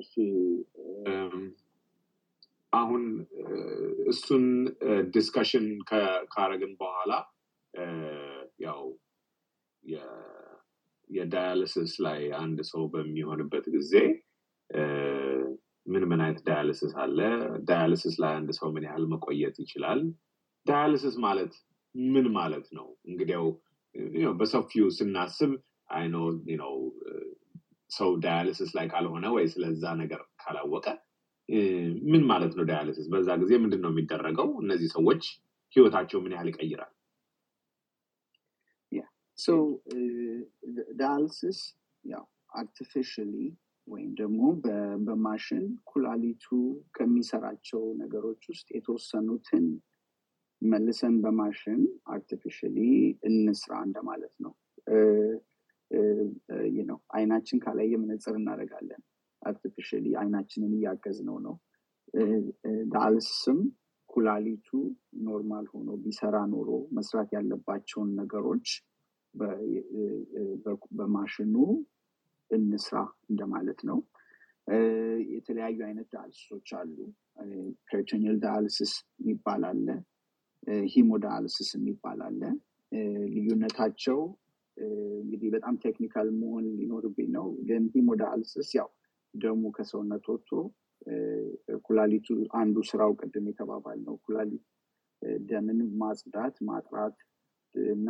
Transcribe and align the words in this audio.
እሺ 0.00 0.12
አሁን 2.72 3.04
እሱን 4.06 4.44
discussion 5.14 5.66
ካረግን 6.34 6.72
በኋላ 6.80 7.12
ያው 8.60 8.82
የ 11.10 11.26
dialysis 11.26 11.92
ላይ 12.00 12.20
አንድ 12.42 12.58
ሰው 12.62 12.82
በሚሆንበት 12.92 13.64
ጊዜ 13.76 13.92
ምን 15.86 16.04
ምን 16.10 16.20
አይነት 16.20 16.40
dialysis 16.48 16.92
አለ? 16.96 17.18
dialysis 17.68 18.14
ላይ 18.22 18.32
አንድ 18.34 18.50
ሰው 18.50 18.68
ምን 18.70 18.84
ያህል 18.88 19.04
መቆየት 19.06 19.56
ይችላል? 19.58 20.00
dialysis 20.66 21.16
ማለት 21.18 21.52
ምን 21.94 22.26
ማለት 22.32 22.66
ነው? 22.78 22.86
እንግዲያው 23.08 23.46
በሰፊው 24.40 24.86
ስናስብ 24.98 25.52
አይኖ 25.90 26.16
ነው 26.60 26.74
ሰው 27.90 28.10
dialysis 28.24 28.70
ላይ 28.76 28.86
ካልሆነ 28.92 29.26
ወይ 29.36 29.46
ስለዛ 29.52 29.84
ነገር 30.02 30.20
ካላወቀ 30.42 30.86
ምን 32.10 32.22
ማለት 32.30 32.52
ነው 32.58 32.64
dialysis? 32.68 33.06
በዛ 33.12 33.28
ጊዜ 33.42 33.52
ምንድን 33.62 33.80
ነው 33.84 33.90
የሚደረገው? 33.92 34.48
እነዚህ 34.62 34.88
ሰዎች 34.96 35.22
ህይወታቸው 35.76 36.18
ምን 36.24 36.34
ያህል 36.36 36.50
ይቀይራል? 36.52 36.92
dialysis 41.00 41.58
ያው 42.04 42.24
artificially 42.52 43.34
ወይም 43.88 44.10
ደግሞ 44.18 44.40
በማሽን 45.06 45.62
ኩላሊቱ 45.90 46.46
ከሚሰራቸው 46.96 47.82
ነገሮች 48.02 48.42
ውስጥ 48.52 48.68
የተወሰኑትን 48.76 49.66
መልሰን 50.62 51.14
በማሽን 51.22 51.80
artificially 52.14 52.76
እንስራ 53.30 53.72
እንደማለት 53.86 54.34
ነው። 54.44 54.52
ነው 56.90 56.98
አይናችን 57.16 57.60
ካላየ 57.64 57.92
መነጽር 58.02 58.34
እናደርጋለን። 58.40 59.02
artificially 59.42 60.06
አይናችንን 60.20 60.72
እያገዝነው 60.78 61.38
ነው። 61.46 61.54
dialysis 62.92 63.45
ም 63.45 63.58
ኩላሊቱ 64.10 64.68
normal 65.26 65.66
ሆኖ 65.72 65.88
ቢሰራ 66.04 66.36
ኖሮ 66.52 66.68
መስራት 66.96 67.28
ያለባቸውን 67.36 68.08
ነገሮች 68.20 68.68
በማሽኑ 70.98 71.54
እንስራ 72.50 72.96
እንደማለት 73.30 73.80
ነው። 73.90 73.98
የተለያዩ 75.34 75.78
አይነት 75.86 76.08
dialysis 76.14 76.50
ኦች 76.50 76.68
አሉ። 76.80 76.96
peritoneal 77.88 78.38
dialysis 78.42 78.92
የሚባል 79.20 79.62
አለ። 79.70 79.86
hemodialysis 80.92 81.70
የሚባል 81.76 82.20
አለ። 82.26 82.42
ልዩነታቸው 83.34 84.18
እንግዲህ 85.20 85.48
በጣም 85.54 85.74
technical 85.84 86.28
መሆን 86.38 86.66
ሊኖርብኝ 86.78 87.28
ነው። 87.36 87.46
ግን 87.68 87.84
hemodialysis 87.94 88.70
ያው 88.78 88.88
ደሙ 89.34 89.62
ከሰውነት 89.76 90.24
ወጥቶ 90.30 90.50
ኩላሊቱ 91.84 92.28
አንዱ 92.58 92.76
ስራው 92.88 93.12
ቅድም 93.20 93.46
የተባለው 93.50 93.98
ነው። 94.06 94.14
ኩላሊት 94.24 94.64
ደምን 95.46 95.78
ማጽዳት፣ 96.00 96.56
ማጥራት 96.68 97.16
እና 97.74 98.08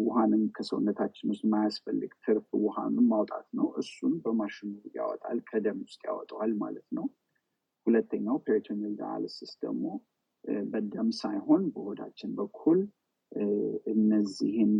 ውሃንም 0.00 0.42
ከሰውነታችን 0.56 1.30
ውስጥ 1.32 1.42
የማያስፈልግ 1.46 2.12
ትርፍ 2.24 2.46
ውሃንም 2.64 3.06
ማውጣት 3.12 3.46
ነው። 3.58 3.66
እሱን 3.80 4.14
በማሽኑ 4.24 4.70
ያወጣል፣ 4.96 5.38
ከደም 5.48 5.78
ውስጥ 5.86 6.00
ያወጣዋል 6.08 6.52
ማለት 6.62 6.88
ነው። 6.98 7.06
ሁለተኛው 7.86 8.36
ፔሪቶኒያል 8.46 8.94
ዳያልስስ 8.98 9.52
ደግሞ 9.62 9.84
በደም 10.66 11.08
ሳይሆን 11.18 11.62
በሆዳችን 11.74 12.30
በኩል 12.38 12.78
እነዚህን 13.92 14.72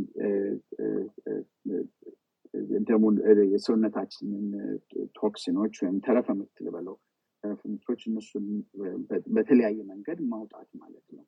ደሙን 2.89 3.17
የሰውነታችንን 3.53 4.47
ቶክሲኖች 5.15 5.75
ወይም 5.83 5.99
ተረፈ 6.07 6.29
ምርት 6.39 6.57
ተረፈ 7.45 7.63
ምርቶች 7.71 8.01
እነሱን 8.09 8.47
በተለያየ 9.37 9.79
መንገድ 9.91 10.19
ማውጣት 10.33 10.69
ማለት 10.81 11.07
ነው። 11.17 11.25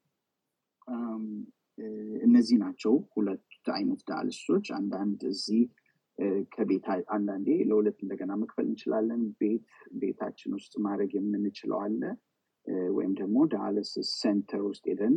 እነዚህ 2.22 2.56
ናቸው 2.62 2.94
ሁለት 3.14 3.44
አይነት 3.74 4.00
ዳያልስሶች። 4.08 4.66
አንዳንድ 4.78 5.20
እዚህ 5.30 5.62
ከቤት 6.52 6.86
አንዳንዴ 7.08 7.48
ለሁለት 7.68 7.98
እንደገና 8.04 8.32
መክፈል 8.42 8.66
እንችላለን። 8.68 9.22
ቤት 9.40 9.68
ቤታችን 10.00 10.56
ውስጥ 10.58 10.74
ማድረግ 10.86 11.12
የምንችለው 11.16 11.78
አለ። 11.80 12.02
ወይም 12.96 13.12
ደግሞ 13.20 13.38
dialysis 13.52 14.10
center 14.20 14.60
ውስጥ 14.66 14.84
ሄደን 14.90 15.14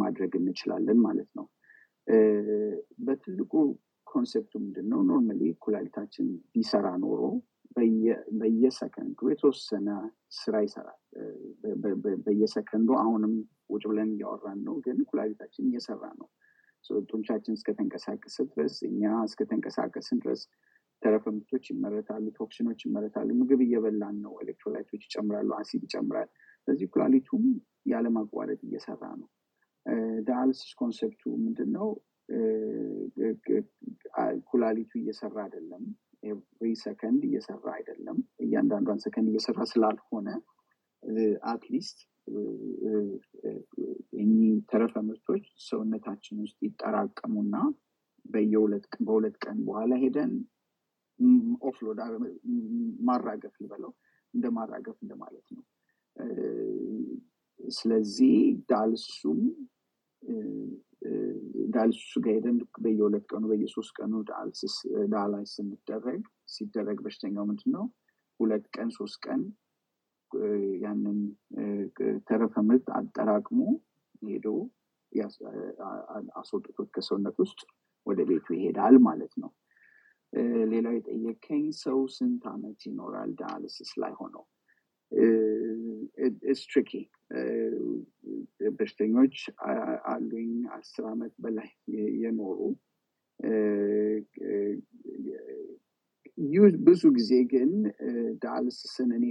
ማድረግ 0.00 0.32
እንችላለን 0.40 0.98
ማለት 1.06 1.30
ነው። 1.38 1.46
በትልቁ 3.06 3.52
concept 4.06 4.42
ኡ 4.42 4.52
ምንድን 4.64 4.86
ነው? 4.92 5.00
normally 5.08 5.42
ኩላሊታችን 5.64 6.26
ቢሰራ 6.52 6.86
ኖሮ 7.02 7.22
በየሰከንዱ 8.38 9.18
የተወሰነ 9.30 9.88
ስራ 10.36 10.54
ይሰራል። 10.66 11.00
በየሰከንዱ 12.26 12.90
አሁንም 13.02 13.32
ቁጭ 13.70 13.84
ብለን 13.90 14.10
እያወራን 14.14 14.60
ነው፣ 14.66 14.74
ግን 14.86 14.98
ኩላሊታችን 15.10 15.68
እየሰራ 15.70 16.02
ነው። 16.20 16.28
ጡንቻችን 17.10 17.56
እስከተንቀሳቀሰ 17.58 18.36
ድረስ 18.50 18.74
እኛ 18.88 19.02
እስከተንቀሳቀስን 19.28 20.18
ድረስ 20.24 20.42
ተረፈ 21.02 21.24
ምርቶች 21.34 21.64
ይመረታሉ፣ 21.72 22.24
toxin 22.38 22.61
ኦች 22.61 22.80
ይመረታሉ። 22.86 23.28
ምግብ 23.40 23.60
እየበላን 23.66 24.16
ነው፣ 24.24 24.32
electrolyte 24.42 24.86
ኦች 24.86 25.02
ይጨምራሉ፣ 25.08 25.50
አሲድ 25.58 25.82
ይጨምራል። 25.88 26.30
ስለዚህ 26.68 26.88
ኩላሊቱም 26.94 27.44
ያለማቋረጥ 27.86 28.60
እየሰራ 28.68 29.02
ነው። 29.20 29.28
dialysis 30.26 30.72
concept 30.80 31.13
ኡ 31.13 31.22
ምንድን? 31.42 31.74
ኩላሊቱ 34.48 34.90
እየሰራ 35.00 35.36
አይደለም። 35.44 35.84
every 36.22 36.70
second 36.80 37.22
እየሰራ 37.28 37.66
አይደለም። 37.76 38.16
እያንዳንዷን 38.44 39.00
ሰከንድ 39.04 39.28
እየሰራ 39.32 39.58
ስላልሆነ 39.72 40.28
at 41.50 41.64
least 41.64 41.98
እኚህ 44.22 44.54
ተረፈ 44.70 44.94
ምርቶች 45.08 45.44
ሰውነታችን 45.66 46.40
ውስጥ 46.44 46.58
ይጠራቀሙና 46.66 47.56
በሁለት 49.04 49.36
ቀን 49.44 49.58
በኋላ 49.66 49.92
ሄደን 50.02 50.32
offload 51.68 51.98
ማራገፍ 53.08 53.54
ልበለው 53.62 53.92
እንደ 54.34 54.46
ማራገፍ 54.56 54.96
እንደማለት 55.04 55.46
ነው። 55.56 55.62
ስለዚህ 57.60 58.34
dialysis 58.70 59.17
ኡም 59.17 59.40
dialysis 61.74 62.04
ኡ 62.04 62.12
ጋር 62.24 62.34
ሄደን 62.36 62.58
በየሁለት 62.84 63.24
ቀኑ 63.30 63.44
በየሶስት 63.50 63.92
ቀኑ 63.98 64.12
dialyze 65.12 65.52
ስንደረግ 65.56 66.22
ሲደረግ 66.54 66.98
በሽተኛው 67.04 67.44
ምንድን 67.50 67.70
ነው 67.76 67.84
ሁለት 68.40 68.64
ቀን 68.76 68.88
ሶስት 68.98 69.18
ቀን 69.26 69.42
ያንን 70.84 71.18
ተረፈ 72.28 72.54
ምርት 72.68 72.86
አጠራቅሞ 72.98 73.60
ሄዶ 74.22 74.48
አስወጥቶት 76.40 76.88
ከሰውነት 76.94 77.36
ውስጥ 77.44 77.60
ወደ 78.06 78.20
ቤቱ 78.28 78.46
ይሄዳል 78.56 78.96
ማለት 79.06 79.32
ነው። 79.42 79.50
ሌላው 80.72 80.94
የጠየቀኝ 80.96 81.64
ሰው 81.84 81.98
ስንት 82.16 82.42
አመት 82.52 82.80
ይኖራል 82.88 83.30
ዳያልስስ 83.38 83.90
ላይ 84.02 84.12
ሆነው? 84.20 84.44
ስትሪኪ 86.60 86.90
በሽተኞች 88.76 89.36
አሉኝ 90.06 90.50
አስር 90.76 91.04
አመት 91.12 91.34
በላይ 91.38 91.70
የኖሩ 92.22 92.58
ብዙ 96.86 97.02
ጊዜ 97.16 97.32
ግን 97.52 97.70
dialysis 98.42 98.96
ን 98.96 99.10
እኔ 99.16 99.24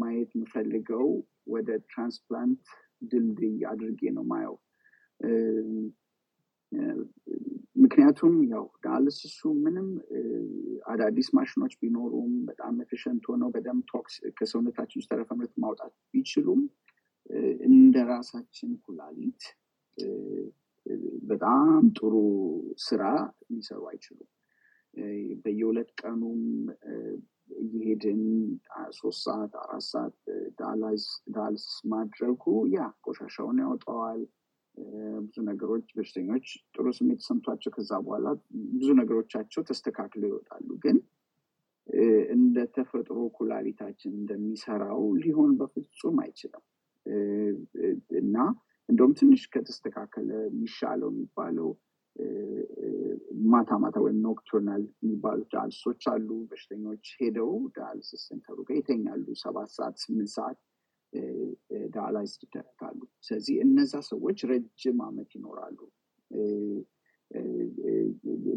ማየት 0.00 0.30
የምፈልገው 0.34 1.06
ወደ 1.48 1.68
transplant 1.90 2.64
ድልድይ 3.10 3.56
አድርጌ 3.70 4.10
ነው 4.16 4.24
ማየው። 4.24 4.56
ምክንያቱም 7.76 8.34
ያው 8.52 8.64
dialysis 8.84 9.29
ኡ 9.29 9.40
ምንም 9.64 9.88
አዳዲስ 10.86 11.28
ማሽኖች 11.36 11.72
ቢኖሩም 11.80 12.32
በጣም 12.48 12.74
efficient 12.84 13.24
ሆነው 13.30 13.48
በደም 13.54 13.78
ቶክስ 13.90 14.14
ከሰውነታችን 14.38 15.00
ውስጥ 15.00 15.10
ተረፈ 15.12 15.30
ምርት 15.40 15.54
ማውጣት 15.64 15.92
ቢችሉም 16.14 16.62
እንደ 17.68 17.96
ራሳችን 18.08 18.72
ኩላሊት 18.84 19.42
በጣም 21.30 21.84
ጥሩ 21.98 22.14
ስራ 22.86 23.02
ሊሰሩ 23.50 23.82
አይችሉም። 23.90 24.30
በየሁለት 25.42 25.90
ቀኑም 26.00 26.42
እየሄድን 27.56 28.22
ሶስት 28.98 29.20
ሰዓት 29.26 29.52
አራት 29.62 29.84
ሰዓት 29.90 30.14
ዳያልሲስ 30.58 31.66
ማድረጉ 31.92 32.44
ያ 32.74 32.86
ቆሻሻውን 33.04 33.58
ያወጣዋል። 33.64 34.20
ብዙ 35.26 35.36
ነገሮች 35.48 35.86
በሽተኞች 35.96 36.46
ጥሩ 36.74 36.86
ስሜት 36.96 37.20
ተሰምቷቸው 37.22 37.70
ከዛ 37.76 37.92
በኋላ 38.04 38.26
ብዙ 38.74 38.88
ነገሮቻቸው 39.00 39.62
ተስተካክለው 39.68 40.28
ይወጣሉ። 40.30 40.68
ግን 40.84 40.96
እንደ 42.34 42.56
ተፈጥሮ 42.74 43.18
ኩላሊታችን 43.36 44.12
እንደሚሰራው 44.20 45.02
ሊሆን 45.22 45.52
በፍጹም 45.60 46.16
አይችልም። 46.24 46.64
እና 48.20 48.36
እንደውም 48.88 49.12
ትንሽ 49.20 49.42
ከተስተካከለ 49.52 50.30
የሚሻለው 50.46 51.10
የሚባለው 51.12 51.68
ማታ 53.46 53.70
ማታ 53.82 53.96
ወይም 54.04 54.18
nocturnal 54.26 54.82
የሚባሉት 54.98 55.48
dialysis 55.52 55.85
ኦች 55.85 56.02
አሉ። 56.12 56.28
በሽተኞች 56.50 57.06
ሄደው 57.18 57.50
dialysis 57.76 58.22
center 58.28 58.50
ኡ 58.50 58.58
ጋር 58.68 58.76
ይተኛሉ። 58.78 59.26
ሰባት 59.42 59.70
ሰዓት 59.76 59.96
ስምንት 60.04 60.30
ሰዓት 60.36 60.58
dialyze 61.94 62.32
ይደረጋሉ። 62.42 62.98
ስለዚህ 63.22 63.54
እነዛ 63.64 63.94
ሰዎች 64.08 64.38
ረጅም 64.50 64.98
አመት 65.06 65.30
ይኖራሉ። 65.36 65.78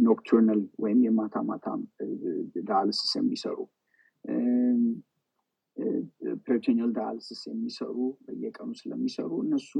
nocturnal 0.06 0.62
ወይም 0.84 1.00
የማታ 1.06 1.36
ማታ 1.48 1.68
dialysis 2.68 3.12
የሚሰሩ 3.20 3.58
peritoneal 6.45 6.92
dialysis 6.95 7.42
የሚሰሩ 7.50 7.98
በየቀኑ 8.26 8.72
ስለሚሰሩ 8.80 9.31
እነሱ 9.46 9.72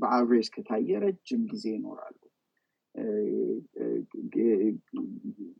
በ 0.00 0.11
average 0.11 0.48
ከታየ 0.54 1.00
ረጅም 1.04 1.42
ጊዜ 1.52 1.64
ይኖራሉ። 1.74 2.16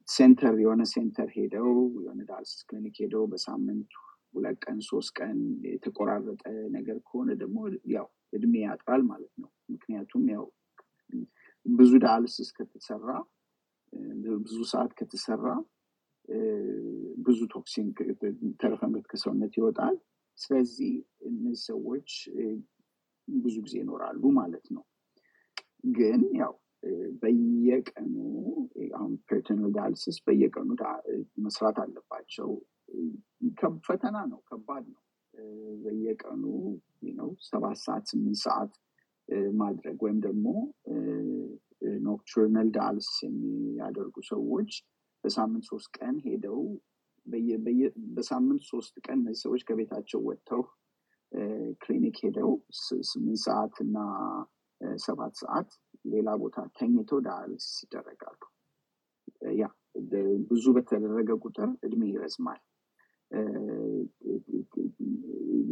center 0.08 0.54
የሆነ 0.62 0.82
center 0.92 1.28
ሄደው 1.36 1.68
የሆነ 1.98 2.20
dialysis 2.30 2.62
ክሊኒክ 2.68 2.96
ሄደው 3.02 3.24
በሳምንት 3.32 3.92
ሁለት 4.34 4.58
ቀን 4.64 4.78
ሶስት 4.88 5.10
ቀን 5.18 5.36
የተቆራረጠ 5.66 6.42
ነገር 6.70 6.96
ከሆነ 7.06 7.30
ደግሞ 7.42 7.58
ያው 7.94 8.06
እድሜ 8.32 8.54
ያጥራል 8.62 9.02
ማለት 9.10 9.32
ነው። 9.42 9.50
ምክንያቱም 9.72 10.24
ያው 10.34 10.44
ብዙ 11.66 11.92
dialysis 12.04 12.50
ከተሰራ 12.58 13.08
ብዙ 14.42 14.58
ሰዓት 14.72 14.92
ከተሰራ 14.98 15.46
ብዙ 17.18 17.38
ቶክሲን 17.54 17.86
ተረፈ 18.60 18.82
ከሰውነት 19.10 19.52
ይወጣል። 19.58 19.96
ስለዚህ 20.38 20.92
እነዚህ 21.28 21.62
ሰዎች 21.70 22.10
ብዙ 23.28 23.54
ጊዜ 23.66 23.74
ይኖራሉ 23.82 24.22
ማለት 24.38 24.66
ነው። 24.76 24.84
ግን 25.96 26.22
ያው 26.40 26.54
በየቀኑ 27.22 28.14
አሁን 28.94 29.12
ፐርቶኒያል 29.28 29.72
ዳያልሲስ 29.72 30.18
በየቀኑ 30.26 30.68
መስራት 31.44 31.78
አለባቸው። 31.82 32.48
ፈተና 33.86 34.16
ነው፣ 34.30 34.40
ከባድ 34.48 34.84
ነው። 34.92 35.00
በየቀኑ 35.82 36.42
ነው 37.16 37.28
ሰባት 37.48 37.78
ሰዓት 37.84 38.04
ስምንት 38.10 38.38
ሰዓት 38.44 38.72
ማድረግ 39.60 39.98
ወይም 40.04 40.18
ደግሞ 40.26 40.46
nocturnal 42.06 42.68
dialysis 42.76 43.18
የሚያደርጉ 43.24 44.16
ሰዎች 44.30 44.70
በሳምንት 45.24 45.64
ሶስት 45.70 45.88
ቀን 45.98 46.16
ሄደው 46.26 46.60
በሳምንት 48.16 48.62
ሶስት 48.70 48.94
ቀን 49.06 49.18
እነዚህ 49.22 49.42
ሰዎች 49.44 49.62
ከቤታቸው 49.68 50.20
ወጥተው 50.28 50.62
ክሊኒክ 51.82 52.16
ሄደው 52.24 52.50
ስምንት 53.10 53.40
ሰዓት 53.46 53.74
እና 53.84 53.96
ሰባት 55.00 55.34
ሰዓት 55.42 55.70
ሌላ 56.12 56.28
ቦታ 56.42 56.58
ተኝተው 56.76 57.18
dialysis 57.26 57.76
ይደረጋሉ። 57.84 58.40
ያ 59.60 59.66
ብዙ 60.50 60.64
በተደረገ 60.76 61.30
ቁጥር 61.44 61.70
እድሜ 61.86 62.02
ይረዝማል። 62.12 62.60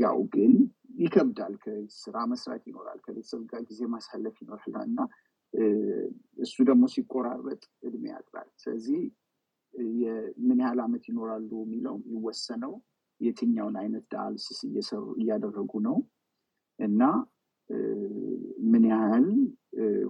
ያው 0.01 0.19
ግን 0.35 0.53
ይከብዳል። 0.99 1.55
ከስራ 1.63 2.17
መስራት 2.31 2.63
ይኖራል፣ 2.69 2.99
ከቤተሰብ 3.05 3.43
ጋር 3.51 3.63
ጊዜ 3.71 3.81
ማሳለፍ 3.93 4.37
ይኖራል 4.43 4.85
እና 4.85 5.01
እሱ 6.39 6.57
ደግሞ 6.71 6.85
ሲቆራረጥ 6.95 7.63
እድሜ 7.83 8.05
ያጥራል። 8.13 8.49
ስለዚህ 8.65 9.01
ምን 10.47 10.59
ያህል 10.63 10.81
አመት 10.85 11.05
ይኖራሉ 11.11 11.51
የሚለው 11.63 11.97
የሚወሰነው 12.03 12.73
የትኛውን 13.21 13.77
አይነት 13.81 14.09
እየሰሩ 14.69 15.05
እያደረጉ 15.21 15.73
ነው 15.87 15.97
እና 16.79 17.03
ምን 18.71 18.85
ያህል 18.91 19.27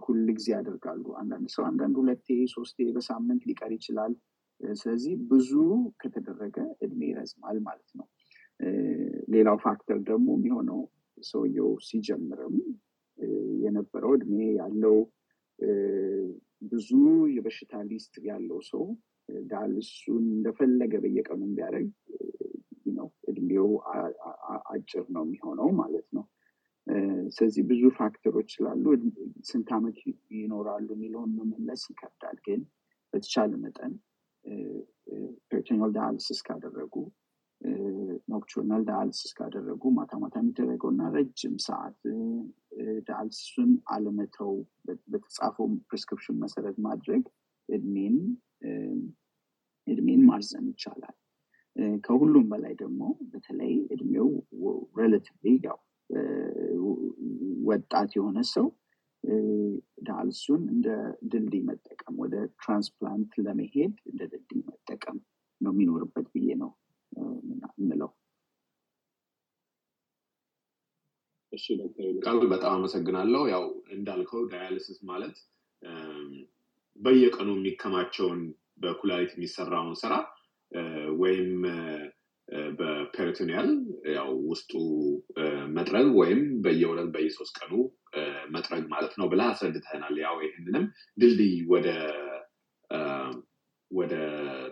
ሁል 0.04 0.26
ጊዜ 0.36 0.48
ያደርጋሉ። 0.56 1.04
አንዳንድ 1.20 1.48
ሰው 1.54 1.64
አንዳንድ 1.70 1.94
ሁለቴ 2.00 2.26
ሶስቴ 2.54 2.86
በሳምንት 2.96 3.42
ሊቀር 3.50 3.72
ይችላል። 3.76 4.12
ስለዚህ 4.60 5.14
ብዙ 5.30 5.50
ከተደረገ 6.00 6.56
እድሜ 6.84 7.00
ይረዝማል 7.10 7.58
ማለት 7.66 7.90
ነው። 7.98 8.06
ሌላው 9.34 9.56
factor 9.64 9.98
ደግሞ 10.08 10.28
የሚሆነው 10.36 10.80
ሰውየው 11.24 11.70
ሲጀምርም 11.86 12.56
የነበረው 13.62 14.12
እድሜ 14.18 14.38
ያለው 14.60 14.96
ብዙ 16.72 16.88
የበሽታ 17.34 17.74
list 17.88 18.14
ያለው 18.28 18.58
ሰው 18.70 18.84
dialysis 19.46 19.98
ኡን 19.98 20.24
እንደፈለገ 20.34 20.92
በየቀኑ 21.04 21.40
ቢያደርግ 21.50 21.88
ነው 22.98 23.08
እድሜው 23.30 23.68
አጭር 24.72 25.06
ነው 25.16 25.22
የሚሆነው 25.26 25.68
ማለት 25.80 26.06
ነው። 26.16 26.24
ስለዚህ 27.34 27.62
ብዙ 27.70 27.82
factor 27.98 28.30
ኦች 28.30 28.50
ስላሉ 28.54 28.84
ስንት 29.48 29.70
ዓመት 29.76 29.98
ይኖራሉ 30.38 30.88
የሚለውን 30.94 31.32
መመለስ 31.40 31.82
ይከብዳል። 31.90 32.38
ግን 32.46 32.60
በተቻለ 33.12 33.52
መጠን 33.64 33.92
peritoneal 35.50 35.92
dialysis 35.96 36.40
ካደረጉ 36.46 36.94
nocturnal 38.28 38.82
dialysis 38.88 39.30
ካደረጉ 39.38 39.82
ማታ 39.96 40.12
ማታ 40.22 40.34
የሚደረገው 40.42 40.90
እና 40.94 41.02
ረጅም 41.14 41.54
ሰዓት 41.66 41.96
dialysis 43.08 43.50
ኡን 43.50 43.70
አለመተው 43.94 44.52
በተጻፈው 45.12 45.68
prescription 45.90 46.36
መሰረት 46.44 46.76
ማድረግ 46.86 47.24
እድሜን 47.68 48.16
እድሜን 49.86 50.22
ማርዘም 50.28 50.66
ይቻላል። 50.72 51.16
ከሁሉም 52.04 52.46
በላይ 52.52 52.74
ደግሞ 52.80 53.02
በተለይ 53.32 53.74
እድሜው 53.94 54.28
relatively 54.98 55.52
ያው 55.66 55.78
ወጣት 57.68 58.10
የሆነ 58.16 58.38
ሰው 58.52 58.66
ዳያሊሲሱን 60.04 60.62
እንደ 60.68 60.88
ድልድይ 61.30 61.62
መጠቀም 61.68 62.14
ወደ 62.22 62.34
transplant 62.60 63.32
ለመሄድ 63.44 63.94
እንደ 64.06 64.20
ድልድይ 64.32 64.60
መጠቀም 64.68 65.18
ነው 65.60 65.72
የሚኖርበት 65.74 66.26
ብዬ 66.34 66.48
ነው 66.62 66.70
ምለው። 67.82 68.10
ቃል 72.22 72.38
በጣም 72.52 72.72
አመሰግናለሁ። 72.74 73.42
ያው 73.52 73.64
እንዳልከው 73.90 74.42
dialysis 74.52 74.98
ማለት 75.10 75.36
በየቀኑ 77.00 77.50
የሚከማቸውን 77.56 78.40
በኩላሊት 78.78 79.32
የሚሰራውን 79.34 79.94
ስራ 80.02 80.14
ወይም 81.20 81.50
በ 82.78 82.93
peritoneal 82.93 83.68
ያው 84.14 84.30
ውስጡ 84.50 84.72
መጥረግ 85.76 86.06
ወይም 86.20 86.40
በየሁለት 86.64 87.08
በየሶስት 87.14 87.56
ቀኑ 87.60 87.72
መጥረግ 88.54 88.84
ማለት 88.92 89.12
ነው 89.20 89.26
ብላ 89.32 89.42
አስረድተናል። 89.52 90.14
ያው 90.24 90.36
ይህንንም 90.44 90.84
ድልድይ 91.18 91.56
ወደ 91.72 91.88
ወደ 93.90 94.14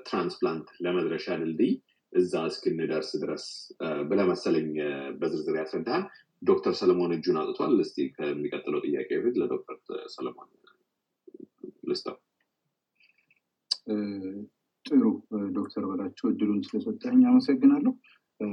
ትራንስፕላንት 0.07 0.69
ለመድረሻ 0.85 1.27
ድልድይ 1.43 1.73
እዛ 2.13 2.43
እስክንደርስ 2.51 3.11
ድረስ 3.23 3.45
ብለ 4.11 4.21
መሰለኝ 4.31 4.69
በዝርዝር 5.21 5.57
ያስረዳል። 5.61 6.05
ዶክተር 6.43 6.75
ሰለሞን 6.81 7.15
እጁን 7.17 7.39
አውጥቷል። 7.41 7.75
እስቲ 7.85 8.07
ከሚቀጥለው 8.17 8.81
ጥያቄ 8.87 9.09
በፊት 9.19 9.37
ለዶክተር 9.43 9.79
ሰለሞን 10.15 10.49
ልስጠው። 11.89 12.17
ጥሩ 14.87 15.05
ዶክተር 15.57 15.85
በላቸው 15.91 16.27
እድሉን 16.31 16.61
ስለሰጠኝ 16.67 17.21
አመሰግናለሁ። 17.29 17.93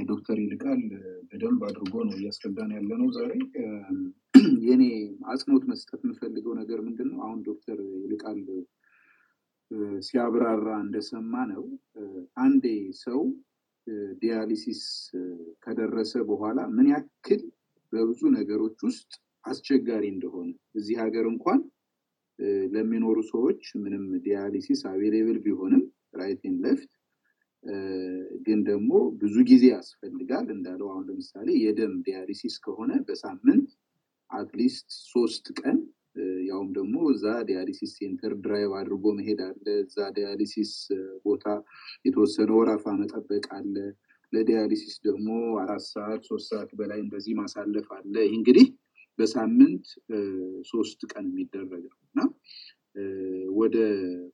ዶክተር 0.07 0.37
ይልቃል 0.41 0.81
በደንብ 1.29 1.61
አድርጎ 1.69 1.93
ነው 2.07 2.15
እያስረዳን 2.19 2.69
ያለ 2.75 2.91
ነው 3.01 3.09
ዛሬ። 3.17 3.31
የኔ 4.65 4.83
አጽንኦት 5.31 5.63
መስጠት 5.71 6.01
የምፈልገው 6.05 6.53
ነገር 6.61 6.79
ምንድን 6.87 7.09
ነው? 7.11 7.19
አሁን 7.25 7.39
ዶክተር 7.49 7.79
ይልቃል 8.03 8.39
ሲያብራራ 10.07 10.69
እንደሰማ 10.83 11.33
ነው 11.51 11.63
አንዴ 12.37 12.65
ሰው 13.03 13.21
dialysis 14.21 14.81
ከደረሰ 15.63 16.13
በኋላ 16.29 16.59
ምን 16.75 16.87
ያክል 16.93 17.41
በብዙ 17.93 18.21
ነገሮች 18.35 18.77
ውስጥ 18.87 19.11
አስቸጋሪ 19.45 20.03
እንደሆነ 20.13 20.49
እዚህ 20.79 20.95
ሀገር 21.03 21.25
እንኳን 21.31 21.59
ለሚኖሩ 22.73 23.17
ሰዎች 23.31 23.63
ምንም 23.83 24.05
dialysis 24.25 24.79
available 24.91 25.37
ቢሆንም 25.45 25.83
ራይትን 26.13 26.55
ለፍት 26.63 26.91
ግን 28.45 28.59
ደግሞ 28.69 28.91
ብዙ 29.21 29.35
ጊዜ 29.49 29.63
ያስፈልጋል 29.73 30.47
እንዳለው 30.55 30.87
አሁን 30.91 31.03
ለምሳሌ 31.09 31.49
የደም 31.61 31.93
dialysis 32.07 32.55
ከሆነ 32.65 32.91
በሳምንት 33.07 33.69
at 34.29 34.46
least 34.46 34.87
ሶስት 35.13 35.45
ቀን 35.59 35.77
ያውም 36.47 36.69
ደግሞ 36.75 36.95
እዛ 37.11 37.25
dialysis 37.47 37.91
center 37.99 38.33
drive 38.43 38.71
አድርጎ 38.79 39.05
መሄድ 39.19 39.39
አለ። 39.45 39.65
እዛ 39.83 39.97
dialysis 40.17 40.71
ቦታ 41.25 41.45
የተወሰነ 42.05 42.49
ወረፋ 42.59 42.85
መጠበቅ 42.99 43.45
አለ። 43.57 43.75
ለ 44.33 44.46
dialysis 44.46 44.95
ደግሞ 45.07 45.27
አራት 45.63 45.83
ሰዓት 45.89 46.21
ሶስት 46.29 46.47
ሰዓት 46.51 46.69
በላይ 46.77 46.99
እንደዚህ 47.01 47.33
ማሳለፍ 47.39 47.87
አለ። 47.97 48.15
ይህ 48.23 48.35
እንግዲህ 48.37 48.67
በሳምንት 49.19 49.85
ሶስት 50.69 51.01
ቀን 51.11 51.25
የሚደረግ 51.31 51.83
ነው 51.85 51.99
እና 52.07 52.19
ወደ 53.57 53.77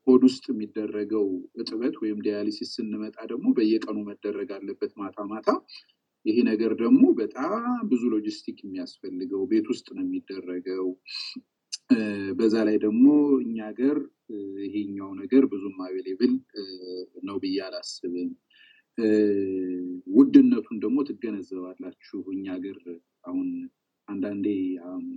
ሆድ 0.06 0.22
ውስጥ 0.28 0.44
የሚደረገው 0.52 1.26
እጥበት 1.60 1.96
ወይም 2.02 2.20
dialysis 2.26 2.72
ስንመጣ 2.78 3.18
ደግሞ 3.32 3.48
በየቀኑ 3.58 3.98
መደረግ 4.10 4.50
አለበት 4.58 4.92
ማታ 5.02 5.26
ማታ። 5.32 5.48
ይሄ 6.26 6.38
ነገር 6.50 6.72
ደግሞ 6.82 7.04
በጣም 7.20 7.62
ብዙ 7.92 8.02
ሎጂስቲክ 8.14 8.58
የሚያስፈልገው 8.64 9.44
ቤት 9.52 9.68
ውስጥ 9.74 9.88
ነው 9.96 10.04
የሚደረገው። 10.06 10.88
በዛ 12.40 12.56
ላይ 12.68 12.78
ደግሞ 12.84 13.06
እኛ 13.44 13.58
ሀገር 13.70 13.98
ይሄኛው 14.66 15.10
ነገር 15.22 15.44
ብዙም 15.54 15.78
available 15.86 16.34
ነው 17.24 17.38
ብዬ 17.44 17.58
አላስብም። 17.68 18.30
ውድነቱን 20.14 20.78
ደግሞ 20.84 20.98
ትገነዘባላችሁ። 21.10 22.22
እኛ 22.36 22.46
ሀገር 22.58 22.78
አሁን 23.26 23.48
አንዳንዴ 24.10 24.48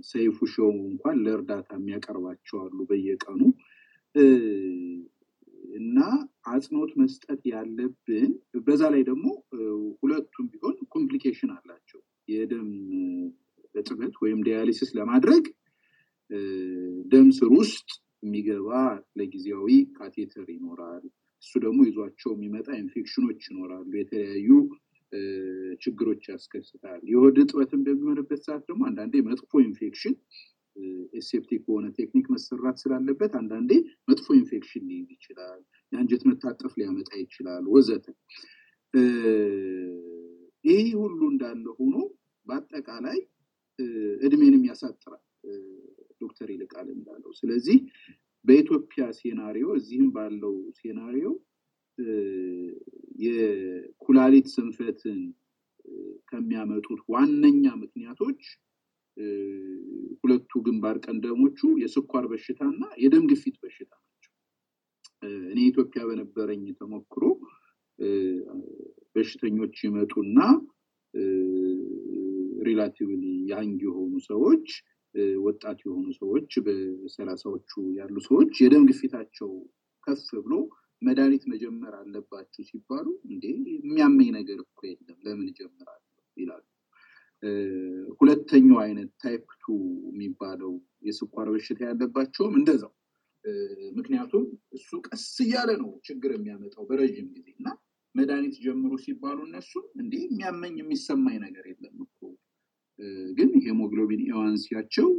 ሰይፉ 0.09 0.47
show 0.53 0.69
እንኳን 0.83 1.17
ለእርዳታ 1.25 1.69
የሚያቀርባቸው 1.77 2.57
አሉ 2.63 2.77
በየቀኑ 2.89 3.41
እና 5.77 5.99
አጽንኦት 6.51 6.91
መስጠት 7.01 7.41
ያለብን 7.51 8.31
በዛ 8.65 8.81
ላይ 8.93 9.03
ደግሞ 9.09 9.25
ሁለቱም 10.01 10.47
ቢሆን 10.51 10.75
complication 10.95 11.51
አላቸው። 11.55 12.01
የደም 12.27 12.69
እጥበት 13.75 14.15
ወይም 14.23 14.39
dialysis 14.47 14.89
ለማድረግ 14.97 15.45
ደም 17.11 17.27
ስር 17.37 17.49
ውስጥ 17.57 17.87
የሚገባ 18.23 18.69
ለጊዜያዊ 19.17 19.67
catheter 19.95 20.47
ይኖራል። 20.55 21.03
እሱ 21.43 21.53
ደግሞ 21.63 21.79
ይዟቸው 21.87 22.31
የሚመጣ 22.35 22.67
ኢንፌክሽኖች 22.81 23.41
ይኖራሉ። 23.49 23.89
የተለያዩ 23.99 24.49
ችግሮች 25.81 26.23
ያስከትላል። 26.31 27.01
የሆድ 27.11 27.37
እጥበትን 27.43 27.81
በሚሆንበት 27.85 28.41
ሰዓት 28.47 28.63
ደግሞ 28.69 28.81
አንዳንዴ 28.89 29.15
መጥፎ 29.27 29.51
infection 29.65 30.15
aseptic 31.13 31.61
በሆነ 31.65 31.87
technique 31.97 32.25
መሰራት 32.33 32.77
ስላለበት 32.81 33.33
አንዳንዴ 33.39 33.71
መጥፎ 34.07 34.27
ኢንፌክሽን 34.39 34.83
ሊይዝ 34.89 35.09
ይችላል። 35.15 35.59
የአንጀት 35.91 36.23
መታጠፍ 36.29 36.73
ሊያመጣ 36.79 37.11
ይችላል 37.21 37.65
ወዘተ። 37.73 38.05
ይህ 40.65 40.87
ሁሉ 41.01 41.19
እንዳለ 41.31 41.65
ሆኖ 41.77 41.95
በአጠቃላይ 42.47 43.19
እድሜንም 44.25 44.63
ያሳጥራል 44.69 45.21
ዶክተር 46.21 46.49
ይልቃል 46.53 46.87
እንዳለው። 46.95 47.31
ስለዚህ 47.39 47.77
በኢትዮጵያ 48.45 49.03
scenario 49.19 49.67
እዚህም 49.79 50.07
ባለው 50.15 50.55
scenario 50.79 51.27
የኩላሊት 53.23 54.47
ስንፈትን 54.53 55.19
ከሚያመጡት 56.29 57.01
ዋነኛ 57.13 57.65
ምክንያቶች 57.81 58.41
ሁለቱ 60.21 60.51
ግንባር 60.65 60.97
ቀንደሞቹ 61.05 61.59
የስኳር 61.81 62.25
በሽታ 62.31 62.61
እና 62.71 62.83
የደም 63.03 63.25
ግፊት 63.31 63.55
በሽታ 63.63 63.91
ናቸው። 64.03 64.31
እኔ 65.49 65.59
ኢትዮጵያ 65.71 66.01
በነበረኝ 66.09 66.63
ተሞክሮ 66.79 67.23
በሽተኞች 69.15 69.75
ይመጡና 69.85 70.37
ሪላቲቭሊ 72.67 73.23
ያንግ 73.51 73.79
የሆኑ 73.87 74.13
ሰዎች 74.29 74.67
ወጣት 75.43 75.79
የሆኑ 75.85 76.05
ሰዎች 76.19 76.51
በሰላሳዎቹ 76.65 77.71
ያሉ 77.97 78.15
ሰዎች 78.27 78.53
የደም 78.63 78.85
ግፊታቸው 78.89 79.51
ከፍ 80.03 80.23
ብሎ 80.45 80.53
መድኃኒት 81.03 81.43
መጀመር 81.51 81.93
አለባችሁ 81.99 82.63
ሲባሉ 82.69 83.05
እንዴ 83.29 83.43
የሚያመኝ 83.79 84.29
ነገር 84.37 84.59
እኮ 84.65 84.79
የለም 84.89 85.17
ለምን 85.25 85.47
እጀምራለሁ 85.51 85.99
ይላሉ። 86.37 86.63
ሁለተኛው 88.19 88.77
አይነት 88.83 89.09
type 89.23 89.47
two 89.63 89.73
የሚባለው 90.11 90.73
የስኳር 91.07 91.47
በሽታ 91.53 91.81
ያለባቸውም 91.89 92.53
እንደዛው። 92.59 92.93
ምክንያቱም 93.97 94.43
እሱ 94.77 94.89
ቀስ 95.07 95.25
እያለ 95.45 95.71
ነው 95.81 95.89
ችግር 96.07 96.31
የሚያመጣው 96.35 96.83
በረዥም 96.89 97.27
ጊዜ 97.35 97.47
እና 97.57 97.67
መድኃኒት 98.15 98.55
ጀምሩ 98.63 98.93
ሲባሉ 99.05 99.37
እነሱም 99.47 99.85
እንዴ 100.01 100.13
የሚያመኝ 100.25 100.75
የሚሰማኝ 100.81 101.37
ነገር 101.45 101.65
የለም 101.71 101.97
እኮ 102.05 102.19
ግን 103.37 103.49
hemoglobin 103.65 104.21
A1C 104.29 104.53
ያቸው 104.53 105.09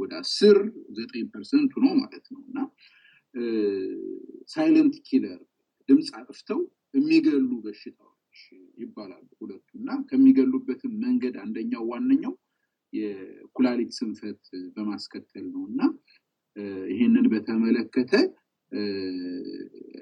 ወደ 0.00 0.12
አስር 0.22 0.58
ዘጠኝ 0.98 1.24
percent 1.32 1.72
ነው 1.82 1.92
ማለት 2.00 2.26
ነው 2.34 2.40
እና 2.48 2.58
silent 4.48 4.94
killer 5.08 5.40
ድምፅ 5.88 6.08
አጥፍተው 6.18 6.60
የሚገሉ 6.94 7.50
በሽታዎች 7.64 8.38
ይባላሉ 8.78 9.26
ሁለቱ 9.40 9.68
እና 9.80 9.90
ከሚገሉበትም 10.08 10.92
መንገድ 11.04 11.34
አንደኛው 11.44 11.82
ዋነኛው 11.90 12.34
የኩላሊት 12.92 13.90
ስንፈት 13.98 14.42
በማስከተል 14.76 15.44
ነው 15.54 15.64
እና 15.70 15.80
ይህንን 16.92 17.26
በተመለከተ 17.32 18.12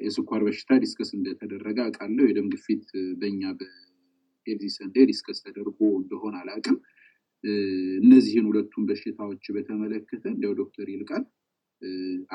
የስኳር 0.01 0.41
በሽታ 0.47 0.71
discuss 0.83 1.11
እንደተደረገ 1.17 1.79
አውቃለሁ። 1.85 2.25
የደም 2.29 2.49
ግፊት 2.55 2.87
በኛ 3.21 3.43
በ 3.59 3.83
Healthy 3.83 4.67
Sunday 4.77 4.97
discuss 5.11 5.39
ተደርጎ 5.45 5.79
እንደሆነ 6.01 6.35
አላውቅም። 6.43 6.77
እነዚህን 8.03 8.47
ሁለቱን 8.51 8.87
በሽታዎች 8.89 9.45
በተመለከተ 9.57 10.25
እንዲያው 10.33 10.55
ዶክተር 10.61 10.87
ይልቃል 10.95 11.25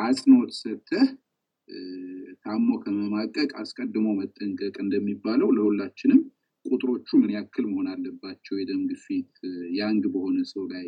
አጽንኦት 0.04 0.52
ሰጥተህ 0.58 1.08
ታሞ 2.46 2.68
ከመማቀቅ 2.84 3.50
አስቀድሞ 3.62 4.08
መጠንቀቅ 4.20 4.76
እንደሚባለው 4.84 5.50
ለሁላችንም 5.58 6.22
ቁጥሮቹ 6.66 7.08
ምን 7.22 7.32
ያክል 7.36 7.66
መሆን 7.70 7.88
አለባቸው? 7.94 8.54
የደም 8.60 8.82
ግፊት 8.92 9.32
ያንግ 9.80 10.04
በሆነ 10.14 10.38
ሰው 10.52 10.64
ላይ 10.74 10.86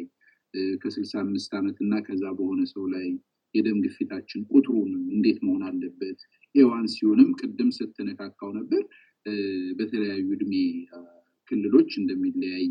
ከስልሳ 0.81 1.13
አምስት 1.23 1.51
ዓመት 1.59 1.77
እና 1.85 1.95
ከዛ 2.05 2.23
በሆነ 2.37 2.61
ሰው 2.73 2.83
ላይ 2.93 3.07
የደም 3.55 3.79
ግፊታችን 3.85 4.41
ቁጥሩን 4.51 4.91
እንዴት 5.13 5.39
መሆን 5.45 5.63
አለበት? 5.69 6.19
ኤዋን 6.55 6.85
ሲሆንም 6.93 7.29
ቅድም 7.39 7.69
ስትነካካው 7.77 8.51
ነበር 8.59 8.83
በተለያዩ 9.79 10.27
እድሜ 10.35 10.53
ክልሎች 11.51 11.91
እንደሚለያይ 12.01 12.65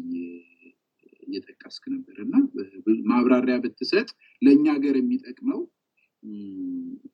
እየጠቀስክ 1.25 1.85
ነበር 1.95 2.17
እና 2.25 2.35
ማብራሪያ 3.11 3.57
ብትሰጥ 3.65 4.09
ለእኛ 4.43 4.65
ሀገር 4.77 4.97
የሚጠቅመው 4.99 5.61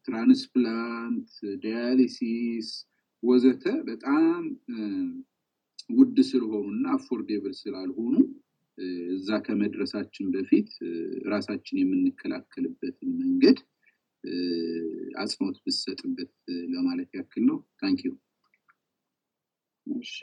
transplant 0.06 1.30
dialysis 1.62 2.68
ወዘተ 3.22 3.64
በጣም 3.88 4.42
ውድ 5.90 6.16
ስለሆኑ 6.28 6.66
እና 6.74 6.86
affordable 6.96 7.54
ስላልሆኑ 7.60 8.14
እዛ 9.14 9.38
ከመድረሳችን 9.46 10.26
በፊት 10.34 10.68
ራሳችን 11.32 11.80
የምንከላከልበትን 11.80 13.10
መንገድ 13.22 13.58
አጽንኦት 15.22 15.58
ብሰጥበት 15.64 16.32
ለማለት 16.72 17.10
ያክል 17.18 17.44
ነው። 17.50 17.58
Thank 17.80 17.98
you። 17.98 18.12
እሺ 19.90 20.16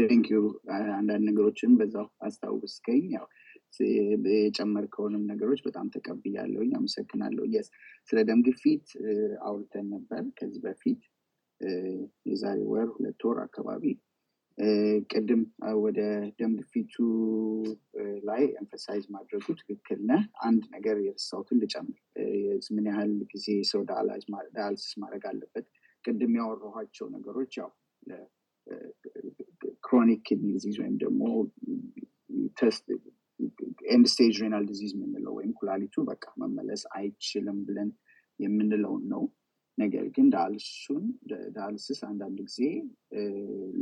thank 0.00 0.22
you። 0.22 0.40
አንዳንድ 0.92 1.22
ነገሮችን 1.28 1.72
በዛው 1.78 2.06
አስታውስከኝ። 2.26 3.04
ያው 3.12 3.26
የጨመርከውንም 4.36 5.24
ነገሮች 5.30 5.60
በጣም 5.66 5.88
ተቀብያለሁኝ። 5.94 6.70
አመሰግናለሁ። 6.78 7.44
Yes 7.54 7.68
ስለ 8.08 8.20
ደም 8.28 8.40
ግፊት 8.46 8.86
አውርተን 9.44 9.86
ነበር 9.94 10.22
ከዚህ 10.38 10.62
በፊት 10.64 11.02
የዛሬ 12.26 12.60
ወር 12.70 12.88
ሁለት 12.94 13.22
ወር 13.26 13.38
አካባቢ 13.44 13.84
ቅድም 15.10 15.42
ወደ 15.80 16.00
ደም 16.38 16.52
ግፊቱ 16.58 16.94
ላይ 18.26 18.42
emphasize 18.58 19.04
ማድረጉ 19.14 19.46
ትክክል 19.60 20.00
ነህ። 20.10 20.22
አንድ 20.46 20.62
ነገር 20.74 20.96
የረሳሁትን 21.04 21.60
ልጨምር። 21.62 21.98
ምን 22.76 22.88
ያህል 22.90 23.12
ጊዜ 23.32 23.46
ሰው 23.70 23.82
dialysis 23.86 24.92
ማድረግ 25.02 25.24
አለበት? 25.30 25.66
ቅድም 26.04 26.34
ያወራኋቸው 26.38 27.06
ነገሮች 27.16 27.54
ያው 27.58 27.70
chronic 29.90 30.20
kidney 30.26 30.48
disease 30.56 30.76
ወይም 30.82 30.96
ደግሞ 31.00 31.22
end 33.90 34.06
stage 34.12 34.34
renal 34.42 34.64
disease 34.70 34.90
የምንለው 34.96 35.32
ወይም 35.38 35.52
ኩላሊቱ 35.60 36.02
በቃ 36.08 36.24
መመለስ 36.42 36.82
አይችልም 36.98 37.58
ብለን 37.68 37.90
የምንለውን 38.40 39.04
ነው። 39.12 39.22
ነገር 39.78 40.06
ግን 40.16 40.26
ዳያሊሲሱን 40.32 41.04
dialysis 41.54 42.00
አንዳንድ 42.08 42.38
ጊዜ 42.48 42.58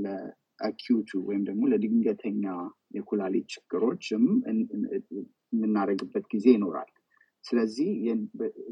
ለ 0.05 0.28
acute 0.28 0.87
ቱ 0.87 1.11
ወይም 1.29 1.43
ደግሞ 1.49 1.63
ለድንገተኛ 1.73 2.45
የኩላሊት 2.97 3.47
ችግሮችም 3.55 4.25
የምናደርግበት 5.53 6.27
ጊዜ 6.35 6.47
ይኖራል። 6.57 6.91
ስለዚህ 7.45 7.91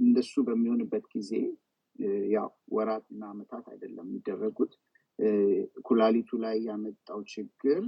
እንደሱ 0.02 0.34
በሚሆንበት 0.48 1.04
ጊዜ 1.14 1.32
ያው 2.32 2.48
ወራት 2.76 3.04
እና 3.12 3.22
አመታት 3.32 3.66
አይደለም 3.72 4.06
የሚደረጉት 4.08 4.72
ኩላሊቱ 5.88 6.30
ላይ 6.44 6.56
ያመጣው 6.66 7.20
ችግር 7.34 7.80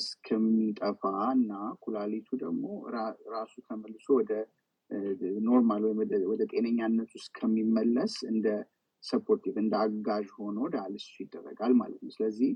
እስከሚጠፋ 0.00 1.02
እና 1.34 1.52
ኩላሊቱ 1.84 2.28
ደግሞ 2.42 2.64
ራሱ 3.34 3.54
ተመልሶ 3.68 4.06
ወደ 4.20 4.32
normal 5.46 5.82
ወይም 5.86 6.00
ወደ 6.32 6.42
ጤነኛነቱ 6.52 7.12
እስከሚመለስ 7.20 8.14
እንደ 8.32 8.46
supportive 9.04 9.54
እንደ 9.62 9.74
አጋዥ 9.84 10.26
ሆኖ 10.38 10.58
dialysis 10.74 11.08
ኡ 11.08 11.16
ይደረጋል 11.24 11.72
ማለት 11.80 12.00
ነው። 12.04 12.12
ስለዚህ 12.16 12.50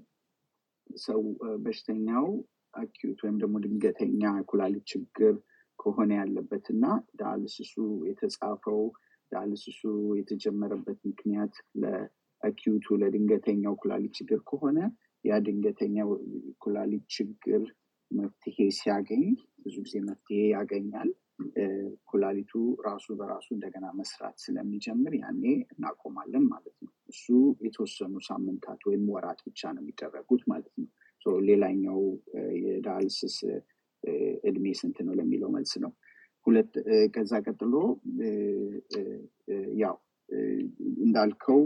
ሰው 1.00 1.20
በሽተኛው 1.64 2.26
አኪዩት 2.74 3.20
ወይም 3.24 3.36
ደግሞ 3.42 3.56
ድንገተኛ 3.64 4.22
ኩላሊት 4.50 4.84
ችግር 4.92 5.34
ከሆነ 5.78 6.10
ያለበት 6.20 6.66
እና 6.74 6.84
ዳያልሲሱ 7.20 7.74
የተጻፈው 8.08 8.80
ዳያልሲሱ 9.32 9.80
የተጀመረበት 10.20 10.98
ምክንያት 11.10 11.54
ለአኪዩቱ 12.42 12.96
ለድንገተኛው 13.00 13.74
ኩላሊት 13.80 14.12
ችግር 14.18 14.40
ከሆነ 14.48 14.78
ያ 15.24 15.38
ድንገተኛ 15.46 15.96
ኩላሊት 16.64 17.04
ችግር 17.16 17.62
መፍትሄ 18.10 18.56
ሲያገኝ 18.76 19.24
ብዙ 19.64 19.76
ጊዜ 19.86 19.94
መፍትሄ 20.08 20.40
ያገኛል። 20.52 21.08
ኩላሊቱ 22.10 22.52
ራሱ 22.86 23.06
በራሱ 23.18 23.46
እንደገና 23.56 23.86
መስራት 23.98 24.36
ስለሚጀምር 24.44 25.14
ያኔ 25.18 25.42
እናቆማለን 25.72 26.44
ማለት 26.52 26.76
ነው። 26.84 26.92
እሱ 27.08 27.26
የተወሰኑ 27.66 28.14
ሳምንታት 28.28 28.80
ወይም 28.88 29.04
ወራት 29.14 29.40
ብቻ 29.48 29.72
ነው 29.74 29.82
የሚደረጉት 29.84 30.44
ማለት 30.52 30.74
ነው። 30.80 30.88
ሌላኛው 31.46 32.00
የ 32.64 32.79
dialysis 32.79 33.36
እድሜ 34.48 34.66
ስንት 34.80 34.98
ነው 35.06 35.14
ለሚለው 35.18 35.50
መልስ 35.54 35.72
ነው። 35.84 35.92
ሁለት 36.46 36.72
ከዛ 37.14 37.32
ቀጥሎ 37.46 37.74
ያው 39.82 39.96
እንዳልከው 41.04 41.60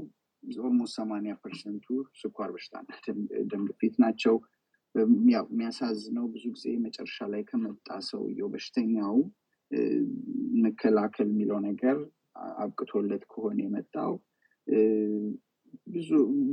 almost 0.60 0.94
ሰማኒያ 0.98 1.32
percent 1.42 1.77
ቱ 1.77 1.86
ስኳር 2.20 2.50
በሽታና 2.54 2.88
ደም 3.50 3.62
ግፊት 3.70 3.94
ናቸው። 4.04 4.36
ያው 5.30 5.44
የሚያሳዝነው 5.48 6.24
ብዙ 6.32 6.44
ጊዜ 6.54 6.66
መጨረሻ 6.84 7.26
ላይ 7.32 7.42
ከመጣ 7.50 7.88
ሰውየው 8.08 8.48
በሽተኛው 8.54 9.16
መከላከል 10.64 11.28
የሚለው 11.30 11.58
ነገር 11.66 11.98
አብቅቶለት 12.62 13.24
ከሆነ 13.32 13.58
የመጣው 13.64 14.12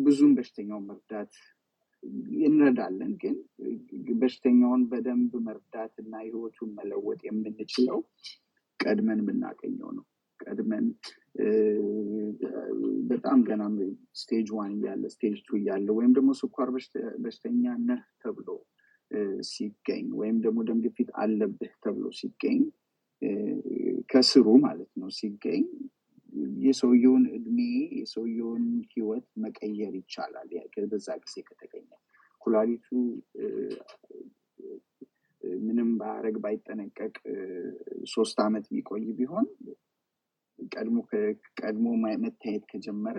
ብዙም 0.06 0.32
በሽተኛውን 0.38 0.86
መርዳት 0.90 1.34
እንረዳለን፣ 2.46 3.14
ግን 3.22 3.36
በሽተኛውን 4.22 4.84
በደንብ 4.92 5.34
መርዳት 5.48 5.94
እና 6.04 6.14
ህይወቱን 6.26 6.70
መለወጥ 6.78 7.20
የምንችለው 7.28 8.00
ቀድመን 8.80 9.22
የምናገኘው 9.24 9.90
ነው። 9.98 10.06
ቀድመን 10.44 10.86
በጣም 13.12 13.40
ገና 13.48 13.64
stage 14.22 14.48
one 14.58 14.72
እያለ 14.78 15.04
stage 15.16 15.38
two 15.48 15.58
እያለ 15.60 15.88
ወይም 15.98 16.12
ደግሞ 16.18 16.32
ስኳር 16.42 16.70
በሽተኛ 17.24 17.76
ነህ 17.88 18.02
ተብሎ 18.24 18.50
ሲገኝ 19.50 20.08
ወይም 20.20 20.38
ደግሞ 20.46 20.60
ደም 20.70 20.80
ግፊት 20.86 21.10
አለብህ 21.22 21.74
ተብሎ 21.86 22.06
ሲገኝ 22.20 22.60
ከስሩ 24.10 24.48
ማለት 24.66 24.92
ነው 25.02 25.10
ሲገኝ 25.20 25.64
የሰውየውን 26.66 27.24
እድሜ 27.38 27.60
የሰውየውን 28.00 28.66
ህይወት 28.92 29.28
መቀየር 29.44 29.94
ይቻላል። 30.00 30.50
በዛ 30.92 31.08
ጊዜ 31.24 31.36
ከተገኘ 31.48 31.88
ኩላሊቱ 32.42 32.88
ምንም 35.62 35.90
ባያረግ 36.00 36.36
ባይጠነቀቅ 36.44 37.16
ሶስት 38.14 38.38
ዓመት 38.46 38.66
የሚቆይ 38.70 39.04
ቢሆን 39.20 39.48
ቀድሞ 40.74 40.98
ቀድሞ 41.60 41.86
መታየት 42.24 42.64
ከጀመረ 42.72 43.18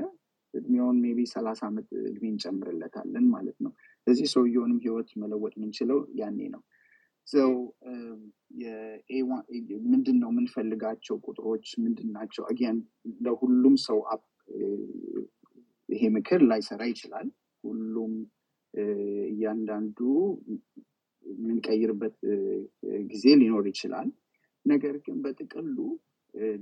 እድሜውን 0.54 0.98
maybe 1.02 1.18
ሰላሳ 1.32 1.60
ዓመት 1.68 1.88
እድሜ 2.02 2.24
እንጨምርለታለን 2.32 3.24
ማለት 3.34 3.56
ነው። 3.64 3.72
ስለዚህ 4.00 4.28
ሰውየውንም 4.34 4.78
ህይወት 4.84 5.10
መለወጥ 5.22 5.52
የምንችለው 5.56 5.98
ያኔ 6.20 6.38
ነው። 6.54 6.62
ሰው 7.26 7.50
ምንድን 9.86 10.16
ነው 10.22 10.28
የምንፈልጋቸው 10.32 11.16
ቁጥሮች 11.26 11.66
ምንድን 11.84 12.08
ናቸው? 12.16 12.42
አጊያን 12.50 12.78
ለሁሉም 13.20 13.76
ሰው 13.86 13.98
ይሄ 15.88 16.02
ምክር 16.16 16.40
ላይሰራ 16.50 16.82
ይችላል። 16.90 17.28
ሁሉም 17.64 18.12
እያንዳንዱ 19.28 19.98
የምንቀይርበት 21.24 22.16
ጊዜ 23.10 23.24
ሊኖር 23.40 23.64
ይችላል። 23.70 24.08
ነገር 24.66 24.94
ግን 25.04 25.16
በጥቅሉ 25.24 25.76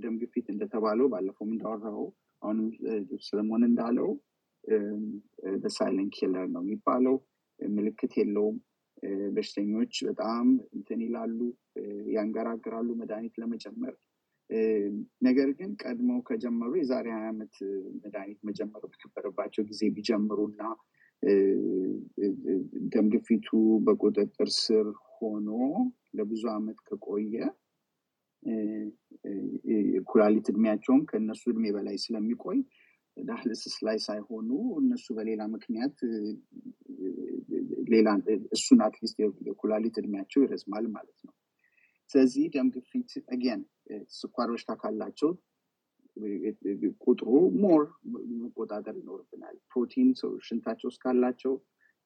ደም 0.03 0.15
ግፊት 0.23 0.47
እንደተባለው 0.53 1.07
ባለፈውም 1.13 1.53
እንዳወራው 1.55 2.07
አሁንም 2.43 2.69
ሰለሞን 3.27 3.63
እንዳለው 3.69 4.09
በሳይለንት 5.63 6.15
ኪለር 6.17 6.47
ነው 6.55 6.63
የሚባለው። 6.65 7.17
ምልክት 7.61 8.15
የለውም። 8.19 8.57
በሽተኞች 9.35 9.95
በጣም 10.09 10.47
እንትን 10.77 11.01
ይላሉ፣ 11.07 11.39
ያንገራግራሉ 12.15 12.89
መድኃኒት 13.01 13.35
ለመጨመር። 13.43 13.95
ነገር 15.27 15.49
ግን 15.59 15.71
ቀድመው 15.83 16.19
ከጀመሩ 16.29 16.73
የዛሬ 16.79 17.07
ሀያ 17.15 17.29
ዓመት 17.31 17.55
መድኃኒት 18.03 18.41
መጀመር 18.49 18.83
በነበረባቸው 18.85 19.65
ጊዜ 19.71 19.83
ቢጀምሩ 19.97 20.39
እና 20.51 20.63
ደም 22.93 23.07
ግፊቱ 23.15 23.49
በቁጥጥር 23.87 24.51
ስር 24.59 24.87
ሆኖ 25.15 25.49
ለብዙ 26.19 26.43
ዓመት 26.55 26.79
ከቆየ 26.89 27.35
ኩላሊት 30.09 30.47
እድሜያቸውም 30.53 31.03
ከእነሱ 31.11 31.43
እድሜ 31.53 31.67
በላይ 31.77 31.97
ስለሚቆይ 32.03 32.59
dialysis 33.17 33.77
ላይ 33.87 33.99
ሳይሆኑ 34.07 34.49
እነሱ 34.81 35.07
በሌላ 35.19 35.43
ምክንያት 35.53 35.97
ሌላ 37.93 38.09
እሱን 38.57 38.81
at 38.87 38.95
least 38.95 39.17
የኩላሊት 39.49 39.97
እድሜያቸው 39.99 40.43
ይረዝማል 40.45 40.87
ማለት 40.97 41.19
ነው። 41.27 41.35
ስለዚህ 42.11 42.45
ደም 42.55 42.69
ግፊት 42.75 43.13
again 43.35 43.63
ስኳር 44.17 44.49
በሽታ 44.53 44.73
ካላቸው 44.83 45.31
ቁጥሩ 47.05 47.31
more 47.63 47.83
መቆጣጠር 48.43 48.95
ይኖርብናል። 49.01 49.57
ፕሮቲን 49.71 50.09
ሽንታቸው 50.47 50.89
ውስጥ 50.91 51.01
ካላቸው 51.05 51.55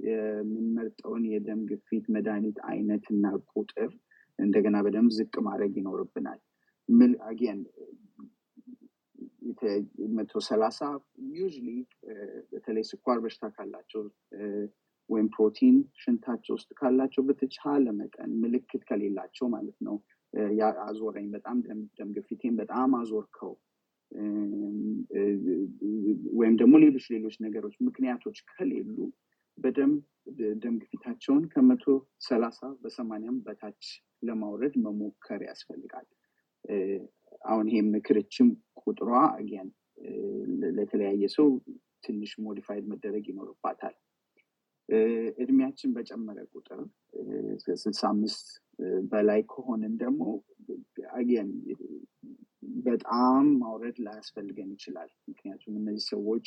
የምንመርጠውን 0.00 1.24
የደም 1.30 1.60
ግፊት 1.70 2.04
መድኃኒት 2.14 2.58
አይነት 2.70 3.04
እና 3.14 3.24
ቁጥር 3.52 3.90
እንደገና 4.40 4.76
በደንብ 4.84 5.10
ዝቅ 5.18 5.34
ማድረግ 5.46 5.72
ይኖርብናል። 5.80 6.40
ምን 6.88 7.12
again 7.28 7.60
መቶ 10.16 10.32
ሰላሳ 10.48 10.78
usually 11.34 11.68
በተለይ 12.52 12.84
ስኳር 12.90 13.18
በሽታ 13.24 13.44
ካላቸው 13.56 14.02
ወይም 15.10 15.28
ፕሮቲን 15.34 15.76
ሽንታቸው 16.00 16.54
ውስጥ 16.56 16.70
ካላቸው 16.78 17.22
በተቻለ 17.28 17.86
መጠን 18.00 18.30
ምልክት 18.42 18.82
ከሌላቸው 18.88 19.46
ማለት 19.54 19.78
ነው 19.86 19.96
አዞረኝ 20.84 21.26
በጣም 21.32 21.56
ደም 21.98 22.10
በጣም 22.56 22.90
አዞርከው 23.00 23.52
ወይም 26.40 26.54
ደግሞ 26.60 26.74
ሌሎች 26.84 27.04
ሌሎች 27.14 27.36
ነገሮች 27.44 27.74
ምክንያቶች 27.88 28.38
ከሌሉ 28.50 28.96
በደንብ 29.58 29.98
ደም 30.62 30.74
ግፊታቸውን 30.82 31.44
ከመቶ 31.52 31.84
ሰላሳ 32.26 32.60
በሰማንያም 32.82 33.36
በታች 33.46 33.84
ለማውረድ 34.22 34.74
መሞከር 34.84 35.40
ያስፈልጋል። 35.48 36.06
አሁን 37.44 37.66
ይሄ 37.70 37.78
ምክርችም 37.88 38.48
ቁጥሯ 38.82 39.10
again 39.30 39.68
ለተለያየ 40.76 41.24
ሰው 41.36 41.48
ትንሽ 42.04 42.30
modified 42.44 42.84
መደረግ 42.92 43.24
ይኖርባታል። 43.30 43.96
እድሜያችን 45.38 45.90
በጨመረ 45.96 46.38
ቁጥር 46.52 46.80
ስልሳ 47.82 48.02
አምስት 48.12 48.46
በላይ 49.10 49.40
ከሆንን 49.50 49.94
ደግሞ 50.02 50.22
again 51.14 51.50
በጣም 52.86 53.44
ማውረድ 53.60 53.96
ላያስፈልገን 54.04 54.70
ይችላል። 54.76 55.10
ምክንያቱም 55.30 55.76
እነዚህ 55.80 56.04
ሰዎች 56.12 56.46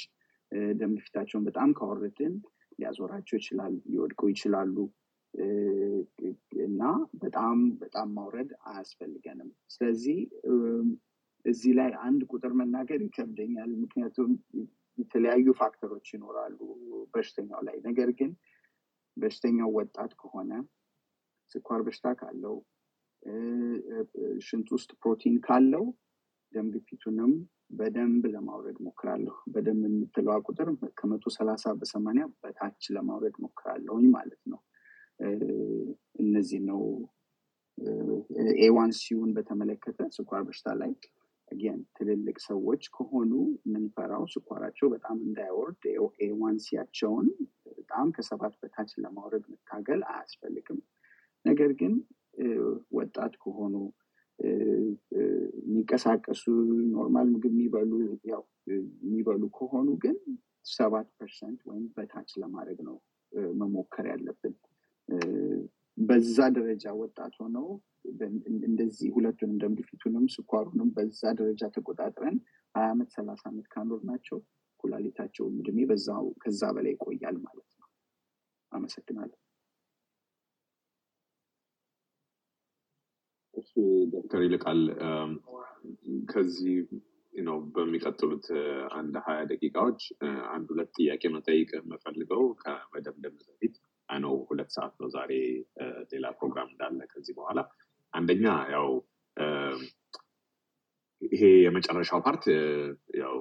ደም 0.80 0.92
ግፊታቸውን 0.98 1.46
በጣም 1.48 1.70
ካወረድን 1.78 2.34
ሊያዞራቸው 2.80 3.36
ይችላል፣ 3.40 3.74
ሊወድቁ 3.92 4.22
ይችላሉ 4.34 4.76
እና 6.66 6.82
በጣም 7.22 7.60
በጣም 7.82 8.08
ማውረድ 8.18 8.52
አያስፈልገንም። 8.70 9.50
ስለዚህ 9.70 10.18
እዚህ 11.46 11.72
ላይ 11.80 11.90
አንድ 12.06 12.22
ቁጥር 12.32 12.52
መናገር 12.60 13.00
ይከብደኛል፣ 13.06 13.72
ምክንያቱም 13.82 14.32
የተለያዩ 14.98 15.48
factor 15.62 15.89
ሮች 15.89 16.08
ይኖራሉ 16.16 16.60
በሽተኛው 17.14 17.62
ላይ። 17.68 17.78
ነገር 17.88 18.10
ግን 18.20 18.32
በሽተኛው 19.18 19.72
ወጣት 19.78 20.12
ከሆነ 20.22 20.52
ስኳር 21.52 21.82
በሽታ 21.88 22.08
ካለው 22.20 22.56
ሽንት 24.48 24.68
ውስጥ 24.76 24.90
ፕሮቲን 25.02 25.36
ካለው 25.46 25.86
ደም 26.54 26.68
ግፊቱንም 26.74 27.34
በደንብ 27.70 28.24
ለማውረድ 28.34 28.78
ሞክራለሁ። 28.86 29.36
በደንብ 29.54 29.84
የምትለዋ 29.90 30.36
ቁጥር 30.48 30.68
ከመቶ 30.98 31.26
ሰላሳ 31.38 31.74
በሰማንያ 31.80 32.26
በታች 32.42 32.84
ለማውረድ 32.96 33.36
ሞክራለሁኝ 33.44 34.06
ማለት 34.16 34.42
ነው። 34.52 34.60
እነዚህ 36.24 36.62
ነው 36.70 36.82
A1C 38.64 38.92
ውን 39.00 39.30
በተመለከተ 39.36 40.00
ስኳር 40.16 40.42
በሽታ 40.48 40.70
ላይ 40.82 40.92
again 41.48 41.80
ትልልቅ 41.98 42.38
ሰዎች 42.46 42.84
ከሆኑ 42.96 43.32
የምንፈራው 43.64 44.24
ስኳራቸው 44.34 44.88
በጣም 44.94 45.18
እንዳይወርድ 45.26 45.84
A1C 46.26 46.58
ያቸውን 46.66 47.28
በጣም 47.70 48.08
ከሰባት 48.16 48.54
በታች 48.62 48.92
ለማውረድ 49.04 49.46
መታገል 49.52 50.02
አያስፈልግም። 50.12 50.80
ነገር 51.46 51.72
ግን 51.82 51.94
ወጣት 52.98 53.34
ከሆኑ 53.44 53.74
የሚንቀሳቀሱ 54.40 56.44
normal 56.94 57.28
ምግብ 57.34 57.52
የሚበሉ 57.54 57.92
ያው 58.32 58.42
የሚበሉ 59.04 59.44
ከሆኑ 59.58 59.90
ግን 60.04 60.16
ሰባት 60.70 61.08
percent 61.18 61.60
ወይም 61.70 61.86
በታች 61.96 62.30
ለማድረግ 62.42 62.80
ነው 62.88 62.96
መሞከር 63.62 64.06
ያለብን። 64.12 64.56
በዛ 65.98 66.38
ደረጃ 66.56 66.86
ወጣት 67.02 67.34
ሆነው 67.42 67.68
እንደዚህ 68.68 69.10
ሁለቱንም 69.16 69.58
ደም 69.62 69.74
ስኳሩንም 70.36 70.90
በዛ 70.96 71.22
ደረጃ 71.40 71.62
ተቆጣጥረን 71.76 72.38
ሀያ 72.76 72.88
ዓመት 72.94 73.10
ሰላሳ 73.18 73.44
ዓመት 73.52 73.68
ካኖርናቸው 73.74 74.40
ኩላሊታቸው 74.80 75.46
እድሜ 75.54 75.78
ከዛ 76.44 76.62
በላይ 76.76 76.94
ይቆያል 76.96 77.38
ማለት 77.46 77.70
ነው። 77.74 77.80
አመሰግናለሁ። 78.72 79.40
ዶክተር 84.14 84.42
ይልቃል 84.46 84.82
ከዚህ 86.32 86.76
ነው 87.34 87.58
በሚቀጥሉት 87.76 88.46
አንድ 88.98 89.16
ሀያ 89.26 89.40
ደቂቃዎች 89.52 90.02
አንድ 90.52 90.68
ሁለት 90.74 90.92
ጥያቄ 90.98 91.24
መጠይቅ 91.36 91.70
የምፈልገው 91.78 92.44
ከመደምደም 92.62 93.36
በፊት 93.40 93.76
አይነው 94.10 94.36
ሁለት 94.50 94.70
ሰዓት 94.76 94.94
ነው 95.02 95.10
ዛሬ 95.10 95.32
ሌላ 96.12 96.26
ፕሮግራም 96.40 96.70
እንዳለ 96.72 97.00
ከዚህ 97.14 97.36
በኋላ። 97.40 97.60
አንደኛ 98.14 98.46
ያው 98.72 98.88
ይሄ 101.22 101.44
የመጨረሻው 101.66 102.22
part 102.26 102.46
ያው 103.22 103.36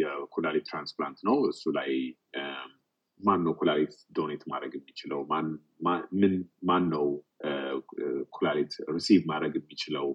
የኩላሊት 0.00 0.66
transplant 0.70 1.18
ነው። 1.28 1.36
እሱ 1.48 1.64
ላይ 1.70 1.90
ማን 3.20 3.40
ነው 3.46 3.52
ኩላሊት 3.60 3.94
donate 4.12 4.42
ማድረግ 4.46 4.72
የሚችለው? 4.76 5.20
ማን 6.68 6.84
ነው 6.90 7.06
ኩላሊት 8.36 8.72
receive 8.94 9.20
ማድረግ 9.30 9.54
የሚችለው። 9.58 10.06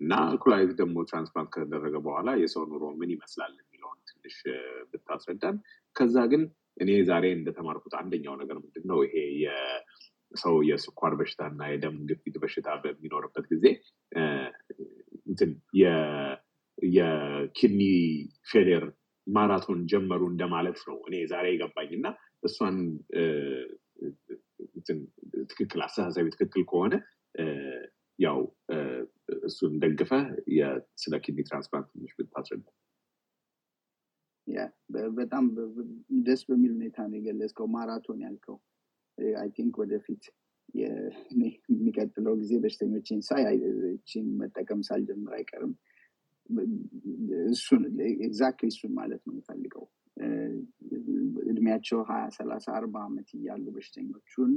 እና 0.00 0.12
ኩላሊት 0.42 0.72
ደግሞ 0.80 0.96
transplant 1.08 1.50
ከተደረገ 1.54 1.96
በኋላ 2.06 2.30
የሰው 2.42 2.62
ኑሮ 2.70 2.84
ምን 3.00 3.10
ይመስላል 3.14 3.52
የሚለውን 3.58 3.98
ትንሽ 4.10 4.36
ብታስረዳን። 4.92 5.56
ከዛ 5.96 6.16
ግን 6.32 6.42
እኔ 6.82 6.90
ዛሬ 7.08 7.24
እንደተማርኩት 7.36 7.94
አንደኛው 8.00 8.34
ነገር 8.42 8.56
ምንድን 8.62 8.84
ነው 8.90 8.98
ይሄ 9.06 9.16
ሰው 10.34 10.54
የስኳር 10.68 11.12
በሽታ 11.20 11.42
እና 11.52 11.62
የደም 11.70 11.96
ግፊት 12.08 12.36
በሽታ 12.42 12.68
በሚኖርበት 12.82 13.46
ጊዜ 13.52 13.64
የ 16.92 17.14
kidney 17.14 17.82
failure 18.48 18.84
ማራቶን 19.26 19.80
ጀመሩ 19.90 20.22
እንደማለት 20.32 20.78
ነው 20.88 20.98
እኔ 21.08 21.16
ዛሬ 21.32 21.46
የገባኝ። 21.52 21.90
እና 21.98 22.06
እሷን 22.42 22.76
ትክክል 25.50 25.80
አስተሳሰቤ 25.86 26.26
ትክክል 26.34 26.62
ከሆነ 26.70 26.94
ያው 28.18 28.38
እሱን 29.46 29.72
ደግፈህ 29.82 30.10
ስለ 31.02 31.14
kidney 31.24 31.40
transplant 31.48 31.88
ትንሽ 31.92 32.12
ብታስረዳ። 32.18 32.66
በጣም 35.18 35.44
ደስ 36.26 36.40
በሚል 36.48 36.72
ሁኔታ 36.76 36.98
ነው 37.08 37.16
የገለጽከው። 37.18 37.66
ማራቶን 37.74 38.20
ያልከው 38.24 38.56
I 39.38 39.48
think 39.56 39.74
ወደፊት 39.82 40.22
የሚቀጥለው 40.74 42.34
ጊዜ 42.40 42.52
በሽተኞችን 42.62 43.20
ሳይ 43.28 43.44
መጠቀም 44.40 44.80
ሳልጀምር 44.88 45.32
አይቀርም። 45.38 45.72
እሱን 47.50 47.82
exactly 48.20 48.68
እሱን 48.72 48.92
ማለት 48.94 49.22
ነው 49.26 49.34
የምፈልገው። 49.34 49.84
እድሜያቸው 51.50 51.98
ሀያ 52.08 52.24
ሰላሳ 52.36 52.66
አርባ 52.78 52.96
ዓመት 53.06 53.28
እያሉ 53.36 53.64
በሽተኞቹን 53.76 54.52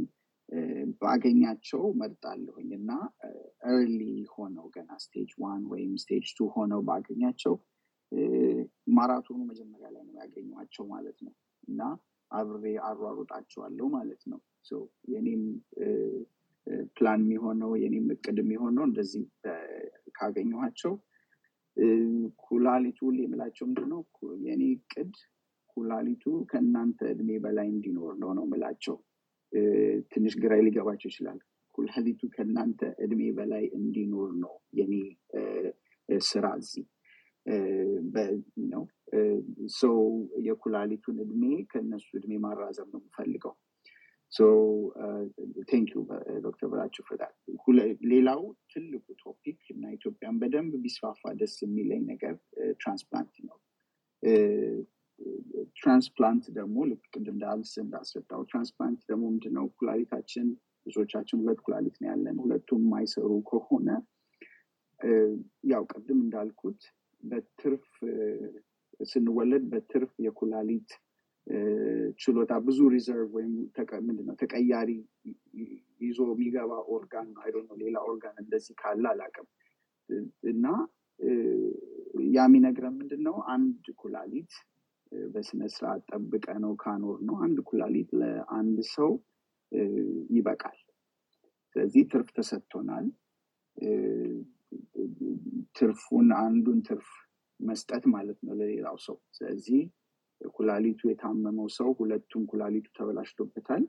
ባገኛቸው 1.02 1.84
መርጣለሁኝ 2.00 2.70
እና 2.78 2.92
early 3.70 4.02
ሆነው 4.34 4.66
ገና 4.76 4.92
stage 5.04 5.32
one 5.40 5.62
ወይም 5.72 5.94
stage 6.04 6.28
two 6.38 6.48
ሆነው 6.56 6.82
ባገኛቸው 6.90 7.56
ማራቶኑ 8.96 9.40
መጀመሪያ 9.52 9.88
ላይ 9.94 10.04
ነው 10.08 10.16
ያገኟቸው 10.22 10.86
ማለት 10.92 11.18
ነው። 11.26 11.34
እና 11.68 11.82
አብሬ 12.32 12.66
አሯሩጣቸዋለሁ 12.88 13.88
ማለት 13.96 14.22
ነው። 14.32 14.40
የኔም 15.14 15.44
ፕላን 16.98 17.22
የሚሆነው 17.24 17.72
የኔም 17.84 18.06
እቅድ 18.16 18.38
የሚሆነው 18.42 18.86
እንደዚህ 18.90 19.24
ካገኘኋቸው 20.18 20.94
ኩላሊቱ 22.46 23.00
የምላቸው 23.18 23.66
ምንድነው? 23.70 24.02
የኔ 24.46 24.64
እቅድ 24.78 25.14
ኩላሊቱ 25.78 26.24
ከእናንተ 26.50 27.00
እድሜ 27.14 27.32
በላይ 27.44 27.68
እንዲኖር 27.74 28.14
ነው 28.22 28.32
ነው 28.38 28.46
ምላቸው 28.52 28.98
ትንሽ 30.12 30.34
ግራ 30.44 30.54
ሊገባቸው 30.66 31.10
ይችላል። 31.12 31.40
ኩላሊቱ 31.76 32.22
ከእናንተ 32.34 32.82
እድሜ 33.04 33.22
በላይ 33.38 33.64
እንዲኖር 33.78 34.32
ነው 34.44 34.54
የኔ 34.80 34.94
ስራ 36.26 36.46
እዚህ። 36.60 36.86
ነው። 38.74 38.84
ሰው 39.80 39.96
የኩላሊቱን 40.46 41.18
እድሜ 41.24 41.44
ከእነሱ 41.72 42.08
እድሜ 42.20 42.34
ማራዘም 42.44 42.90
ነው 42.94 43.02
የምፈልገው። 43.02 43.54
Thank 45.70 45.90
you 45.94 46.00
ዶክተር 46.46 46.68
በላቸው 46.72 47.04
ፍዳል 47.10 47.34
ሌላው 48.12 48.42
ትልቁ 48.72 49.06
topic 49.22 49.60
እና 49.74 49.92
ኢትዮጵያን 49.98 50.40
በደንብ 50.42 50.74
ቢስፋፋ 50.84 51.34
ደስ 51.42 51.56
የሚለኝ 51.64 52.02
ነገር 52.12 52.34
transplant 52.82 53.36
ነው 53.48 53.58
transplant 55.78 56.46
ደግሞ 56.58 56.76
ልክ 56.90 57.04
ቅድም 57.14 57.34
እንዳልስ 57.34 57.72
እንዳስረዳው 57.84 58.42
transplant 58.50 59.02
ደግሞ 59.10 59.24
ምንድነው? 59.32 59.66
ኩላሊታችን 59.80 60.48
ብዙዎቻችን 60.86 61.40
ሁለት 61.42 61.60
ኩላሊት 61.66 61.96
ነው 62.02 62.08
ያለን። 62.12 62.38
ሁለቱም 62.44 62.82
የማይሰሩ 62.86 63.32
ከሆነ 63.50 63.90
ያው 65.72 65.84
ቅድም 65.94 66.20
እንዳልኩት 66.26 66.82
በትርፍ 67.24 67.86
ስንወለድ 69.06 69.64
በትርፍ 69.72 70.12
የኩላሊት 70.26 70.90
ችሎታ 72.20 72.54
ብዙ 72.66 72.80
reserve 72.94 73.32
ወይም 73.38 73.54
ምንድነው? 74.08 74.36
ተቀያሪ 74.42 74.90
ይዞ 76.04 76.20
የሚገባ 76.30 76.72
organ 76.94 77.30
I 77.44 77.46
don't 77.46 77.56
know 77.68 77.76
ሌላ 77.84 77.96
ኦርጋን 78.10 78.38
እንደዚህ 78.44 78.76
ካለ 78.82 79.04
አላቅም 79.12 79.48
እና 80.52 80.66
ያ 82.34 82.46
የሚነግረን 82.46 82.96
ምንድን 83.00 83.22
ነው 83.28 83.36
አንድ 83.54 83.86
ኩላሊት 84.02 84.54
በስነስርዓት 85.34 86.02
ጠብቀነው 86.12 86.74
ካኖርነው 86.82 87.36
አንድ 87.46 87.58
ኩላሊት 87.70 88.10
ለአንድ 88.20 88.78
ሰው 88.94 89.12
ይበቃል። 90.32 90.80
ስለዚህ 91.76 92.04
ትርፍ 92.12 92.30
ተሰጥቶናል። 92.36 93.06
ትርፉን 95.78 96.28
አንዱን 96.42 96.80
ትርፍ 96.88 97.10
መስጠት 97.60 98.04
ማለት 98.14 98.40
ነው 98.46 98.54
ለሌላው 98.60 98.98
ሰው። 99.06 99.18
ስለዚህ 99.34 99.82
ኩላሊቱ 100.56 101.02
የታመመው 101.10 101.68
ሰው 101.78 101.90
ሁለቱም 102.00 102.44
ኩላሊቱ 102.52 102.88
ተበላሽቶበታል። 102.98 103.84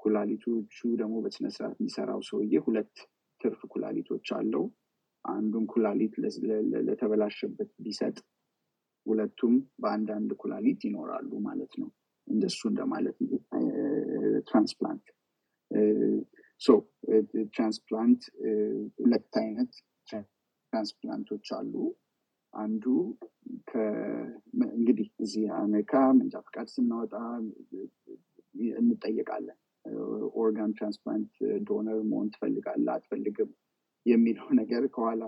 ኩላሊቶቹ 0.00 0.76
ደግሞ 1.00 1.16
በስነስርዓት 1.24 1.76
የሚሰራው 1.78 2.20
ሰውዬ 2.28 2.54
ሁለት 2.66 2.94
ትርፍ 3.40 3.60
ኩላሊቶች 3.72 4.28
አለው። 4.38 4.64
አንዱን 5.24 5.64
ኩላሊት 5.72 6.14
ለተበላሸበት 6.86 7.70
ቢሰጥ 7.84 8.16
ሁለቱም 9.08 9.54
በአንዳንድ 9.82 10.30
ኩላሊት 10.40 10.80
ይኖራሉ 10.88 11.30
ማለት 11.46 11.72
ነው። 11.80 11.88
እንደሱ 12.28 12.60
እንደማለት 12.70 13.16
transplant። 14.48 15.06
So 16.60 16.68
transplant 17.52 18.22
ሁለት 18.98 19.34
አይነት 19.42 19.72
transplant 20.08 21.07
ኦች 21.07 21.46
አሉ። 21.58 21.74
አንዱ 22.54 22.84
እንግዲህ 24.72 25.08
እዚህ 25.24 25.44
አሜሪካ 25.60 25.94
መንጃ 26.18 26.36
ፈቃድ 26.46 26.68
ስናወጣ 26.74 27.14
እንጠየቃለን። 28.80 29.58
organ 30.40 30.72
transplant 30.78 31.32
donor 31.68 31.98
መሆን 32.10 32.28
ትፈልጋለህ 32.34 32.86
አትፈልግም? 32.96 33.50
የሚለው 34.06 34.48
ነገር 34.60 34.82
ከኋላ 34.94 35.22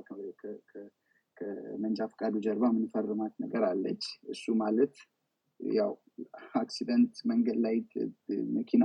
ከመንጃ 1.40 1.98
ፈቃዱ 2.12 2.34
ጀርባ 2.44 2.64
ምንፈርማት 2.74 3.34
ነገር 3.44 3.62
አለች። 3.68 4.04
እሱ 4.32 4.54
ማለት 4.62 4.94
ያው 5.60 5.92
accident 6.60 7.14
መንገድ 7.30 7.58
ላይ 7.64 7.76
መኪና 8.56 8.84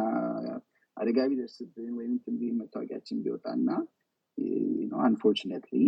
አደጋ 0.98 1.20
ቢደርስብን 1.32 1.90
ወይም 1.98 2.14
ትንቢ 2.24 2.42
መታወቂያችን 2.60 3.22
ቢወጣ 3.24 3.46
እና 3.60 3.70
unfortunately 5.02 5.82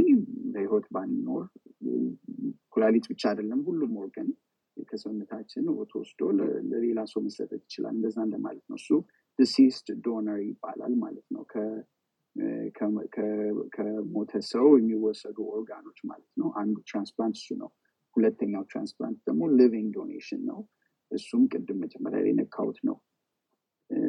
በህይወት 0.53 0.85
ባንኖር 0.95 1.45
ኩላሊት 2.73 3.05
ብቻ 3.11 3.23
አይደለም 3.31 3.61
ሁሉም 3.67 3.93
ወገን 4.01 4.29
ከሰውነታችን 4.87 5.63
ተወስዶ 5.91 6.21
ለሌላ 6.71 6.99
ሰው 7.11 7.21
መሰጠት 7.27 7.61
ይችላል። 7.67 7.93
እንደዛ 7.97 8.17
እንደማለት 8.27 8.65
ነው። 8.71 8.77
እሱ 8.81 8.89
deceased 9.39 9.87
donor 10.05 10.39
ይባላል 10.47 10.93
ማለት 11.03 11.27
ነው 11.35 11.43
ከሞተ 13.75 14.31
ሰው 14.49 14.67
የሚወሰዱ 14.77 15.37
ኦርጋኖች 15.53 15.99
ማለት 16.09 16.31
ነው። 16.37 16.49
አንዱ 16.61 16.75
transplant 16.89 17.37
እሱ 17.39 17.49
ነው። 17.61 17.69
ሁለተኛው 18.15 18.63
transplant 18.69 19.19
ደግሞ 19.27 19.43
living 19.59 19.89
donation 19.97 20.41
ነው። 20.49 20.59
እሱም 21.11 21.43
ቅድም 21.51 21.77
መጀመሪያ 21.83 22.19
ላይ 22.25 22.33
ነካውት 22.39 22.79
ነው። 22.89 22.97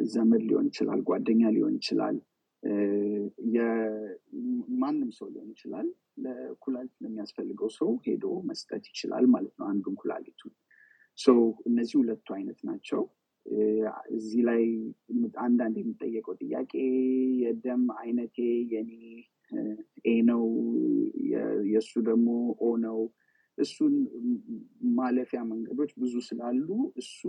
ዘመድ 0.09 0.41
ሊሆን 0.47 0.65
ይችላል 0.71 0.99
ጓደኛ 1.09 1.41
ሊሆን 1.55 1.75
ይችላል 1.79 2.15
ማንም 4.79 5.09
ሰው 5.17 5.27
ሊሆን 5.33 5.49
ይችላል። 5.53 5.87
ለኩላሊት 6.23 6.95
ለሚያስፈልገው 7.03 7.69
ሰው 7.77 7.89
ሄዶ 8.05 8.25
መስጠት 8.49 8.83
ይችላል 8.91 9.25
ማለት 9.35 9.53
ነው። 9.59 9.65
አንዱን 9.69 9.95
ኩላሊቱን። 10.01 10.53
እነዚህ 11.69 11.95
ሁለቱ 12.01 12.27
አይነት 12.35 12.59
ናቸው 12.67 13.01
እዚህ 14.15 14.41
ላይ 14.47 14.61
አንዳንድ 15.43 15.75
የሚጠየቀው 15.79 16.35
ጥያቄ 16.41 16.73
የደም 17.41 17.83
አይነቴ 17.99 18.37
የኔ 18.73 18.91
ኤ 20.05 20.15
ነው 20.29 20.43
የእሱ 21.71 21.91
ደግሞ 22.09 22.27
ኦ 22.61 22.69
ነው። 22.85 22.99
እሱን 23.57 23.93
ማለፊያ 24.97 25.39
መንገዶች 25.49 25.91
ብዙ 26.01 26.13
ስላሉ 26.27 26.67
እሱ 27.01 27.19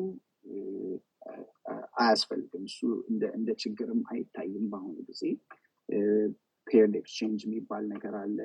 አያስፈልግም። 2.01 2.65
እሱ 2.69 2.81
እንደ 3.35 3.51
ችግርም 3.63 4.03
አይታይም 4.13 4.67
በአሁኑ 4.73 4.97
ጊዜ። 5.09 5.23
paired 6.67 6.95
exchange 7.01 7.41
የሚባል 7.47 7.85
ነገር 7.93 8.15
አለ 8.21 8.39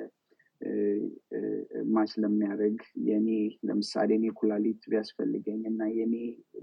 match 1.94 2.12
ለሚያደርግ 2.22 2.78
የኔ 3.08 3.28
ለምሳሌ 3.68 4.10
እኔ 4.18 4.26
ኩላሊት 4.38 4.82
ቢያስፈልገኝ 4.90 5.60
እና 5.70 5.88
የኔ 5.96 6.14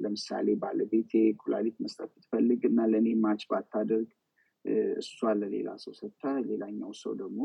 ለምሳሌ 0.04 0.56
ባለቤቴ 0.64 1.12
ኩላሊት 1.44 1.78
መስጠት 1.84 2.10
ብትፈልግ 2.14 2.62
እና 2.70 2.86
ለእኔ 2.92 3.10
match 3.24 3.44
ባታደርግ 3.52 4.10
እሷ 5.02 5.20
ለሌላ 5.40 5.70
ሰው 5.84 5.94
ሰጥታ 6.00 6.24
ሌላኛው 6.50 6.92
ሰው 7.02 7.14
ደግሞ 7.22 7.42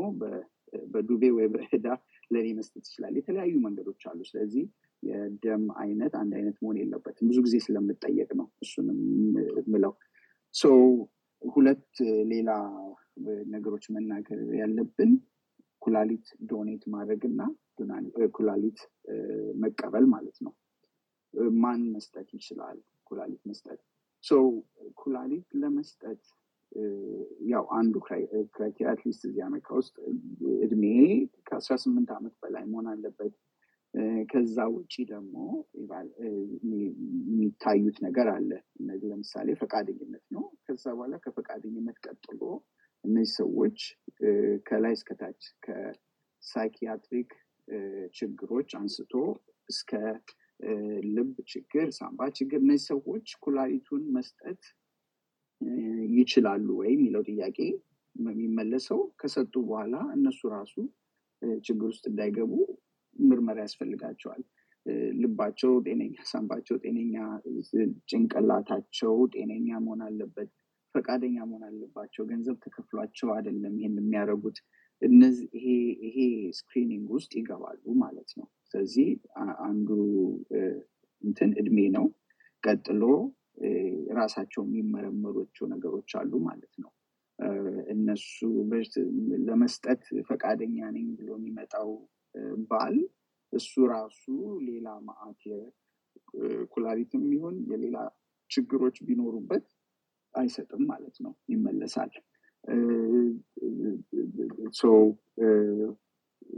በዱቤ 0.92 1.22
ወይ 1.36 1.46
በዕዳ 1.54 1.86
ለእኔ 2.30 2.48
መስጠት 2.58 2.84
ይችላል። 2.88 3.14
የተለያዩ 3.18 3.54
መንገዶች 3.64 4.02
አሉ። 4.10 4.20
ስለዚህ 4.30 4.64
የደም 5.02 5.64
አይነት 5.82 6.12
አንድ 6.20 6.32
አይነት 6.38 6.56
መሆን 6.62 6.78
የለበትም። 6.80 7.28
ብዙ 7.30 7.38
ጊዜ 7.46 7.56
ስለምጠየቅ 7.66 8.30
ነው 8.40 8.46
እሱንም 8.64 8.98
ምለው 9.72 9.92
ሁለት 11.42 11.88
ሌላ 12.30 12.50
ነገሮች 13.52 13.84
መናገር 13.94 14.40
ያለብን 14.58 15.10
ኩላሊት 15.82 16.26
ዶኔት 16.50 16.82
ማድረግ 16.94 17.22
እና 17.28 17.40
ኩላሊት 18.36 18.80
መቀበል 19.62 20.04
ማለት 20.14 20.38
ነው። 20.44 20.52
ማን 21.62 21.80
መስጠት 21.94 22.28
ይችላል? 22.34 22.78
ኩላሊት 23.06 23.42
መስጠት። 23.50 23.80
ኩላሊት 25.00 25.48
ለመስጠት 25.60 26.22
ያው 27.50 27.64
አንዱ 27.76 27.94
criteria 28.06 28.88
at 28.90 28.99
least 28.99 29.22
እዚህ 29.28 29.42
አሜሪካ 29.46 29.68
ውስጥ 29.78 29.94
እድሜ 30.64 30.82
ከአስራ 31.48 31.74
ስምንት 31.84 32.10
ዓመት 32.16 32.34
በላይ 32.42 32.64
መሆን 32.72 32.88
አለበት። 32.92 33.34
ከዛ 34.30 34.56
ውጭ 34.74 34.94
ደግሞ 35.10 35.36
የሚታዩት 37.28 37.96
ነገር 38.06 38.28
አለ። 38.34 38.50
እነዚህ 38.80 39.06
ለምሳሌ 39.12 39.54
ፈቃደኝነት 39.60 40.24
ነው። 40.36 40.44
ከዛ 40.66 40.84
በኋላ 40.96 41.16
ከፈቃደኝነት 41.24 41.96
ቀጥሎ 42.06 42.42
እነዚህ 43.04 43.32
ሰዎች 43.40 43.78
ከላይ 44.66 44.94
እስከታች 44.98 45.40
ከ 45.64 45.90
psychiatric 45.90 47.30
ችግሮች 48.18 48.70
አንስቶ 48.78 49.12
እስከ 49.68 49.90
ልብ 51.16 51.32
ችግር 51.50 51.86
ሳምባ 51.98 52.28
ችግር 52.38 52.60
እነዚህ 52.64 52.86
ሰዎች 52.92 53.26
ኩላሊቱን 53.44 54.04
መስጠት 54.16 54.62
ይችላሉ 56.18 56.68
ወይ 56.80 56.90
የሚለው 56.94 57.22
ጥያቄ 57.30 57.58
የሚመለሰው 58.16 59.00
ከሰጡ 59.20 59.54
በኋላ 59.66 59.96
እነሱ 60.16 60.40
ራሱ 60.54 60.74
ችግር 61.62 61.86
ውስጥ 61.90 62.04
እንዳይገቡ 62.10 62.52
ምርመራ 63.16 63.58
ያስፈልጋቸዋል። 63.66 64.42
ልባቸው 65.20 65.72
ጤነኛ 65.86 66.14
ሳምባቸው 66.30 66.76
ጤነኛ 66.84 67.14
ጭንቅላታቸው 68.10 69.14
ጤነኛ 69.34 69.68
መሆን 69.84 70.02
አለበት 70.06 70.50
ፈቃደኛ 70.94 71.36
መሆን 71.44 71.64
አለባቸው። 71.68 72.22
ገንዘብ 72.30 72.56
ተከፍሏቸው 72.64 73.28
አይደለም 73.34 73.74
ይሄን 73.80 73.96
የሚያደርጉት። 74.00 74.58
ይሄ 76.02 76.16
screening 76.58 77.08
ውስጥ 77.16 77.32
ይገባሉ 77.38 77.84
ማለት 78.00 78.30
ነው። 78.38 78.46
ስለዚህ 78.70 79.08
አንዱ 79.66 79.88
እንትን 81.24 81.50
እድሜ 81.60 81.78
ነው። 81.96 82.06
ቀጥሎ 82.62 83.02
ራሳቸው 84.18 84.62
የሚመረመሯቸው 84.66 85.66
ነገሮች 85.72 86.10
አሉ 86.20 86.32
ማለት 86.48 86.74
ነው። 86.82 86.90
እነሱ 87.94 88.36
ለመስጠት 89.48 90.00
ፈቃደኛ 90.28 90.78
ነኝ 90.96 91.06
ብሎ 91.18 91.30
የሚመጣው 91.38 91.90
ባል 92.70 92.96
እሱ 93.52 93.72
ራሱ 93.92 94.22
ሌላ 94.68 94.88
መዓት 95.06 95.42
ኩላሊትም 96.72 97.24
ይሁን 97.32 97.56
የሌላ 97.70 97.98
ችግሮች 98.50 98.96
ቢኖሩበት 99.06 99.66
አይሰጥም 100.38 100.82
ማለት 100.90 101.16
ነው። 101.24 101.32
ይመለሳል። 101.52 102.12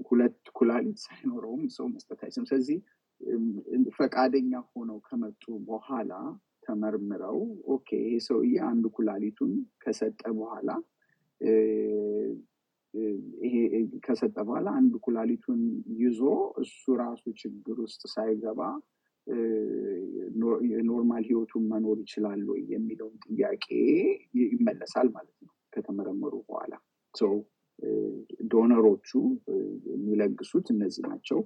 ሁለት 0.09 0.39
ኩላሊት 0.59 0.99
ሳይኖረውም 1.05 1.63
ሰው 1.77 1.87
መስጠት 1.95 2.21
አይችልም። 2.25 2.49
ስለዚህ 2.51 2.79
ፈቃደኛ 3.99 4.53
ሆነው 4.71 4.99
ከመጡ 5.09 5.45
በኋላ 5.69 6.13
ተመርምረው 6.63 7.39
okay 7.75 7.89
ይሄ 8.05 8.15
ሰውዬ 8.27 8.55
አንዱ 8.69 8.85
ኩላሊቱን 8.97 9.53
ከሰጠ 9.83 10.23
በኋላ 10.39 10.71
ይሄ 13.45 13.55
ከሰጠ 14.07 14.37
በኋላ 14.47 14.69
አንዱ 14.79 14.95
ኩላሊቱን 15.07 15.61
ይዞ 16.01 16.21
እሱ 16.63 16.95
ራሱ 17.03 17.23
ችግር 17.43 17.77
ውስጥ 17.85 18.03
ሳይገባ 18.15 18.61
normal 20.89 21.25
ህይወቱን 21.29 21.65
መኖር 21.73 21.99
ይችላል 22.05 22.41
ወይ 22.51 22.61
የሚለውን 22.73 23.17
ጥያቄ 23.27 23.67
ይመለሳል 24.51 25.09
ማለት 25.17 25.37
ነው 25.41 25.53
ከተመረመሩ 25.73 26.35
በኋላ። 26.49 26.73
donor 28.51 28.83
ኦቹ 28.83 29.09
የሚለግሱት 29.91 30.67
እነዚህ 30.75 31.03
ናቸው። 31.09 31.39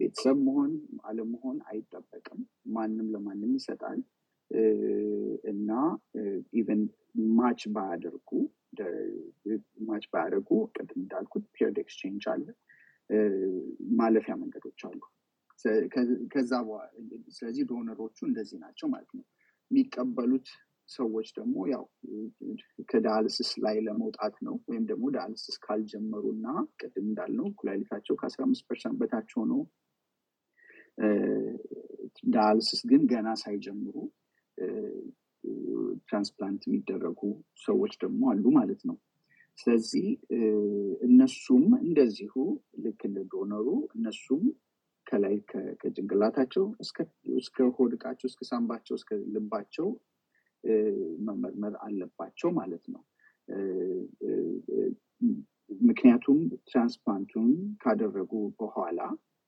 ቤተሰብ 0.00 0.36
መሆን 0.46 0.70
አለመሆን 1.04 1.56
አይጠበቅም። 1.70 2.40
ማንም 2.74 3.08
ለማንም 3.14 3.52
ይሰጣል። 3.58 4.00
እና 5.52 5.70
even 6.58 6.82
match 7.38 7.62
ባያደርጉ 7.74 8.30
match 9.88 10.04
ባያደርጉ 10.12 10.50
ቅድም 10.74 10.98
እንዳልኩት 11.02 11.44
paired 11.54 11.78
exchange 11.82 12.24
አለ። 12.32 12.46
ማለፊያ 13.98 14.34
መንገዶች 14.42 14.80
አሉ 14.88 15.00
ከዛ 16.32 16.52
ስለዚህ 17.36 17.64
donor 17.70 17.97
ኦቹ 17.97 18.18
እንደዚህ 18.28 18.58
ናቸው 18.62 18.86
ማለት 18.92 19.10
ነው። 19.16 19.24
የሚቀበሉት 19.70 20.48
ሰዎች 20.88 21.28
ደግሞ 21.36 21.56
ያው 21.72 21.84
ከ 22.90 23.02
dialysis 23.02 23.50
ላይ 23.64 23.76
ለመውጣት 23.86 24.34
ነው 24.46 24.54
ወይም 24.68 24.84
ደግሞ 24.90 25.04
dialysis 25.14 25.56
ካልጀመሩ 25.64 26.24
እና 26.34 26.46
ቅድም 26.80 27.06
እንዳልነው 27.10 27.46
ኩላሊታቸው 27.60 28.16
ከአስራ 28.20 28.42
አምስት 28.46 28.64
percent 28.68 28.96
በታች 29.00 29.30
ሆኖ 29.38 29.52
dialysis 32.32 32.80
ግን 32.90 33.02
ገና 33.12 33.28
ሳይጀምሩ 33.42 33.94
transplant 36.08 36.62
የሚደረጉ 36.66 37.20
ሰዎች 37.64 37.92
ደግሞ 38.02 38.22
አሉ 38.32 38.44
ማለት 38.58 38.82
ነው። 38.90 38.96
ስለዚህ 39.58 40.04
እነሱም 41.06 41.64
እንደዚሁ 41.82 42.34
ልክ 42.84 43.00
እንደ 43.08 43.20
donor 43.32 43.56
ኡ 43.56 43.66
እነሱም 43.96 44.42
ከላይ 45.12 45.34
ከጭንቅላታቸው 45.80 46.64
እስከ 47.38 47.66
ሆዳቸው 47.78 48.28
እስከ 48.30 48.42
ሳምባቸው 48.50 48.96
እስከ 48.98 49.10
ልባቸው 49.34 49.88
መመርመር 51.26 51.74
አለባቸው 51.86 52.50
ማለት 52.58 52.84
ነው። 52.92 53.02
ምክንያቱም 55.80 56.38
transplant 56.68 57.27
ኡን 57.27 57.50
ካደረጉ 57.82 58.32
በኋላ 58.60 59.00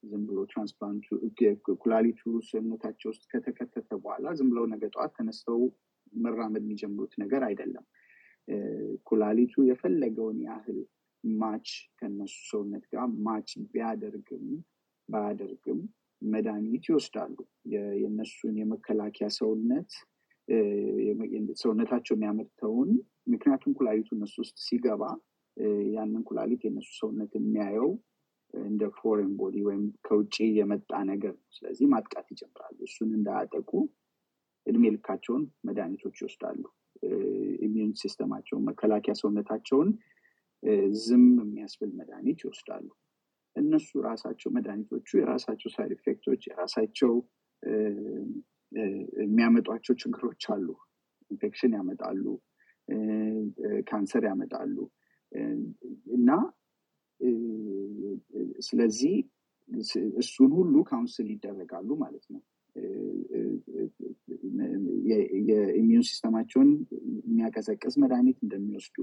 ዝም 0.03 0.23
ብሎ 0.29 0.39
transplant 0.51 0.97
ኡ 0.97 1.07
ኩላሊቱ 1.83 2.21
ሰውነታቸው 2.49 3.09
ውስጥ 3.13 3.25
ከተከተተ 3.33 3.89
በኋላ 4.03 4.35
ዝም 4.39 4.49
ብለው 4.53 4.65
ነገ 4.73 4.83
ጠዋት 4.95 5.13
ተነስተው 5.19 5.61
መራመድ 6.19 6.63
የሚጀምሩት 6.65 7.13
ነገር 7.23 7.43
አይደለም። 7.49 7.85
ኩላሊቱ 9.07 9.65
የፈለገውን 9.69 10.39
ያህል 10.47 10.79
match 11.25 11.69
ከነሱ 11.99 12.35
ሰውነት 12.51 12.85
ጋር 12.93 13.07
match 13.27 13.51
ቢያደርግም 13.73 14.47
ባያደርግም 15.09 15.81
መድኃኒት 16.23 16.85
ይወስዳሉ። 16.91 17.37
የእነሱን 17.73 18.55
የመከላከያ 18.61 19.29
ሰውነት 19.39 19.91
ሰውነታቸው 21.61 22.15
የሚያመርተውን 22.15 22.91
ምክንያቱም 23.33 23.75
ኩላሊቱ 23.79 24.09
እነሱ 24.17 24.35
ውስጥ 24.43 24.57
ሲገባ 24.67 25.03
ያንን 25.95 26.23
ኩላሊት 26.29 26.63
የእነሱ 26.65 26.89
ሰውነት 27.01 27.33
የሚያየው 27.39 27.91
እንደ 28.55 28.83
foreign 28.97 29.31
body 29.39 29.57
ወይም 29.67 29.85
ከውጭ 30.07 30.37
የመጣ 30.59 30.91
ነገር 31.11 31.33
ነው። 31.37 31.47
ስለዚህ 31.53 31.87
ማጥቃት 31.93 32.27
ይጀምራሉ። 32.33 32.77
እሱን 32.89 33.11
እንዳያጠቁ 33.19 33.71
እድሜ 34.67 34.85
ልካቸውን 34.95 35.45
መድኃኒቶች 35.69 36.17
ይወስዳሉ። 36.23 36.63
immune 37.65 37.93
system 38.03 38.28
ኣቸውን 38.28 38.67
መከላከያ 38.69 39.15
ሰውነታቸውን 39.21 39.89
ዝም 41.03 41.25
የሚያስብል 41.43 41.91
መድኃኒት 41.99 42.39
ይወስዳሉ 42.45 42.85
እነሱ 43.57 43.89
ራሳቸው 44.07 44.49
መድኃኒቶቹ 44.57 45.09
የራሳቸው 45.19 45.71
side 45.75 45.93
effect 45.97 46.24
ኦች 46.24 46.43
የራሳቸው 46.49 47.13
የሚያመጧቸው 49.23 49.95
ችግሮች 50.03 50.45
አሉ። 50.55 50.69
ኢንፌክሽን 51.31 51.73
ያመጣሉ 51.79 52.25
ካንሰር 53.89 54.25
ያመጣሉ። 54.31 54.77
እና 56.17 56.31
ስለዚህ 58.67 59.15
እሱን 60.21 60.51
ሁሉ 60.59 60.75
counsel 60.89 61.29
ይደረጋሉ 61.35 61.91
ማለት 62.03 62.25
ነው። 62.35 62.43
የ 65.51 65.64
immune 65.64 66.05
system 66.09 66.34
ኣቸውን 66.34 66.71
የሚያቀዘቅዝ 67.25 67.95
መድኃኒት 68.03 68.39
እንደሚወስዱ 68.45 68.97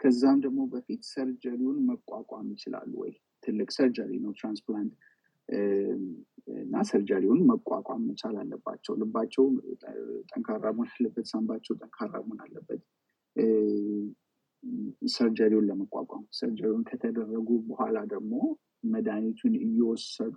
ከዛም 0.00 0.38
ደግሞ 0.44 0.60
በፊት 0.72 1.02
surgery 1.10 1.53
ውን 1.53 1.78
መቋቋም 1.88 2.48
ይችላሉ 2.54 2.92
ወይ 3.02 3.12
ትልቅ 3.44 3.68
surgery 3.76 4.12
ነው 4.24 4.32
transplant። 4.38 4.92
እና 6.58 6.76
surgery 6.88 7.21
ውን 7.21 7.40
መቋቋም 7.50 8.02
መቻል 8.08 8.36
አለባቸው። 8.40 8.94
ልባቸው 9.00 9.44
ጠንካራ 10.30 10.64
መሆን 10.76 10.90
አለበት 10.94 11.26
ሳንባቸው 11.30 11.74
ጠንካራ 11.80 12.12
መሆን 12.22 12.40
አለበት። 12.44 12.82
surgery 15.14 15.47
ውን 15.47 15.66
ለመቋቋም 15.70 16.22
surgery 16.38 16.67
ውን 16.67 16.84
ከተደረጉ 16.90 17.48
በኋላ 17.68 17.98
ደግሞ 18.12 18.34
መድኃኒቱን 18.92 19.54
እየወሰዱ 19.66 20.36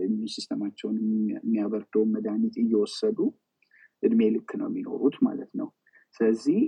immune 0.00 0.30
system 0.34 0.60
ኣቸውን 0.60 0.98
የሚያበርደው 1.34 2.04
መድኃኒት 2.14 2.54
እየወሰዱ 2.62 3.18
እድሜ 4.02 4.20
ልክ 4.34 4.50
ነው 4.60 4.68
የሚኖሩት 4.70 5.16
ማለት 5.26 5.50
ነው። 5.60 5.68
ስለዚህ 6.20 6.60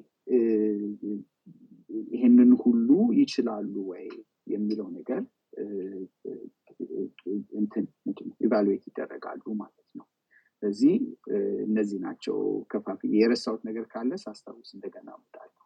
ይህንን 2.11 2.51
ሁሉ 2.63 2.89
ይችላሉ 3.19 3.75
ወይ 3.91 4.07
የሚለው 4.47 4.89
ነገር 4.97 5.23
እንትን 7.61 7.85
evaluate 8.41 8.85
ይደረጋሉ 8.89 9.45
ማለት 9.61 9.89
ነው። 9.95 10.07
ስለዚህ 10.57 10.95
እነዚህ 11.67 11.99
ናቸው 12.05 12.37
ከፋፊ 12.73 13.01
የረሳሁት 13.17 13.63
ነገር 13.69 13.85
ካለ 13.93 14.13
ሳስታውስ 14.23 14.71
እንደገና 14.77 15.09
እመጣለሁ። 15.17 15.61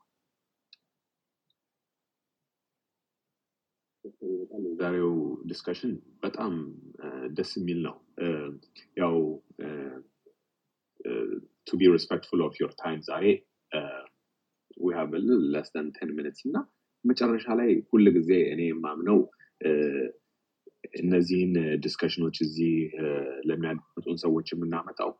ዛሬው 4.80 5.12
discussion 5.48 5.92
በጣም 6.22 6.52
ደስ 7.32 7.50
የሚል 7.58 7.80
ነው። 7.86 7.96
ያው 8.96 9.16
to 11.66 11.78
be 11.78 11.90
respectful 11.94 12.40
of 12.46 12.54
your 12.60 12.72
time 12.78 13.00
ዛሬ 13.08 13.24
we 14.80 14.90
have 14.94 15.12
less 15.54 15.68
than 15.78 15.88
ten 15.96 16.10
minutes 16.18 16.42
እና 16.48 16.56
መጨረሻ 17.04 17.46
ላይ 17.60 17.70
ሁል 17.90 18.06
ጊዜ 18.16 18.30
እኔ 18.52 18.62
የማምነው 18.68 19.18
እነዚህን 21.00 21.52
discussion 21.84 22.21
ኦች 22.21 22.36
እዚህ 22.44 22.74
ለሚያደምጡን 23.48 24.18
ሰዎች 24.24 24.48
የምናመጣው 24.52 25.10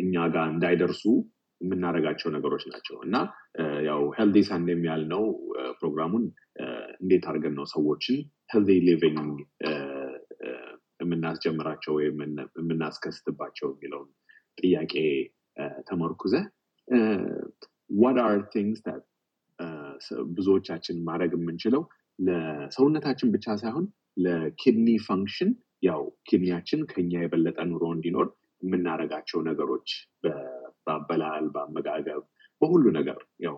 እኛ 0.00 0.14
ጋር 0.34 0.46
እንዳይደርሱ 0.52 1.02
የምናደርጋቸው 1.60 2.28
ነገሮች 2.36 2.62
ናቸው። 2.70 2.96
እና 3.06 3.16
ያው 3.88 4.02
healthy 4.18 4.38
Sunday 4.48 4.74
ም 4.74 4.82
ያልነው 4.88 5.24
ፕሮግራሙን 5.78 6.24
እንዴት 7.00 7.24
አድርገን 7.30 7.54
ነው 7.58 7.66
ሰዎችን 7.74 8.18
healthy 8.52 8.78
living 8.88 9.36
የምናስጀምራቸው 11.02 11.92
ወይም 11.98 12.16
የምናስከስትባቸው 12.60 13.68
የሚለውን 13.72 14.08
ጥያቄ 14.58 14.94
ተመርኩዘን 15.88 16.34
what 18.02 18.18
are 18.24 18.34
things 18.52 18.80
ብዙዎቻችን 20.36 20.96
ማድረግ 21.08 21.32
የምንችለው 21.36 21.82
ለሰውነታችን 22.18 23.32
ብቻ 23.34 23.56
ሳይሆን 23.62 23.86
ለ 24.24 24.40
kidney 24.40 24.88
function 25.06 25.50
ያው 25.82 26.00
kidney 26.28 26.52
ያችን 26.52 26.80
ከኛ 26.90 27.12
የበለጠ 27.22 27.58
ኑሮ 27.70 27.84
እንዲኖር 27.96 28.28
የምናደርጋቸው 28.62 29.40
ነገሮች 29.48 29.88
በአበላል 30.24 31.46
በአመጋገብ 31.54 32.22
በሁሉ 32.60 32.84
ነገር 32.98 33.18
ያው 33.46 33.56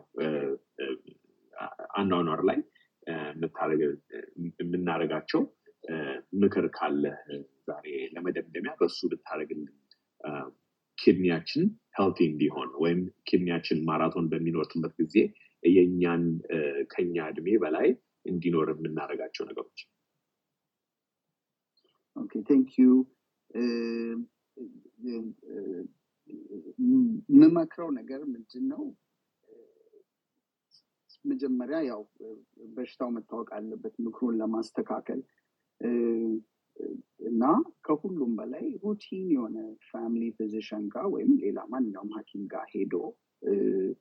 አኗኗር 2.01 2.41
ላይ 2.49 2.59
የምናደርጋቸው 4.61 5.43
ምክር 6.43 6.67
ካለ 6.77 7.05
ዛሬ 7.69 7.87
ለመደምደሚያ 8.15 8.73
በሱ 8.81 8.99
ብታደረግልን 9.13 9.73
kidney 10.99 11.28
ያችን 11.28 11.63
healthy 11.97 12.19
እንዲሆን 12.31 12.71
ወይም 12.83 13.01
kidney 13.29 13.52
ያችን 13.52 13.79
ማራቶን 13.89 14.27
በሚኖርበት 14.33 14.93
ጊዜ 15.01 15.17
የእኛን 15.63 16.25
ከኛ 16.93 17.17
እድሜ 17.31 17.49
በላይ 17.63 17.89
እንዲኖር 18.27 18.69
የምናደርጋቸው 18.73 19.45
ነገሮች። 19.49 19.81
okay 22.17 22.33
thank 22.49 22.71
የምመክረው 27.31 27.89
ነገር 27.99 28.21
ምንድን 28.33 28.65
ነው 28.73 28.83
መጀመሪያ 31.25 31.79
ያው 31.89 32.01
በሽታው 32.77 33.11
መታወቅ 33.17 33.49
አለበት 33.57 33.95
ምክሩን 34.05 34.39
ለማስተካከል። 34.41 35.21
እና 37.29 37.43
ከሁሉም 37.87 38.33
በላይ 38.39 38.65
routine 38.83 39.29
የሆነ 39.35 39.57
family 39.89 40.25
physician 40.39 40.85
ጋር 40.95 41.07
ወይም 41.15 41.33
ሌላ 41.43 41.59
ማንኛውም 41.73 42.15
ሀኪም 42.17 42.45
ጋር 42.53 42.65
ሄዶ 42.73 42.95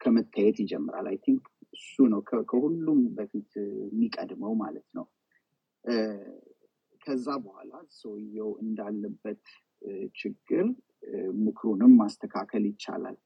ከመታየት 0.01 0.57
ይጀምራል። 0.63 1.07
I 1.11 1.17
think 1.25 1.43
እሱ 1.73 2.05
ነው 2.13 2.21
ከሁሉም 2.49 3.01
በፊት 3.17 3.51
የሚቀድመው 3.85 4.53
ማለት 4.61 4.87
ነው። 4.97 5.05
ከዛ 7.01 7.27
በኋላ 7.43 7.71
ሰውየው 7.99 8.49
እንዳለበት 8.63 9.43
ችግር 10.15 10.65
ምክሩንም 11.43 11.93
ማስተካከል 12.01 12.63
ይቻላል። 12.69 13.17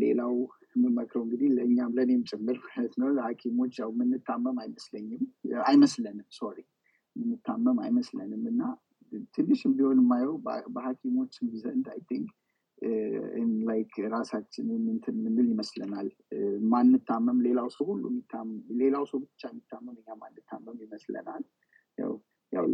ሌላው 0.00 0.32
የምመክረው 0.76 1.22
እንግዲህ 1.24 1.48
ለእኛም 1.56 1.92
ለእኔም 1.96 2.22
ጭምር 2.30 2.56
ማለት 2.66 2.94
ነው 3.00 3.08
ለሀኪሞች 3.16 3.74
ያው 3.80 3.90
የምንታመም 3.94 4.56
አይመስለኝም 4.62 5.22
አይመስለንም 5.64 6.26
sorry 6.38 6.58
የምንታመም 7.16 7.78
አይመስለንም 7.84 8.42
እና 8.52 8.62
ትንሽም 9.34 9.72
ቢሆን 9.78 10.00
የማየው 10.02 10.34
በሀኪሞችም 10.74 11.48
ዘንድ 11.62 11.86
I 11.94 12.00
think 12.10 12.30
like 13.68 13.94
ራሳችንን 14.14 14.82
እንትን 14.92 15.16
ምንል 15.24 15.48
ይመስለናል። 15.52 16.08
ማንታመም 16.72 17.38
ሌላው 17.46 17.68
ሰው 17.76 17.86
ሁሉ 17.90 18.04
ሌላው 18.80 19.04
ሰው 19.10 19.18
ብቻ 19.24 19.42
የሚታመም 19.50 19.96
እኛ 19.96 20.08
ማንታመም 20.22 20.78
ይመስለናል። 20.84 21.44
ያው 21.98 22.64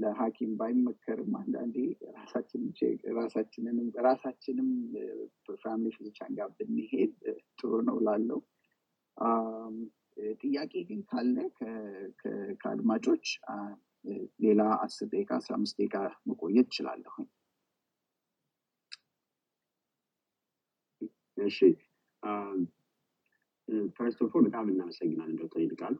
ለሀኪም 0.00 0.50
ባይመከርም 0.58 1.32
አንዳንዴ 1.38 1.76
ራሳችንንም 3.18 3.86
ራሳችንም 4.06 4.68
family 5.62 5.92
physician 5.96 6.32
ጋር 6.38 6.50
ብንሄድ 6.58 7.14
ጥሩ 7.58 7.72
ነው 7.88 7.98
ላለው 8.06 8.40
ጥያቄ 10.40 10.72
ግን 10.88 11.00
ካለ 11.10 11.36
ከአድማጮች 12.60 13.26
ሌላ 14.44 14.62
አስር 14.84 15.06
ደቂቃ 15.12 15.30
አስራ 15.38 15.52
አምስት 15.58 15.76
ደቂቃ 15.80 15.96
መቆየት 16.28 16.68
እችላለሁኝ 16.68 17.26
እሺ 21.38 21.58
first 23.96 24.20
of 24.24 24.32
all 24.36 24.44
በጣም 24.46 24.66
እናመሰግናለን 24.72 25.38
ዶክተር 25.40 25.60
ይልቃል። 25.64 25.96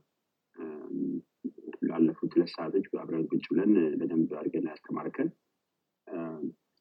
ላለፉት 1.88 2.30
ሁለት 2.36 2.50
ሰዓቶች 2.54 2.86
አብረን 3.02 3.24
ቁጭ 3.30 3.44
ብለን 3.50 3.72
በደንብ 4.00 4.30
አድርገን 4.38 4.68
ያስተማርከን። 4.70 5.28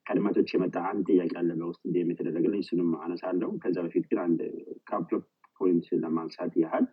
ከአድማጮች 0.06 0.50
የመጣ 0.54 0.76
አንድ 0.89 1.06
ጥያቄ 1.10 1.34
አለ 1.39 1.50
በውስጥ 1.60 1.82
DM 1.88 2.12
የተደረገልኝ 2.12 2.62
እሱንም 2.63 2.89
አነሳለው 3.06 3.52
ከዛ 3.63 3.78
በፊት 3.86 4.06
ግን 4.12 4.20
አንድ 4.26 4.41
couple 4.89 5.17
of 5.60 5.67
point 5.67 5.88
ለማንሳት 6.04 6.54
ያህል 6.63 6.86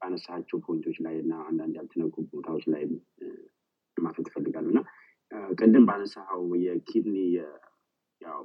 ባነሳቸው 0.00 0.58
point 0.66 0.83
ኦች 0.83 0.96
ላይ 1.06 1.16
እና 1.22 1.32
አንዳንድ 1.48 1.74
ያልተነኩ 1.78 2.14
ቦታዎች 2.32 2.64
ላይ 2.72 2.82
ማፈት 3.96 4.26
ይፈልጋሉ 4.30 4.66
እና 4.72 4.80
ቅድም 5.58 5.84
ባነሳው 5.88 6.42
የ 6.64 6.77
kidney 6.77 7.16
ያው 8.20 8.40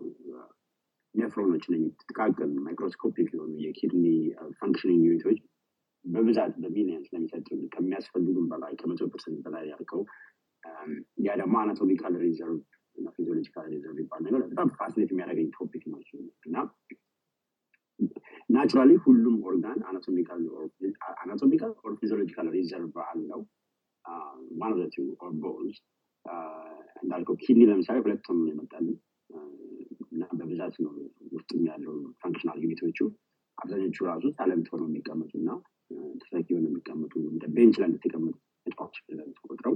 nephron 1.16 1.48
ኦች 1.48 1.66
ነ 1.72 1.76
ጥቃቅን 2.04 2.52
microscopic 2.66 3.28
የሆኑ 3.36 3.54
የ 3.66 3.76
kidney 3.76 4.06
functioning 4.60 5.04
unit 5.08 5.23
ኦች 5.23 5.38
በብዛት 6.06 6.54
በ 6.64 6.73
millions 6.73 7.08
ለሚሰጡ 7.14 7.46
ከሚያስፈልጉም 7.74 8.48
በላይ 8.52 8.74
ከመቶ 8.82 9.08
percent 9.14 9.40
በላይ 9.46 9.64
ያልከው 9.72 10.02
ያ 11.26 11.36
ደግሞ 11.42 11.56
anatomical 11.62 12.14
reserve 12.24 12.60
እና 12.96 13.08
physiological 13.16 13.66
reserve 13.74 13.98
ይባል 14.04 14.22
ነገር 14.28 14.42
በጣም 14.52 14.70
fascinate 14.78 15.10
የሚያደርገኝ 15.14 15.48
topic 15.58 15.84
ነው 15.88 16.00
እና 16.48 16.56
naturally 18.50 18.92
ሁሉም 19.06 19.36
organ 19.48 19.80
anatomical 19.90 20.42
or 21.84 21.94
physiological 22.02 22.48
reserve 22.56 22.96
አለው። 23.06 23.42
ማለቱ 24.62 24.96
or 25.20 25.32
both 25.44 25.78
እንዳልከው 27.04 27.36
kidney 27.44 27.64
ለምሳሌ 27.70 27.98
ሁለቱም 28.06 28.40
የመጣልን 28.50 28.98
እና 30.12 30.24
በብዛት 30.40 30.76
ነው 30.84 30.92
ውስጥም 31.36 31.64
ያለው 31.70 31.94
functional 32.22 32.60
unit 32.66 32.83
ኦቹ 32.83 33.00
አብዛኞቹ 33.58 33.98
ራሱ 34.10 34.26
ታለንት 34.38 34.68
ሆነው 34.74 34.88
የሚቀመጡ 34.90 35.32
እና 35.42 35.50
ተሰኪ 36.22 36.48
ሆነው 36.56 36.70
የሚቀመጡ 36.72 37.14
bench 37.56 37.76
ላይ 37.82 37.88
እንደተቀመጡ 37.90 38.36
እቃዎች 38.66 38.96
ተቆጥረው 39.38 39.76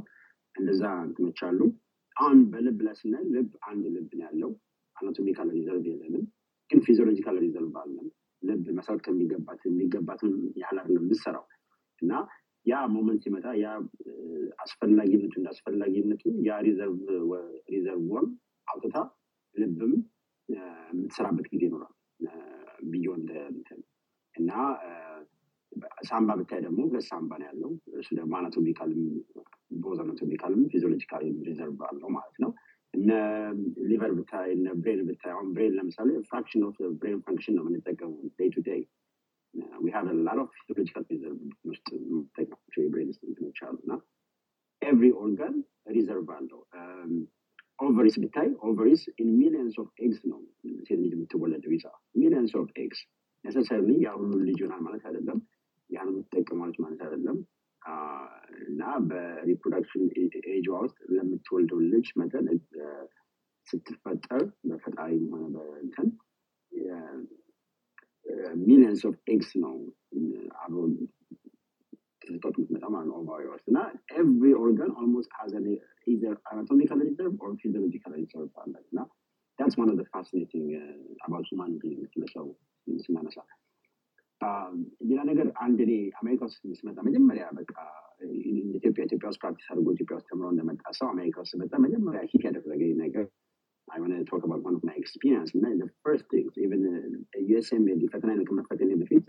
እንደዛ 0.56 0.84
እንትኖች 1.06 1.40
አሉ። 1.48 1.60
አሁን 2.16 2.40
በልብ 2.52 2.80
ላይ 2.86 2.96
ስናይ 3.00 3.24
ልብ 3.36 3.50
አንድ 3.70 3.84
ልብ 3.96 4.10
ነው 4.14 4.26
ያለው። 4.26 4.52
anatomical 4.96 5.50
reserve 5.58 5.86
የለንም። 5.92 6.24
ግን 6.70 6.80
physiological 6.88 7.36
reserve 7.44 7.76
አለን። 7.84 8.08
ልብ 8.44 8.66
መሰረት 8.78 9.02
ከሚገባት 9.06 9.62
የሚገባትን 9.68 10.34
ያህል 10.62 10.78
አይደለም 10.82 11.06
የምሰራው 11.06 11.46
እና 12.02 12.12
ያ 12.66 12.82
moment 12.94 13.22
ሲመጣ 13.26 13.48
ያ 13.62 13.68
አስፈላጊነቱ 14.64 15.34
እንደ 15.40 15.48
አስፈላጊነቱ 15.54 16.24
ያ 16.48 16.58
reserve 16.66 17.00
ወር 18.12 18.26
አውጥታ 18.68 18.98
ልብም 19.60 19.94
የምትሰራበት 20.50 21.48
ጊዜ 21.54 21.64
ይኖራል። 21.68 21.94
beyond 22.92 23.30
እና 24.36 24.52
ሳምባ 26.10 26.30
ብታይ 26.40 26.60
ደግሞ 26.66 26.80
ሁለት 26.88 27.06
ሳምባ 27.10 27.32
ነው 27.42 27.48
ያለው። 27.50 27.72
እሱ 28.00 28.10
ደግሞ 28.20 28.34
both 29.84 30.00
anatomical 30.04 30.52
ም 30.52 30.62
physiological 30.72 31.26
reserve 31.48 31.80
አለው 31.90 32.10
ማለት 32.16 32.38
ነው። 32.44 32.52
እነ 32.94 33.10
liver 33.90 34.12
ብታይ 34.20 34.48
እነ 34.56 34.68
brain 34.84 35.02
ብታይ 35.10 35.32
አሁን 35.34 35.50
brain 35.56 35.76
ለምሳሌ 35.80 36.10
fraction 36.30 36.64
of 36.70 36.78
brain 37.02 37.20
function 37.28 37.56
ነው 37.58 37.66
የምንጠቀሙ 37.66 38.14
Day 38.40 38.50
to 38.56 38.64
day። 38.70 38.82
Have 39.94 40.08
a 40.08 40.14
lot 40.18 40.38
of 40.38 40.50
physiological 40.58 41.04
reserve 41.10 41.38
ውስጥ 41.70 41.88
የምንጠቀማቸው 41.96 42.82
የ 42.84 42.91
brain 42.91 43.10
እንትኖች 43.24 43.60
አሉ 43.68 43.78
እና 43.84 43.94
every 44.82 45.06
organ 45.22 45.56
reserve 45.96 46.28
አለው 46.36 46.59
ovaries 47.90 48.16
ብታይ 48.24 48.50
ovaries 48.68 49.02
in 49.16 49.30
millions 49.38 49.76
of 49.82 49.90
eggs 50.04 50.20
ነው 50.32 50.40
ሴት 50.88 51.00
ልጅ 51.04 51.14
የምትወለደው 51.16 51.72
ይዛ 51.76 51.86
millions 52.16 52.54
of 52.60 52.70
eggs 52.84 53.00
necessarily 53.46 53.90
ያ 54.04 54.10
ልጅ 54.42 54.58
ይሆናል 54.62 54.82
ማለት 54.88 55.04
አይደለም። 55.10 55.40
ያን 55.90 56.10
የምትጠቀማለች 56.12 56.78
ማለት 56.84 57.02
አይደለም። 57.06 57.38
እና 58.64 58.82
በ 59.10 59.23
reproduction 59.23 60.04
age 60.50 60.66
ውስጥ 60.76 60.98
ለምትወልደው 61.16 61.80
ልጅ 61.94 62.08
መጠን 62.20 62.48
ስትፈጠር 63.68 64.44
በፈጣሪም 64.70 65.26
ሆነ 65.34 65.44
በእንትን 65.56 66.10
millions 68.64 69.02
of 69.10 69.18
eggs 69.28 69.52
ነው። 69.64 69.76
አብሮ 70.64 70.78
ተሰጥቶት 72.30 72.58
የምትመጣ 72.60 72.86
ማለት 72.96 73.08
ነው 73.12 73.16
ovary 73.22 73.46
ውስጥ 73.54 73.66
እና 73.72 73.80
every 74.22 74.52
organ 74.64 74.92
almost 75.02 75.32
has 75.40 75.54
either 76.14 76.36
anatomical 76.52 77.00
reserve 77.08 77.38
or 77.46 77.54
physiological 77.64 78.14
reserve 78.22 78.54
አለ 78.64 78.76
እና 78.92 79.00
that's 79.60 79.76
one 79.82 79.90
of 79.90 79.98
the 79.98 80.06
fascinating 80.14 80.68
uh, 80.82 81.28
about 81.28 81.46
human 81.52 81.72
beings 81.82 82.12
ለሰው 82.22 82.46
ስናነሳ 83.06 83.38
ሌላ 85.10 85.20
ነገር 85.30 85.48
አንድ 85.66 85.80
እኔ 85.86 85.94
አሜሪካ 86.22 86.42
ውስጥ 86.50 86.62
ስመጣ 86.82 86.98
መጀመሪያ 87.08 87.46
በቃ 87.58 87.74
ኢትዮጵያ 88.78 89.02
ኢትዮጵያ 89.08 89.28
ውስጥ 89.32 89.42
ፕራክቲስ 89.44 89.68
አድርጎ 89.74 89.88
ኢትዮጵያ 89.96 90.16
ውስጥ 90.20 90.28
ተምሮ 90.32 90.48
እንደመጣ 90.54 90.84
ሰው 91.00 91.08
አሜሪካ 91.16 91.36
ውስጥ 91.44 91.54
ስመጣ 91.56 91.74
መጀመሪያ 91.86 92.22
ሂት 92.32 92.46
ያደረገኝ 92.50 92.94
ነገር 93.06 93.28
I 93.88 94.00
want 94.02 94.14
to 94.16 94.24
talk 94.24 94.44
about 94.44 94.62
one 94.64 94.76
of 94.78 94.84
my 94.84 94.94
experience. 94.94 95.52
And 95.56 95.82
the 95.84 95.90
first 96.06 96.26
things, 96.34 96.52
even 96.66 96.82
uh, 96.90 97.40
USM 97.54 97.86
ፈተና 98.14 98.32
ከመፈተኔ 98.50 98.92
በፊት 99.02 99.28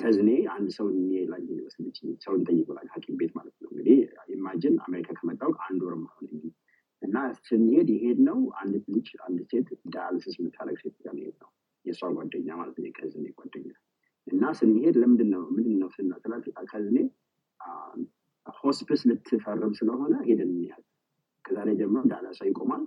ከዝኔ 0.00 0.30
አንድ 0.54 0.68
ሰው 0.76 0.86
ላይ 1.32 1.42
ወስደች 1.58 1.96
ሰውን 2.24 2.42
ጠይቆላል 2.48 2.88
ሐኪም 2.94 3.16
ቤት 3.20 3.32
ማለት 3.38 3.56
ነው። 3.62 3.70
እንግዲህ 3.72 3.98
ኢማጅን 4.34 4.76
አሜሪካ 4.86 5.08
ከመጣሁ 5.18 5.50
አንድ 5.66 5.80
ወር 5.86 5.94
ሆነኝ 6.12 6.44
እና 7.02 7.16
ስንሄድ 7.46 7.88
የሄድ 7.94 8.18
ነው 8.28 8.38
አንድ 8.60 8.74
ልጅ 8.94 9.08
አንድ 9.26 9.38
ሴት 9.50 9.68
ዳያልሲስ 9.92 10.34
የምታደርግ 10.38 10.78
ሴት 10.82 10.96
ጋር 11.04 11.14
መሄድ 11.18 11.36
ነው 11.42 11.50
የእሷ 11.84 12.10
ጓደኛ 12.16 12.48
ማለት 12.60 12.76
ነው 12.78 12.92
ከዝኔ 12.98 13.26
ጓደኛ። 13.38 13.70
እና 14.26 14.44
ስንሄድ 14.58 14.96
ለምንድን 15.02 15.28
ነው 15.34 15.42
ምንድን 15.54 15.76
ነው 15.82 15.88
ስላት 15.94 16.46
ከዝኔ 16.70 16.98
hospice 18.56 19.02
ልትፈርም 19.08 19.72
ስለሆነ 19.78 20.14
ሄደን 20.26 20.50
እንያዝ። 20.54 20.84
ከዛሬ 21.44 21.68
ጀምሮ 21.80 22.00
dialysis 22.10 22.32
ኧ 22.32 22.40
ይቆማል። 22.48 22.82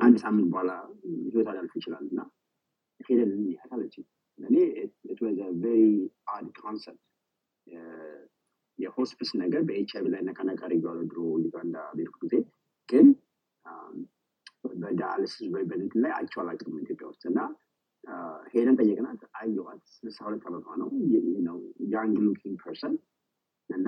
አንድ 0.00 0.16
ሳምንት 0.22 0.46
በኋላ 0.52 0.70
ህይወት 1.26 1.48
ሊያልፍ 1.48 1.72
ይችላል። 1.78 2.04
እና 2.10 2.20
ሄደን 3.00 3.30
እንያዝ 3.36 3.70
አለችኝ 3.76 4.04
ለእኔ 4.39 4.57
ኢት 5.11 5.19
ዋዝ 5.25 5.39
ቬሪ 5.63 5.83
አድ 6.35 6.47
ኮንሰፕት 6.65 7.01
የሆስፒስ 8.79 9.29
ነገር 9.43 9.61
በኤች 9.69 9.91
አይቪ 9.97 10.05
ላይ 10.13 10.21
ነካነካ 10.27 10.61
አድርጌዋለሁ 10.67 11.05
ድሮ 11.11 11.21
ዩጋንዳ 11.45 11.77
ቤርኩ 11.97 12.15
ጊዜ 12.23 12.35
ግን 12.89 13.07
በዳያልሲስ 14.81 15.49
ወይ 15.55 15.63
በንትን 15.71 16.01
ላይ 16.03 16.11
አይቼው 16.19 16.41
አላውቅም 16.43 16.77
ኢትዮጵያ 16.83 17.07
ውስጥ 17.11 17.23
እና 17.31 17.39
ሄደን 18.53 18.77
ጠየቅናት 18.81 19.21
አየኋት 19.41 19.81
ስልሳ 19.97 20.17
ሁለት 20.27 20.43
ዓመቷ 20.49 20.67
ነው 20.79 20.89
ያንግ 21.95 22.17
ሉኪንግ 22.27 22.57
ፐርሰን 22.65 22.95
እና 23.69 23.87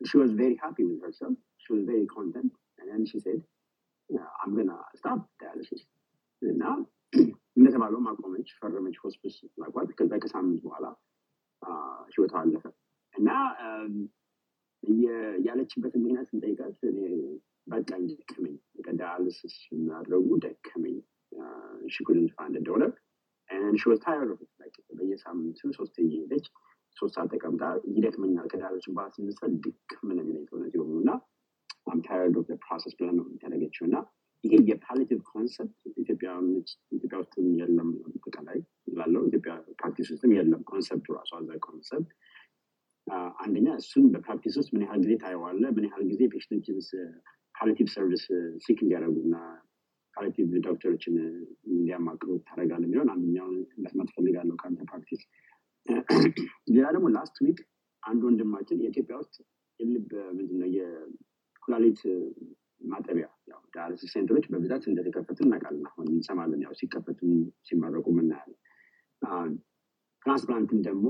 she 0.00 0.16
was 0.18 0.32
very 0.40 0.56
happy 0.62 0.84
with 0.86 0.98
herself 1.06 1.36
she 1.62 1.70
was 1.74 1.84
very 1.90 2.06
content 2.16 2.50
and 2.78 2.86
then 2.90 3.02
she 3.10 3.18
said 3.26 3.38
I'm 4.40 4.52
gonna 4.58 4.78
stop 5.00 5.20
dialysis 5.42 5.82
እና 6.42 6.64
እንደተባለው 7.57 7.99
አቆመች 8.05 8.49
ፈረመች 8.57 8.97
hospice 9.03 9.37
ላቋት 9.61 9.89
ከዛ 9.97 10.11
ከሳምንት 10.23 10.59
በኋላ 10.65 10.85
ህይወቷ 12.11 12.33
አለፈ። 12.41 12.65
እና 13.15 13.29
ያለችበት 15.47 15.93
ምክንያት 15.97 16.27
ስንጠይቃት 16.31 16.77
በቃኝ 17.67 18.03
ደከመኝ 18.11 18.55
ዳያልሲስ 18.99 19.55
ማድረጉ 19.89 20.27
ደከመኝ። 20.45 20.95
ሽኩልን 21.87 22.27
ፋንድ 22.33 22.55
ዶለር 22.67 22.91
ሽ 23.75 23.93
ታየር 24.03 24.29
በየሳምንቱ 24.97 25.69
ሶስት 25.77 25.95
እየሄደች 26.03 26.45
ሶስት 26.97 27.13
ሰዓት 27.17 27.31
ይደክመኛል። 27.91 28.47
ከዳያልሲስ 28.51 28.89
በኋላ 28.89 29.09
ስንሰ 29.15 29.39
ድክም 29.63 30.07
ነው 30.09 30.23
የሚለኝ 30.23 30.45
ሰውነት 30.49 30.73
እና 31.01 31.11
አም 31.87 32.01
ፕሮሰስ 32.63 32.93
ብለን 32.99 33.15
ነው 33.19 33.25
ያደረገችው። 33.35 33.85
እና 33.87 33.95
ይሄ 34.43 34.53
የፓሊቲቭ 34.69 35.19
ኮንሰፕት 35.29 35.73
ኢትዮጵያ 36.01 36.29
ውስጥም 37.19 37.47
የለም 37.59 37.89
አጠቃላይ 38.09 38.59
ላለው 38.97 39.23
ኢትዮጵያ 39.29 39.53
ፕራክቲስ 39.79 40.07
ውስጥም 40.13 40.31
የለም 40.37 40.61
ኮንሰፕቱ 40.71 41.07
ራሱ 41.17 41.31
አዛ 41.39 41.59
ኮንሰፕት 41.67 42.09
አንደኛ 43.43 43.67
እሱን 43.79 44.05
በፕራክቲስ 44.13 44.55
ውስጥ 44.59 44.69
ምን 44.75 44.83
ያህል 44.85 44.99
ጊዜ 45.03 45.13
ታየዋለ 45.23 45.63
ምን 45.75 45.85
ያህል 45.87 46.03
ጊዜ 46.11 46.21
ፔሽንቶችን 46.33 46.79
palliative 47.55 47.87
service 47.95 48.23
seek 48.65 48.79
እንዲያደርጉ 48.83 49.17
እና 49.27 49.37
palliative 50.17 50.49
ዶክተሮችን 50.67 51.15
እንዲያማክሩ 51.71 52.29
ታደረጋለ 52.47 52.83
የሚሆን 52.87 53.09
አንደኛውን 53.13 53.55
መስማት 53.83 54.09
ፈልጋለሁ 54.15 54.55
ከአንተ 54.61 54.81
practice። 54.89 55.21
ሌላ 56.73 56.85
ደግሞ 56.95 57.07
last 57.15 57.37
week 57.45 57.59
አንድ 58.03 58.21
ወንድማችን 58.27 58.81
የኢትዮጵያ 58.83 59.15
ውስጥ 59.21 59.35
የልብ 59.79 60.09
ምንድነው? 60.37 60.69
የኩላሊት 60.77 62.01
ማጠቢያ 62.81 63.27
dialysis 63.75 64.11
center 64.13 64.32
ኦች 64.32 64.45
በብዛት 64.51 64.83
እንደተከፈቱ 64.89 65.39
እናውቃለን። 65.45 65.85
አሁን 65.89 66.07
እንሰማለን 66.13 66.61
ያው 66.65 66.73
ሲከፈቱ 66.79 67.19
ሲመረቁ 67.67 68.05
ምናያለን 68.17 68.57
transplant 70.25 70.70
ም 70.70 70.79
ደግሞ 70.87 71.07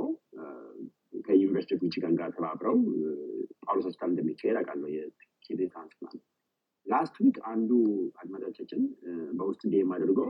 ከዩኒቨርሲቲ 1.25 1.71
ኦፍ 1.75 1.81
ሚችጋን 1.85 2.13
ጋር 2.19 2.29
ተባብረው 2.35 2.77
ጳውሎስ 3.65 3.85
ሆስፒታል 3.87 4.11
እንደሚካሄድ 4.11 4.57
አውቃለሁ። 4.59 4.89
የኪድኒ 4.95 5.67
ትራንስፕላንት 5.73 6.21
ላስት 6.87 7.15
ዊክ 7.23 7.37
አንዱ 7.51 7.71
አድማጮቻችን 8.21 8.81
በውስጥ 9.39 9.61
እንዲ 9.67 9.81
አድርገው 9.95 10.29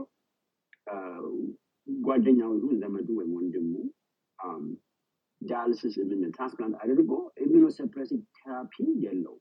ጓደኛው 1.88 2.52
ዘመዱ 2.82 3.08
ወይም 3.18 3.32
ወንድሙ 3.38 3.72
ዳያልሲስ 5.40 5.94
ምን 6.12 6.30
ትራንስፕላንት 6.36 6.76
አድርጎ 6.82 7.12
ኢሚኖሰፕሬሲቭ 7.44 8.20
ቴራፒ 8.36 8.74
የለው 9.04 9.34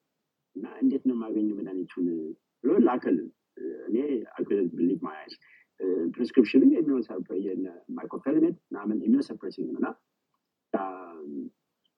እና 0.56 0.66
እንዴት 0.82 1.04
ነው 1.08 1.16
የማገኘው 1.16 1.56
መድኃኒቱን 1.60 2.08
ብሎ 2.64 2.72
ላከልን። 2.88 3.30
እኔ 3.88 3.98
አክደንት 4.36 4.72
ብሊቭ 4.78 5.00
ማያዝ 5.08 5.34
ፕሪስክሪፕሽኑ 6.16 6.62
ማይኮፌልሜት 7.98 8.58
ምናምን 8.68 8.98
ኢሚኖሰፕሬሲንግ 9.06 9.70
እና 9.74 9.88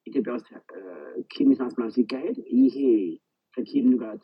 ኢትዮጵያ 0.06 0.32
ውስጥ 0.36 0.48
ኪድኒ 1.32 1.52
ትራንስፕላንት 1.58 1.94
ሲካሄድ 1.96 2.38
ይሄ 2.58 2.76
ከኪድኒ 3.56 3.92
ጋር 4.00 4.14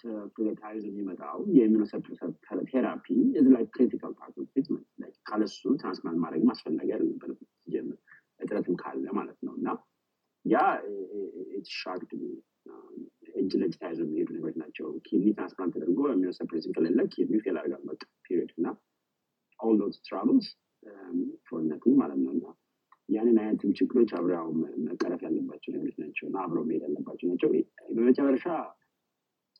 ተያይዞ 0.58 0.84
የሚመጣው 0.88 1.38
የኢሚኖሰፕሬሲቭ 1.56 2.32
ቴራፒ 2.70 3.06
እዚ 3.32 3.46
ላይ 3.54 3.64
ክሪቲካል 3.74 4.12
ፓርት 4.18 4.36
ትሪትመንት 4.48 4.86
ካለሱ 5.28 5.60
ትራንስፕላንት 5.82 6.20
ማድረግ 6.24 6.42
ማስፈላጊ 6.50 6.88
አይደለም 6.96 7.36
ሲጀምር 7.62 7.98
እጥረትም 8.40 8.76
ካለ 8.82 9.06
ማለት 9.18 9.38
ነው። 9.46 9.54
እና 9.60 9.68
ያ 10.44 10.58
ሻርድ 11.74 12.10
እጅ 13.40 13.52
ለእጅ 13.60 13.74
ተያይዞ 13.76 14.00
የሚሄዱ 14.04 14.28
ነገሮች 14.36 14.56
ናቸው። 14.62 14.86
ኪድኒ 15.06 15.28
ትራንስፕላንት 15.36 15.74
ተደርጎ 15.76 16.00
የሚወሰፕሬሲቭ 16.10 16.72
ከሌለ 16.76 17.00
ኪድኒ 17.14 17.36
ፌል 17.44 17.56
ያደርጋል 17.60 17.82
በቃ 17.90 18.02
ፒሪድ 18.26 18.50
እና 18.58 18.66
ኦል 19.60 19.76
ዶዝ 19.82 19.96
ትራቭልስ 20.06 20.48
for 21.46 21.62
ማለት 22.00 22.18
ነው 22.20 22.32
እና 22.36 22.44
ያንን 23.08 23.36
አይነትም 23.42 23.70
ችግሮች 23.78 24.10
አብረው 24.18 24.48
መቀረፍ 24.84 25.20
ያለባቸው 25.26 25.70
ነገሮች 25.74 25.96
ናቸው 26.02 26.26
እና 26.28 26.36
አብረው 26.44 26.64
መሄድ 26.68 26.82
ያለባቸው 26.86 27.26
ናቸው። 27.30 27.48
በመጨረሻ 27.96 28.46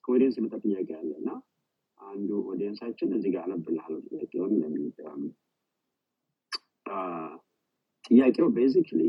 ከ 0.04 0.11
audience 0.11 0.36
የመጣ 0.38 0.54
ጥያቄ 0.64 0.88
አለ 0.98 1.10
እና 1.20 1.30
አንዱ 2.00 2.30
audience 2.50 2.82
ኣችን 2.82 3.11
እዚህ 3.16 3.30
ጋር 3.34 3.42
አነብልሃለሁ 3.46 3.98
ጥያቄውን 4.08 4.52
ጥያቄው 8.04 8.48
basically 8.56 9.02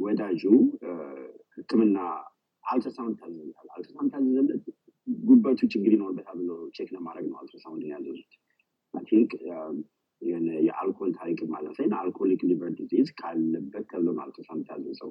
ወዳጁ 0.00 0.42
ህክምና 1.58 1.98
አልትራሳውንድ 2.64 3.16
ታዘዝታል 3.20 3.68
አልትራሳውንድ 3.76 4.10
ታዘዘለት 4.14 4.64
ጉበቱ 5.24 5.60
ችግር 5.74 5.92
ይኖርበታል 5.96 6.36
ብሎ 6.40 6.52
check 6.76 6.88
ለማድረግ 6.96 7.26
ነው 7.30 7.38
አልትራሳውንድ 7.38 7.84
ያዘዙት። 7.92 8.32
think 8.94 9.30
የአልኮል 10.62 11.10
ታሪክ 11.18 11.40
ማለት 11.54 11.72
sign 11.78 11.92
alcoholic 12.00 12.42
liver 12.50 12.70
disease 12.80 13.08
ካለበት 13.20 13.84
ተብሎ 13.90 14.08
ነው 14.16 14.22
አልትራሳውንድ 14.24 14.66
ታዘዘው 14.70 15.10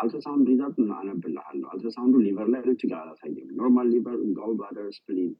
አልትራሳውንድ 0.00 0.46
result 0.48 0.78
አነብልሃለሁ? 0.98 1.66
አልትራሳውንዱ 1.72 2.16
liver 2.26 2.48
ላይ 2.48 2.62
ችግር 2.82 2.96
አላሳየም። 2.96 3.48
normal 3.60 3.88
liver 3.94 4.18
gall 4.38 4.52
bladder 4.58 4.88
spleen 4.98 5.32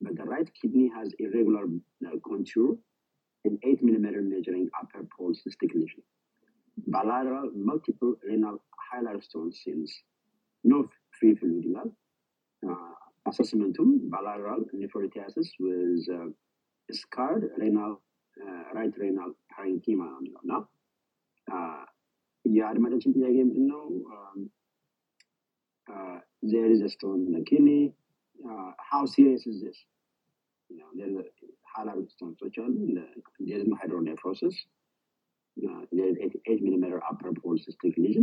but 0.00 0.16
the 0.16 0.24
right 0.24 0.48
kidney 0.54 0.90
has 0.94 1.12
irregular 1.18 1.64
uh, 2.06 2.16
contour 2.22 2.76
and 3.44 3.58
8 3.62 3.82
millimeter 3.82 4.20
measuring. 4.22 4.68
bilateral 6.76 7.50
multiple 7.54 8.14
renal 8.28 8.62
hilaristone 8.88 9.52
Since 9.52 10.02
no 10.64 10.88
fibrillae, 11.18 11.90
uh, 12.68 12.94
assessmentum, 13.28 14.08
bilateral 14.10 14.64
nephritiasis 14.74 15.48
with 15.58 16.06
uh, 16.12 16.28
scarred 16.92 17.50
renal, 17.58 18.00
uh, 18.44 18.64
right 18.74 18.92
renal 18.98 19.32
parenchyma 19.54 20.08
እና 20.42 20.52
የአድማጫችን 22.56 23.14
ጥያቄ 23.16 23.36
you 23.58 23.66
know 23.70 23.84
um, 24.16 24.38
uh, 25.92 26.18
there 26.52 26.68
is 26.74 26.80
a 26.82 26.88
stone 26.88 27.20
in 27.26 27.32
the 27.36 27.44
kidney. 27.50 27.82
Uh, 28.48 28.70
how 28.90 29.02
serious 29.06 29.46
is 29.46 29.62
this? 29.62 29.78
You 30.68 30.78
know, 30.78 30.90
there's 30.98 31.16
a 31.22 31.24
hilaristone, 31.72 32.34
so 32.38 32.48
there 33.46 33.58
is 33.60 33.66
no 33.66 33.76
hydronephrosis. 33.82 34.56
8 35.62 36.62
millimeter 36.62 37.00
upper 37.10 37.32
pole 37.32 37.58
stiffness. 37.58 38.16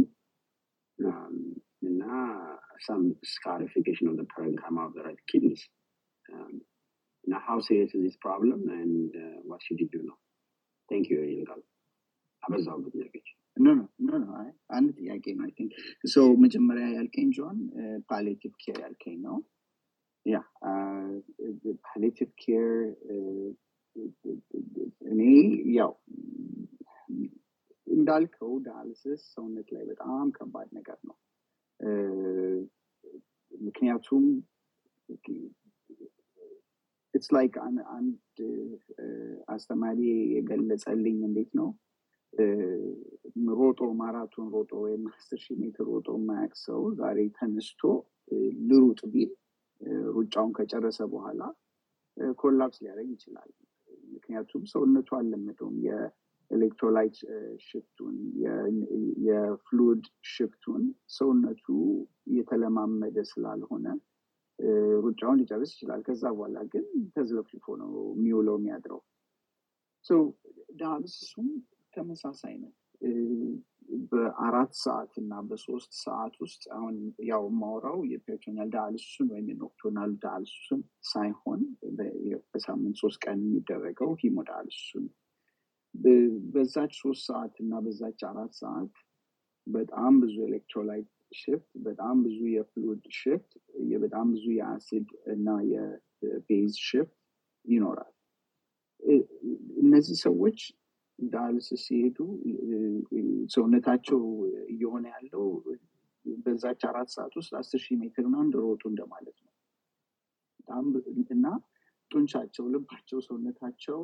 Um, 1.00 1.56
and, 1.82 2.02
uh, 2.04 2.56
some 2.82 3.16
scarification 3.24 4.08
of 4.08 4.18
the 4.18 4.24
parenchyma 4.24 4.88
of 4.88 4.94
the 4.94 5.04
right 5.04 5.18
kidneys. 5.32 5.68
Um, 6.34 6.62
now, 7.26 7.42
how 7.46 7.60
serious 7.60 7.94
is 7.94 8.04
this 8.04 8.18
problem 8.18 8.68
and 8.70 9.12
uh, 9.16 9.40
what 9.44 9.62
should 9.64 9.80
you 9.80 9.90
do 9.92 10.02
now? 10.04 10.18
ቴንክ 10.90 11.06
ዩ 11.14 11.18
ይልቃል 11.28 11.62
አበዛሁበት 12.44 12.94
ጥያቄዎች 12.96 13.28
ኖ 13.58 13.74
ኖ 13.78 13.84
ኖ 14.08 14.20
ኖ 14.24 14.32
አንድ 14.78 14.90
ጥያቄ 15.00 15.26
ነው 15.38 15.44
አይ 15.48 15.52
ቲንክ 15.58 15.72
ሶ 16.14 16.24
መጀመሪያ 16.44 16.86
ያልከኝ 16.96 17.28
ጆን 17.38 17.58
ፓሌቲቭ 18.12 18.54
ኬር 18.64 18.78
ያልከኝ 18.86 19.16
ነው 19.28 19.38
ያ 20.26 20.42
ፓሌቲቭ 21.90 22.30
ኬር 22.44 22.68
እኔ 25.14 25.22
Yeah. 25.78 25.92
እንዳልከው 27.88 28.52
dialysis 28.66 29.22
ሰውነት 29.34 29.68
ላይ 29.76 29.84
በጣም 29.90 30.28
ከባድ 30.38 30.70
ነገር 30.78 31.00
ነው። 31.10 31.16
ምክንያቱም 33.52 34.26
it's 37.14 37.28
like 37.36 37.56
አንድ 37.96 38.38
አስተማሪ 39.48 40.00
የገለጸልኝ 40.36 41.18
እንዴት 41.28 41.52
ነው? 41.60 41.70
ሮጦ 43.58 43.82
ማራቶን 44.00 44.48
ሮጦ 44.54 44.72
ወይም 44.84 45.04
አስር 45.12 45.40
ሺህ 45.44 45.58
ሜትር 45.62 45.86
ሮጦ 45.92 46.08
የማያውቅ 46.18 46.54
ሰው 46.64 46.82
ዛሬ 47.00 47.20
ተነስቶ 47.38 47.82
ልሩጥ 48.70 49.02
ቢል 49.14 49.32
ሩጫውን 50.16 50.52
ከጨረሰ 50.58 51.00
በኋላ 51.14 51.42
collapse 52.38 52.80
ሊያደርግ 52.84 53.10
ይችላል። 53.16 53.50
ምክንያቱም 54.16 54.64
ሰውነቱ 54.72 55.10
አልለመደውም 55.18 55.78
የኤሌክትሮላይት 56.54 57.16
ሽፍቱን 57.66 58.16
የፍሉድ 59.28 60.04
ሽፍቱን 60.34 60.84
ሰውነቱ 61.16 61.66
እየተለማመደ 62.30 63.18
ስላልሆነ 63.32 63.86
ሩጫውን 65.06 65.40
ሊጨርስ 65.42 65.72
ይችላል። 65.74 66.02
ከዛ 66.08 66.24
በኋላ 66.36 66.58
ግን 66.74 66.86
ተዝለፍልፎ 67.16 67.76
ነው 67.82 67.90
የሚውለው 68.14 68.58
የሚያድረው። 68.60 69.02
dialysis 70.80 71.26
ኡም 71.26 71.50
ተመሳሳይ 71.94 72.56
ነው። 72.64 72.72
በአራት 74.12 74.72
ሰዓት 74.82 75.14
እና 75.22 75.34
በሶስት 75.48 75.92
ሰዓት 76.04 76.36
ውስጥ 76.44 76.64
አሁን 76.78 76.96
ያው 77.30 77.44
ማወራው 77.60 78.00
የ 78.12 78.21
peritoneal 78.21 78.70
dialysis 78.76 79.10
ኡን 79.10 79.28
ወይም 79.34 79.50
የ 79.52 79.62
nocturnal 79.62 80.12
dialysis 80.24 80.62
ኡን 80.62 80.82
ሳይሆን 81.10 81.62
በሳምንት 82.54 82.98
ሶስት 83.04 83.20
ቀን 83.26 83.40
የሚደረገው 83.44 84.12
hemodialysis 84.22 84.85
ኡን 84.85 85.06
በዛች 86.54 86.94
ሶስት 87.02 87.24
ሰዓት 87.28 87.56
እና 87.64 87.74
በዛች 87.86 88.22
አራት 88.30 88.54
ሰዓት 88.56 88.94
በጣም 89.68 90.14
ብዙ 90.22 90.36
electrolyte 90.48 91.10
shift 91.34 91.70
በጣም 91.86 92.16
ብዙ 92.26 92.40
የ 92.54 92.68
fluid 92.68 93.04
shift 93.20 93.52
በጣም 94.04 94.26
ብዙ 94.34 94.46
የአሲድ 94.58 95.08
እና 95.34 95.48
የ 95.72 96.06
base 96.06 96.74
shift 96.88 97.14
ይኖራል። 97.66 98.12
እነዚህ 99.84 100.18
ሰዎች 100.26 100.60
dialysis 101.20 101.82
ሲሄዱ 101.86 102.18
ሰውነታቸው 103.54 104.22
እየሆነ 104.70 105.06
ያለው 105.16 105.46
በዛች 106.26 106.82
አራት 106.90 107.10
ሰዓት 107.16 107.34
ውስጥ 107.40 107.52
አስር 107.60 107.82
ሺህ 107.86 107.98
ሜትር 108.02 108.26
ነው 108.34 108.42
እንደሮጡ 108.46 108.82
እንደማለት 108.92 109.38
ነው። 109.40 109.52
እና 111.36 111.48
ጡንቻቸው 112.12 112.66
ልባቸው 112.74 113.20
ሰውነታቸው 113.22 114.00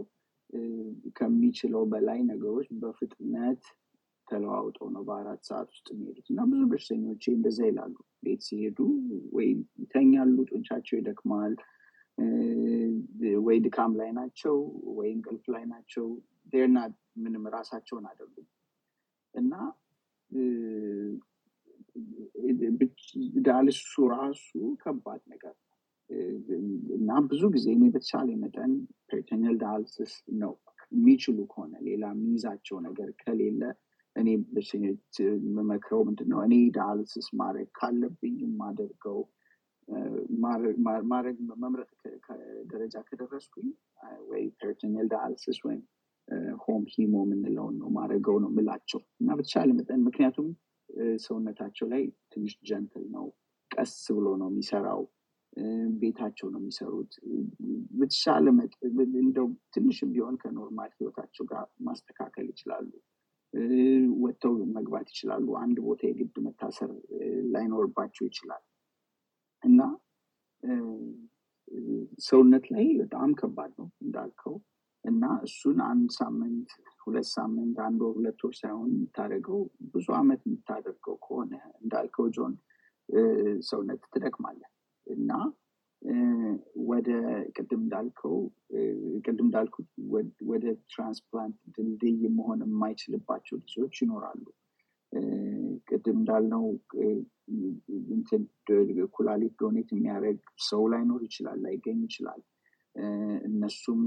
ከሚችለው 1.17 1.83
በላይ 1.91 2.19
ነገሮች 2.29 2.67
በፍጥነት 2.81 3.61
ተለዋውጠው 4.27 4.87
ነው 4.95 5.03
በአራት 5.07 5.41
ሰዓት 5.49 5.67
ውስጥ 5.73 5.87
የሚሄዱት። 5.93 6.27
እና 6.31 6.41
ብዙ 6.51 6.61
በሽተኞች 6.71 7.23
እንደዛ 7.31 7.59
ይላሉ። 7.69 7.95
ቤት 8.23 8.41
ሲሄዱ 8.47 8.79
ወይ 9.33 9.47
ይተኛሉ 9.83 10.37
ጡንቻቸው 10.49 10.95
ይደክማል 10.99 11.53
ወይ 13.43 13.57
ድካም 13.65 13.91
ላይ 13.99 14.09
ናቸው 14.17 14.55
ወይ 14.97 15.09
እንቅልፍ 15.15 15.45
ላይ 15.53 15.63
ናቸው። 15.71 16.05
ዴርና 16.53 16.79
ምንም 17.23 17.43
ራሳቸውን 17.55 18.05
አይደሉም። 18.09 18.47
እና 19.33 19.53
dialysis 23.47 23.74
ኡ 23.74 23.81
ራሱ 24.13 24.47
ከባድ 24.81 25.21
ነገር 25.33 25.55
እና 26.97 27.09
ብዙ 27.29 27.43
ጊዜ 27.55 27.65
እኔ 27.75 27.85
በተቻለ 27.93 28.29
መጠን 28.43 28.71
peritoneal 29.09 29.57
dialysis 29.63 30.13
ነው 30.41 30.53
የሚችሉ 30.91 31.37
ከሆነ 31.51 31.73
ሌላ 31.87 32.03
የሚይዛቸው 32.13 32.77
ነገር 32.87 33.09
ከሌለ 33.21 33.61
እኔ 34.15 34.29
በሽተኞች 34.53 35.01
የምመክረው 35.25 36.01
ምንድነው? 36.07 36.39
እኔ 36.47 36.55
dialysis 36.77 37.27
ማድረግ 37.41 37.67
ካለብኝ 37.77 38.35
የማደርገው 38.43 39.19
ማድረግ 41.11 41.37
መምረጥ 41.63 41.91
ደረጃ 42.71 42.95
ከደረስኩኝ 43.07 43.69
ወይ 44.29 44.43
peritoneal 44.59 45.07
dialysis 45.13 45.59
ወይም 45.65 45.81
home 46.63 46.83
hemo 46.93 47.13
የምንለውን 47.23 47.75
ነው 47.81 47.89
ማድረገው 47.95 48.35
ነው 48.43 48.49
ምላቸው 48.57 49.01
እና 49.21 49.29
በተቻለ 49.37 49.69
መጠን 49.79 50.01
ምክንያቱም 50.07 50.49
ሰውነታቸው 51.23 51.87
ላይ 51.93 52.03
ትንሽ 52.33 52.53
gentle 52.69 53.05
ነው 53.15 53.25
ቀስ 53.71 53.95
ብሎ 54.17 54.27
ነው 54.41 54.49
የሚሰራው 54.51 55.01
ቤታቸው 56.01 56.47
ነው 56.53 56.59
የሚሰሩት። 56.61 57.13
በተሻለ 57.99 58.45
እንደው 59.21 59.47
ትንሽም 59.73 60.09
ቢሆን 60.15 60.35
ከ 60.41 60.54
normal 60.54 60.91
ህይወታቸው 60.97 61.45
ጋር 61.51 61.65
ማስተካከል 61.87 62.47
ይችላሉ። 62.51 62.89
ወጥተው 64.23 64.53
መግባት 64.75 65.07
ይችላሉ። 65.11 65.47
አንድ 65.61 65.77
ቦታ 65.85 66.01
የግድ 66.09 66.35
መታሰር 66.45 66.91
ላይኖርባቸው 67.53 68.23
ይችላል። 68.29 68.63
እና 69.63 69.79
ሰውነት 72.27 72.65
ላይ 72.73 72.85
በጣም 73.01 73.29
ከባድ 73.39 73.71
ነው 73.79 73.87
እንዳልከው። 74.03 74.55
እና 75.05 75.25
እሱን 75.45 75.77
አንድ 75.89 76.09
ሳምንት 76.15 76.69
ሁለት 77.03 77.27
ሳምንት 77.33 77.77
አንድ 77.85 77.99
ወር 78.05 78.13
ሁለት 78.17 78.39
ወር 78.45 78.53
ሳይሆን 78.59 78.89
የምታደርገው 78.95 79.59
ብዙ 79.93 80.07
አመት 80.17 80.41
የምታደርገው 80.47 81.15
ከሆነ 81.23 81.51
እንዳልከው 81.81 82.25
ጆን 82.35 82.53
ሰውነት 83.69 84.01
ትደክማለ 84.13 84.59
እና 85.09 85.31
ወደ 86.89 87.09
ቅድም 87.55 87.81
እንዳልከው 87.83 88.35
ቅድም 89.25 89.45
እንዳልኩት 89.45 89.89
ወደ 90.51 90.63
ትራንስፕላንት 90.91 91.57
ድልድይ 91.75 92.21
መሆን 92.37 92.61
የማይችልባቸው 92.65 93.57
ጊዜዎች 93.63 93.97
ይኖራሉ። 94.03 94.45
ቅድም 95.89 96.17
እንዳልነው 96.19 96.63
ኩላሊት 99.15 99.53
donate 99.61 99.89
የሚያደርግ 99.93 100.39
ሰው 100.69 100.83
ላይኖር 100.93 101.21
ይችላል 101.27 101.57
ላይገኝ 101.65 101.99
ይችላል። 102.07 102.41
እነሱም 103.49 103.99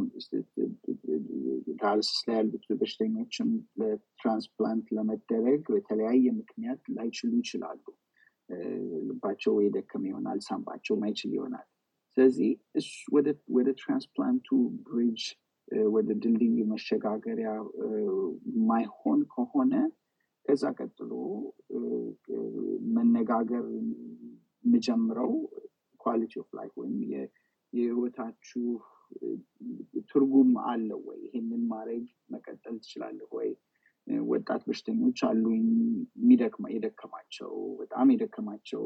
dialysis 1.81 2.21
ላይ 2.29 2.37
ያሉት 2.39 2.65
በሽተኞችም 2.81 3.51
ለ 3.81 3.98
transplant 3.98 4.87
ለመደረግ 4.97 5.63
በተለያየ 5.75 6.25
ምክንያት 6.41 6.83
ላይችሉ 6.97 7.33
ይችላሉ 7.43 7.83
ልባቸው 9.09 9.55
የደከመ 9.65 10.05
ይሆናል 10.11 10.39
ሳምባቸው 10.47 10.95
ማይችል 11.03 11.33
ይሆናል። 11.37 11.67
ስለዚህ 12.17 12.51
ወደ 13.57 13.69
transplant 13.81 14.49
ኡ 14.87 14.96
bridge 14.96 15.23
ወደ 15.95 16.09
ድልድይ 16.23 16.57
መሸጋገሪያ 16.73 17.51
ማይሆን 18.71 19.21
ከሆነ 19.35 19.75
ከዛ 20.47 20.63
ቀጥሎ 20.79 21.11
መነጋገር 22.97 23.65
የምጀምረው 24.65 25.33
quality 26.01 26.33
of 26.43 26.51
life 26.59 26.73
ወይም 26.81 26.97
የህይወታችሁ 27.73 28.65
ትርጉም 30.11 30.51
አለው 30.69 31.01
ወይ? 31.09 31.19
ይሄንን 31.27 31.63
ማድረግ 31.73 32.05
መቀጠል 32.35 32.77
ትችላለህ 32.83 33.29
ወይ 33.39 33.51
ወጣት 34.27 34.63
በሽተኞች 34.69 35.19
አሉኝ። 35.29 35.67
የደከማቸው 36.75 37.53
በጣም 37.81 38.07
የደከማቸው 38.13 38.85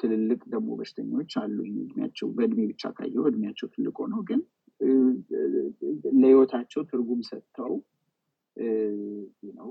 ትልልቅ 0.00 0.40
ደግሞ 0.52 0.68
በሽተኞች 0.78 1.32
አሉኝ። 1.42 1.74
እድሜያቸው 1.82 2.28
በእድሜ 2.36 2.60
ብቻ 2.70 2.92
ካየው 2.96 3.26
እድሜያቸው 3.30 3.68
ትልቅ 3.74 3.96
ሆነው 4.02 4.22
ግን 4.30 4.40
ለህይወታቸው 6.16 6.80
ትርጉም 6.90 7.20
ሰጥተው 7.28 7.74
ነው 9.56 9.68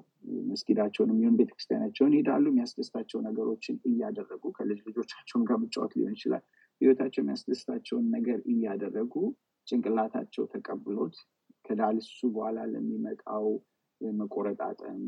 መስጊዳቸውን 0.49 1.12
የሚሆን 1.14 1.38
ቤተክርስቲያናቸውን 1.39 2.14
ይሄዳሉ። 2.16 2.45
የሚያስደስታቸው 2.51 3.20
ነገሮችን 3.28 3.78
እያደረጉ 3.89 4.43
ከልጅ 4.58 4.80
ልጆቻቸውን 4.88 5.45
ጋር 5.47 5.58
መጫወት 5.64 5.93
ሊሆን 5.97 6.16
ይችላል። 6.18 6.43
ህይወታቸው 6.82 7.22
የሚያስደስታቸውን 7.22 8.06
ነገር 8.16 8.39
እያደረጉ 8.53 9.14
ጭንቅላታቸው 9.68 10.43
ተቀብሎት 10.53 11.16
ከዳልሱ 11.66 12.20
በኋላ 12.34 12.58
ለሚመጣው 12.74 13.45
መቆረጣጠም፣ 14.16 15.02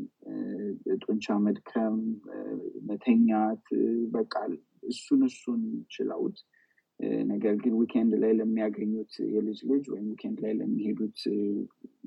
ጡንቻ 1.02 1.36
መድከም፣ 1.44 1.96
መተኛት 2.88 3.66
በቃ 4.14 4.34
እሱን 4.90 5.20
እሱን 5.28 5.62
ችለውት 5.90 6.38
ነገር 7.30 7.54
ግን 7.62 7.74
weekend 7.80 8.12
ላይ 8.22 8.32
ለሚያገኙት 8.38 9.12
የልጅ 9.34 9.58
ልጅ 9.70 9.84
ወይም 9.92 10.06
weekend 10.12 10.38
ላይ 10.44 10.52
ለሚሄዱት 10.60 11.18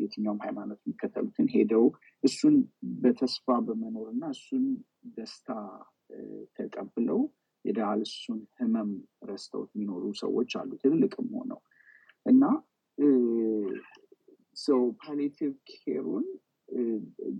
የትኛውም 0.02 0.42
ሃይማኖት 0.46 0.80
የሚከተሉትን 0.82 1.48
ሄደው 1.54 1.86
እሱን 2.24 2.56
በተስፋ 3.04 3.58
በመኖር 3.68 4.08
እና 4.14 4.24
እሱን 4.36 4.66
ደስታ 5.16 5.50
ተቀብለው 6.58 7.22
የ 7.66 7.73
dialysis 7.73 8.02
ኡን 8.06 8.40
ህመም 8.60 8.92
ረስተውት 9.30 9.72
የሚኖሩ 9.74 10.04
ሰዎች 10.22 10.52
አሉ 10.60 10.72
ትልልቅም 10.84 11.30
ሆነው። 11.38 11.60
እና 12.26 12.44
ሰው 14.58 14.82
palliative 15.04 15.52
care 15.74 16.00
ኡን 16.00 16.26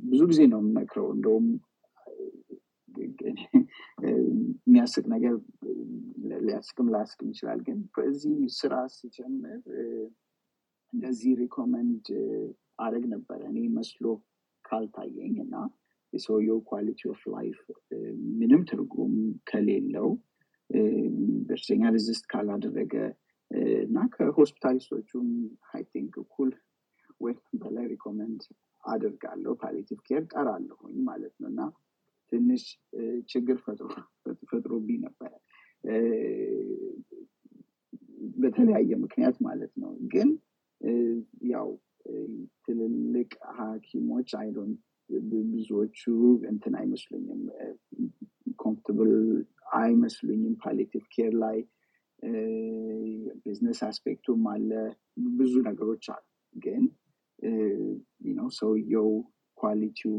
ብዙ 0.10 0.22
ጊዜ 0.32 0.42
ነው 0.52 0.60
የምመክረው። 0.62 1.08
እንደውም 1.16 1.48
የሚያስቅ 4.64 5.04
ነገር 5.14 5.34
ሊያስቅም 6.42 6.88
ላያስቅም 6.94 7.30
ይችላል። 7.34 7.60
ግን 7.68 7.78
እዚህ 8.06 8.34
ስራ 8.60 8.74
ሲጀምር 8.96 9.60
እንደዚህ 10.94 11.32
recommend 11.42 12.06
አደርግ 12.86 13.06
ነበረ። 13.14 13.40
እኔ 13.52 13.60
መስሎ 13.78 14.06
ካልታየኝ 14.66 15.36
እና 15.46 15.56
የሰውየው 16.14 16.60
quality 16.70 17.02
of 17.12 17.22
life 17.34 17.60
ምንም 18.40 18.62
ትርጉም 18.70 19.14
ከሌለው 19.50 20.10
በሽተኛ 21.48 21.84
resist 21.96 22.26
ካላደረገ 22.32 22.94
እና 23.86 23.98
ከ 24.14 24.26
hospitalist 24.26 24.93
ኦቹም 24.93 25.30
I 25.72 25.84
think 25.94 26.14
እኩል 26.22 26.52
ወይም 27.22 27.40
በላይ 27.62 27.86
recommend 27.94 28.42
አደርጋለሁ 28.84 29.54
palliative 29.62 30.00
care 30.08 30.24
ጠራለሁኝ 30.32 30.98
ማለት 31.10 31.34
ነው። 31.42 31.50
እና 31.52 31.62
ትንሽ 32.32 32.64
ችግር 33.30 33.58
ፈጥሮብኝ 34.50 34.98
ነበረ 35.06 35.32
በተለያየ 38.42 38.92
ምክንያት 39.04 39.38
ማለት 39.48 39.74
ነው። 39.82 39.92
ግን 40.14 40.30
ያው 41.52 41.70
ትልልቅ 42.66 43.32
ሀኪሞች 43.58 44.30
I 44.40 44.45
don't 44.45 44.72
ብዙዎቹ 45.52 46.00
እንትን 46.52 46.74
አይመስሉኝም 46.80 47.42
comfortable 48.60 49.12
አይመስሉኝም 49.80 50.56
palliative 50.64 51.04
care 51.16 51.34
ላይ። 51.44 51.60
business 53.44 53.80
aspect 53.88 54.21
ኡም 54.21 54.44
አለ 54.52 54.72
ብዙ 55.38 55.54
ነገሮች 55.68 56.06
አሉ 56.14 56.24
ነው። 58.42 58.50
ሰውየው 58.58 59.10
quality 59.58 60.03
ው 60.03 60.16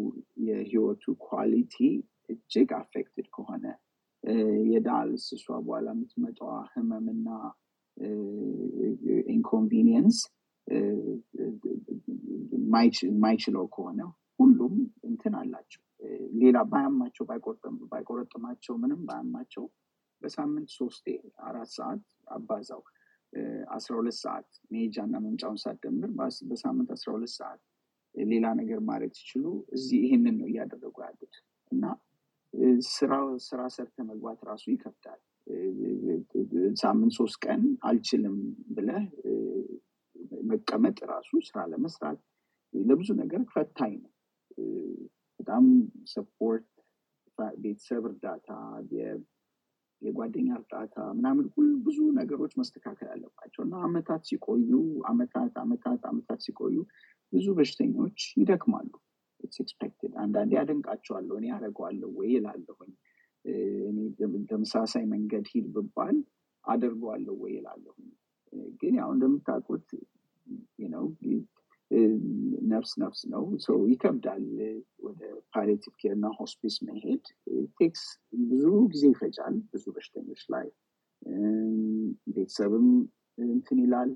የህይወቱ 0.47 1.05
quality 1.27 1.77
እጅግ 2.31 2.71
affected 2.79 3.27
ከሆነ 3.35 3.65
የ 4.71 4.82
dialysis 4.82 5.25
እሷ 5.37 5.47
በኋላ 5.65 5.87
የምትመጣዋ 5.95 6.53
ህመምና 6.73 7.29
inconvenience 9.35 10.19
ማይችለው 13.25 13.65
ከሆነ 13.75 14.01
ሁሉም 14.41 14.75
እንትን 15.09 15.35
አላቸው። 15.41 15.83
ሌላ 16.41 16.59
ባያማቸው 16.71 17.25
ባይቆረጥማቸው 17.93 18.75
ምንም 18.83 19.01
ባያማቸው 19.09 19.65
በሳምንት 20.23 20.71
ሶስቴ 20.79 21.07
አራት 21.47 21.71
ሰዓት 21.77 22.03
አባዛው። 22.37 22.83
አስራ 23.77 23.93
ሁለት 24.01 24.17
ሰዓት 24.23 24.49
መሄጃ 24.73 24.97
እና 25.07 25.17
መምጫውን 25.25 25.61
ሳትደምር 25.63 26.11
በሳምንት 26.51 26.91
አስራ 26.97 27.09
ሁለት 27.17 27.33
ሰዓት 27.39 27.61
ሌላ 28.31 28.47
ነገር 28.61 28.81
ማድረግ 28.89 29.13
ሲችሉ 29.19 29.45
እዚህ 29.77 29.99
ይህንን 30.05 30.35
ነው 30.41 30.49
እያደረጉ 30.51 30.95
ያሉት። 31.05 31.35
እና 31.73 31.85
ስራ 33.47 33.63
ሰርተ 33.77 33.97
መግባት 34.11 34.41
ራሱ 34.49 34.65
ይከብዳል። 34.73 35.21
ሳምንት 36.83 37.13
ሶስት 37.19 37.37
ቀን 37.45 37.61
አልችልም 37.89 38.37
ብለህ 38.75 39.05
መቀመጥ 40.51 40.99
ራሱ 41.13 41.31
ስራ 41.49 41.59
ለመስራት 41.73 42.19
ለብዙ 42.75 43.09
ነገር 43.23 43.43
ፈታኝ 43.53 43.95
ነው። 44.03 44.13
በጣም 45.41 45.65
ሰፖርት 46.13 46.69
ቤተሰብ 47.59 48.05
እርዳታ 48.09 48.49
የጓደኛ 50.03 50.49
እርዳታ 50.59 50.95
ምናምን 51.19 51.47
ሁሉ 51.55 51.71
ብዙ 51.85 51.99
ነገሮች 52.19 52.53
መስተካከል 52.61 53.09
አለባቸው። 53.13 53.63
እና 53.67 53.75
አመታት 53.87 54.23
ሲቆዩ 54.29 54.71
አመታት 55.11 55.55
አመታት 55.63 56.01
አመታት 56.11 56.41
ሲቆዩ 56.47 56.77
ብዙ 57.33 57.47
በሽተኞች 57.59 58.19
ይደክማሉ። 58.41 58.91
expected 59.41 60.13
አንዳንዴ 60.23 60.53
አደንቃቸዋለሁ 60.61 61.35
እኔ 61.41 61.47
አደርገዋለሁ 61.57 62.11
ወይ 62.19 62.29
ይላለሁኝ 62.35 62.93
ተመሳሳይ 64.51 65.05
መንገድ 65.13 65.47
ሂድ 65.53 65.67
ብባል 65.75 66.17
አደርገዋለሁ 66.65 67.35
ወይ 67.43 67.53
ይላለሁኝ 67.57 68.09
ግን 68.81 68.95
ያው 69.01 69.11
እንደምታውቁት 69.15 69.89
ነው 70.93 71.05
ነፍስ 72.71 72.93
ነፍስ 73.03 73.21
ነው። 73.33 73.43
ሰው 73.65 73.79
ይከብዳል 73.91 74.45
ወደ 75.07 75.21
palliative 75.55 75.93
care 76.01 76.13
እና 76.17 76.27
hospice 76.39 76.77
መሄድ። 76.87 77.25
takes 77.79 78.03
ብዙ 78.45 78.63
ጊዜ 78.93 79.03
ይፈጃል 79.13 79.57
ብዙ 79.73 79.85
በሽተኞች 79.97 80.43
ላይ። 80.55 80.69
ቤተሰብም 82.35 82.87
እንትን 83.49 83.79
ይላል። 83.85 84.11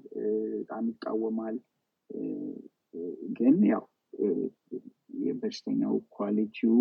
በጣም 0.55 0.87
ይቃወማል 0.93 1.57
ግን 3.37 3.57
ያው 3.71 3.85
የበሽተኛው 5.27 5.95
quality 6.17 6.63
ው 6.63 6.77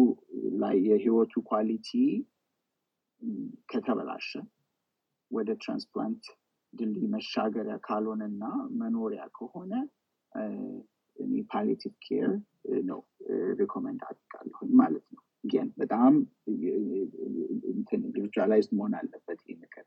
ላይ 0.62 0.76
የህይወቱ 0.88 1.34
quality 1.52 1.90
ከተበላሸ 3.70 4.30
ወደ 5.32 5.50
transplant 5.62 6.26
ድልድይ 6.74 7.06
መሻገሪያ 7.14 7.76
ካልሆነና 7.88 8.44
መኖሪያ 8.82 9.24
ከሆነ 9.38 9.74
palliative 11.50 11.94
care 12.06 12.32
ነው 12.86 13.00
recommend 13.60 14.02
አድርጋለሁኝ 14.08 14.72
ማለት 14.82 15.06
ነው። 15.14 15.22
ግን 15.44 15.68
በጣም 15.78 16.14
individualized 17.98 18.72
መሆን 18.78 18.94
አለበት 19.00 19.40
ይህ 19.48 19.58
ነገር 19.64 19.86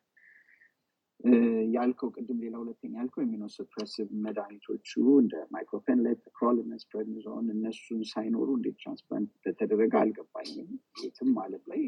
ያልከው 1.75 2.09
ቅድም 2.17 2.39
ሌላ 2.43 2.55
ሁለተኛ 2.61 2.93
ያልከው 3.01 3.23
immunosuppressive 3.25 4.09
መድኃኒቶቹ 4.25 4.91
እንደ 5.23 5.35
mycophenolate 5.55 6.21
tacrolimus 6.37 6.83
prednisone 6.91 7.47
እነሱን 7.55 8.03
ሳይኖሩ 8.11 8.49
እንዴት 8.57 8.77
transplant 8.83 9.31
እንደተደረገ 9.39 9.95
አልገባኝም። 10.03 10.69
የትም 11.03 11.33
አለም 11.45 11.65
ላይ 11.73 11.83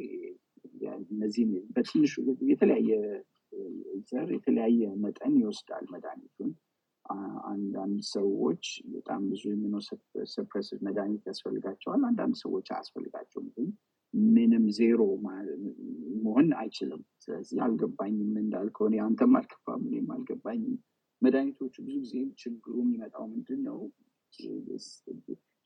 እነዚህም 1.11 1.53
በትንሹ 1.75 2.15
የተለያየ 2.51 2.91
ዘር 4.11 4.29
የተለያየ 4.37 4.83
መጠን 5.05 5.37
ይወስዳል 5.41 5.87
መድኃኒቱን። 5.95 6.51
አንዳንድ 7.51 8.01
ሰዎች 8.13 8.65
በጣም 8.93 9.23
ብዙ 9.31 9.43
ኢሚኖሰፕሬሲቭ 9.55 10.79
መድኃኒት 10.89 11.23
ያስፈልጋቸዋል 11.31 12.03
አንዳንድ 12.09 12.35
ሰዎች 12.43 12.67
አያስፈልጋቸውም 12.73 13.49
ግን 13.57 13.69
ምንም 14.15 14.65
ዜሮ 14.79 15.01
መሆን 16.23 16.49
አይችልም። 16.61 17.03
ስለዚህ 17.25 17.59
አልገባኝም 17.67 18.33
እንዳልከው 18.43 18.87
አንተም 19.05 19.35
አልገባም 19.39 19.83
እኔም 19.89 20.09
አልገባኝም። 20.15 20.77
መድኃኒቶቹ 21.23 21.75
ብዙ 21.87 21.97
ጊዜ 22.05 22.13
ችግሩ 22.43 22.75
የሚመጣው 22.81 23.25
ምንድን 23.33 23.61
ነው 23.67 23.79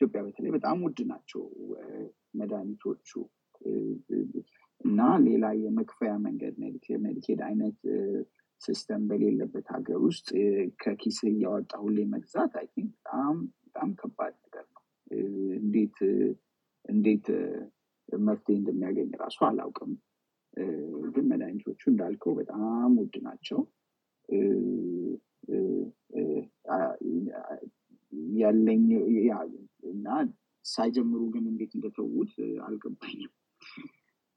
ኢትዮጵያ 0.01 0.21
በተለይ 0.27 0.51
በጣም 0.55 0.79
ውድ 0.85 1.01
ናቸው 1.11 1.43
መድኃኒቶቹ። 2.41 3.09
እና 4.81 5.01
ሌላ 5.27 5.45
የመክፈያ 5.59 6.13
መንገድ 6.25 6.55
Medicaid 7.05 7.41
አይነት 7.49 7.79
system 8.61 9.03
በሌለበት 9.09 9.67
ሀገር 9.75 9.99
ውስጥ 10.07 10.29
ከኪስ 10.83 11.19
እያወጣ 11.31 11.73
ሁሌ 11.85 11.99
መግዛት 12.13 12.53
አይ 12.61 12.67
በጣም 12.77 13.37
በጣም 13.67 13.91
ከባድ 14.01 14.35
ነገር 14.45 14.67
ነው። 14.75 14.83
እንዴት 15.61 15.97
እንዴት 16.85 17.27
መፍትሄ 18.09 18.55
እንደሚያገኝ 18.57 19.11
ራሱ 19.21 19.39
አላውቅም። 19.49 19.93
ግን 21.15 21.25
መድኃኒቶቹ 21.31 21.81
እንዳልከው 21.91 22.33
በጣም 22.39 22.91
ውድ 23.01 23.15
ናቸው። 23.27 23.61
ያለኝ 28.41 28.85
እና 29.93 30.07
ሳይጀምሩ 30.65 31.23
ግን 31.35 31.45
እንዴት 31.51 31.73
እንደተዉት 31.77 32.33
አልገባኝም። 32.67 33.33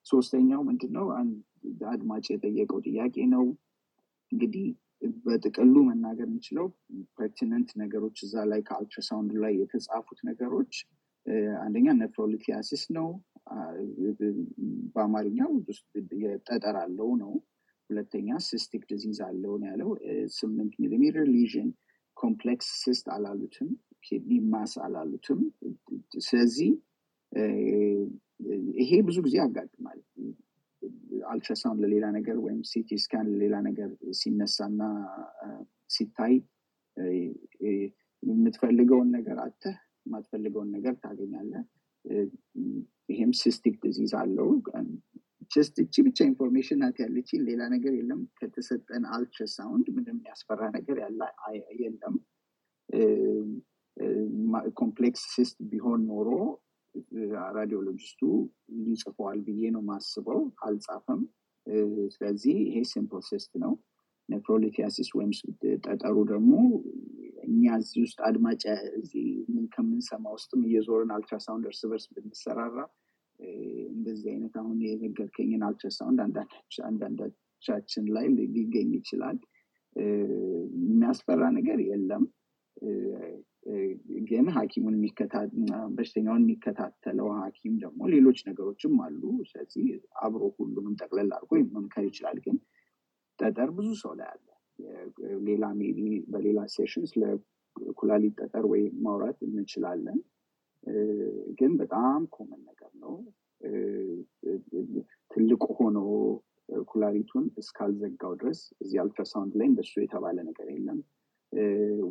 ሶስተኛው 0.05 0.61
ምንድነው? 0.67 1.05
አድማጭ 1.91 2.25
የጠየቀው 2.31 2.79
ጥያቄ 2.87 3.15
ነው። 3.33 3.45
እንግዲህ 4.31 4.65
በጥቅሉ 5.25 5.75
መናገር 5.87 6.27
የምችለው 6.27 6.67
pertinent 7.17 7.69
ነገሮች 7.81 8.17
እዛ 8.25 8.45
ላይ 8.51 8.61
ከአልትራሳውንድ 8.67 9.33
ላይ 9.43 9.53
የተጻፉት 9.59 10.19
ነገሮች 10.29 10.73
አንደኛ 11.63 11.87
nephrolithiasis 12.01 12.83
ነው 12.97 13.07
በአማርኛው 14.95 15.51
የጠጠር 16.23 16.77
አለው 16.83 17.09
ነው። 17.21 17.31
ሁለተኛ 17.89 18.37
cystic 18.47 18.83
disease 18.91 19.19
አለው 19.27 19.53
ነው 19.59 19.67
ያለው። 19.71 19.89
ስምንት 20.37 20.73
ሚሊሜትር 20.83 21.25
lesion 21.33 21.69
complex 22.17 22.69
cyst 22.81 23.05
አላሉትም 23.15 23.69
kidney 24.03 24.33
mass 24.51 24.73
አላሉትም። 24.85 25.39
ስለዚህ 26.27 26.71
ይሄ 28.81 28.91
ብዙ 29.07 29.17
ጊዜ 29.25 29.35
ያጋጥማል። 29.41 29.99
አልትራሳውንድ 31.31 31.79
ለሌላ 31.83 32.05
ነገር 32.17 32.37
ወይም 32.43 32.59
CT 32.69 32.89
scan 33.03 33.27
ለሌላ 33.31 33.55
ነገር 33.67 33.89
ሲነሳና 34.19 34.81
ሲታይ 35.89 36.35
የምትፈልገውን 38.23 39.09
ነገር 39.17 39.37
አተህ 39.45 39.75
የማትፈልገውን 40.05 40.69
ነገር 40.75 40.93
ታገኛለ 41.03 41.53
ይሄም 43.09 43.31
cystic 43.39 43.75
disease 43.83 44.13
አለው 44.21 44.49
just 45.51 45.75
እቺ 45.83 45.95
ብቻ 46.07 46.17
information 46.29 46.79
ናት 46.81 46.97
ያለች 47.03 47.29
ሌላ 47.47 47.61
ነገር 47.73 47.93
የለም። 47.97 48.21
ከተሰጠን 48.39 49.03
አልትራሳውንድ 49.15 49.87
ምንም 49.97 50.17
ያስፈራ 50.27 50.61
ነገር 50.75 50.97
የለም። 51.81 52.15
complex 54.79 55.21
cyst 55.33 55.57
ቢሆን 55.69 56.01
ኖሮ 56.09 56.29
radiologist 57.55 58.11
ኡ 58.11 58.21
ሊጽፈዋል 58.85 59.39
ብዬ 59.47 59.69
ነው 59.75 59.83
ማስበው 59.89 60.39
አልጻፈም። 60.67 61.21
ስለዚህ 62.15 62.55
ይሄ 62.65 62.77
simple 62.91 63.23
cyst 63.29 63.51
ነው። 63.63 63.73
nephrolithiasis 64.29 65.09
ወይም 65.17 65.31
ጠጠሩ 65.85 66.15
ደግሞ 66.31 66.53
እኛ 67.47 67.75
እዚህ 67.81 67.99
ውስጥ 68.05 68.17
አድማጭ 68.27 68.63
እዚህ 68.99 69.27
ከምንሰማ 69.75 70.25
ውስጥም 70.35 70.61
እየዞርን 70.67 71.11
አልትራሳውንድ 71.15 71.65
እርስ 71.69 71.81
በርስ 71.91 72.05
ብንሰራራ 72.15 72.75
እንደዚህ 74.07 74.29
አይነት 74.33 74.53
አሁን 74.59 74.77
የነገርከኝን 74.83 75.63
አልትራሳውንድ 75.67 76.19
አንዳንዳቻችን 76.87 78.05
ላይ 78.15 78.25
ሊገኝ 78.55 78.89
ይችላል። 78.97 79.37
የሚያስፈራ 80.83 81.43
ነገር 81.57 81.79
የለም። 81.87 82.23
ግን 84.27 84.45
ሀኪሙን 84.55 84.95
በሽተኛውን 85.95 86.43
የሚከታተለው 86.43 87.27
ሀኪም 87.37 87.73
ደግሞ 87.81 88.01
ሌሎች 88.13 88.39
ነገሮችም 88.49 88.93
አሉ። 89.05 89.21
ስለዚህ 89.49 89.87
አብሮ 90.21 90.43
ሁሉንም 90.57 90.93
ጠቅለል 91.01 91.31
አድርጎ 91.37 91.51
መምከር 91.75 92.05
ይችላል። 92.09 92.37
ግን 92.45 92.57
ጠጠር 93.39 93.71
ብዙ 93.77 93.89
ሰው 94.03 94.13
ላይ 94.19 94.29
አለ። 94.33 94.45
ሌላ 95.47 95.65
maybe 95.79 95.99
በሌላ 96.33 96.59
session 96.75 97.05
ስለ 97.11 97.23
ኩላሊት 97.97 98.35
ጠጠር 98.41 98.65
ወይ 98.71 98.83
ማውራት 99.05 99.39
እንችላለን። 99.47 100.19
ግን 101.59 101.71
በጣም 101.79 102.21
common 102.31 102.56
ኩላሊቱን 107.07 107.45
እስካልዘጋው 107.59 108.31
ድረስ 108.39 108.59
እዚህ 108.83 108.97
አልትራሳውንድ 109.01 109.53
ላይ 109.59 109.67
እንደሱ 109.69 109.93
የተባለ 110.01 110.37
ነገር 110.47 110.67
የለም። 110.71 110.97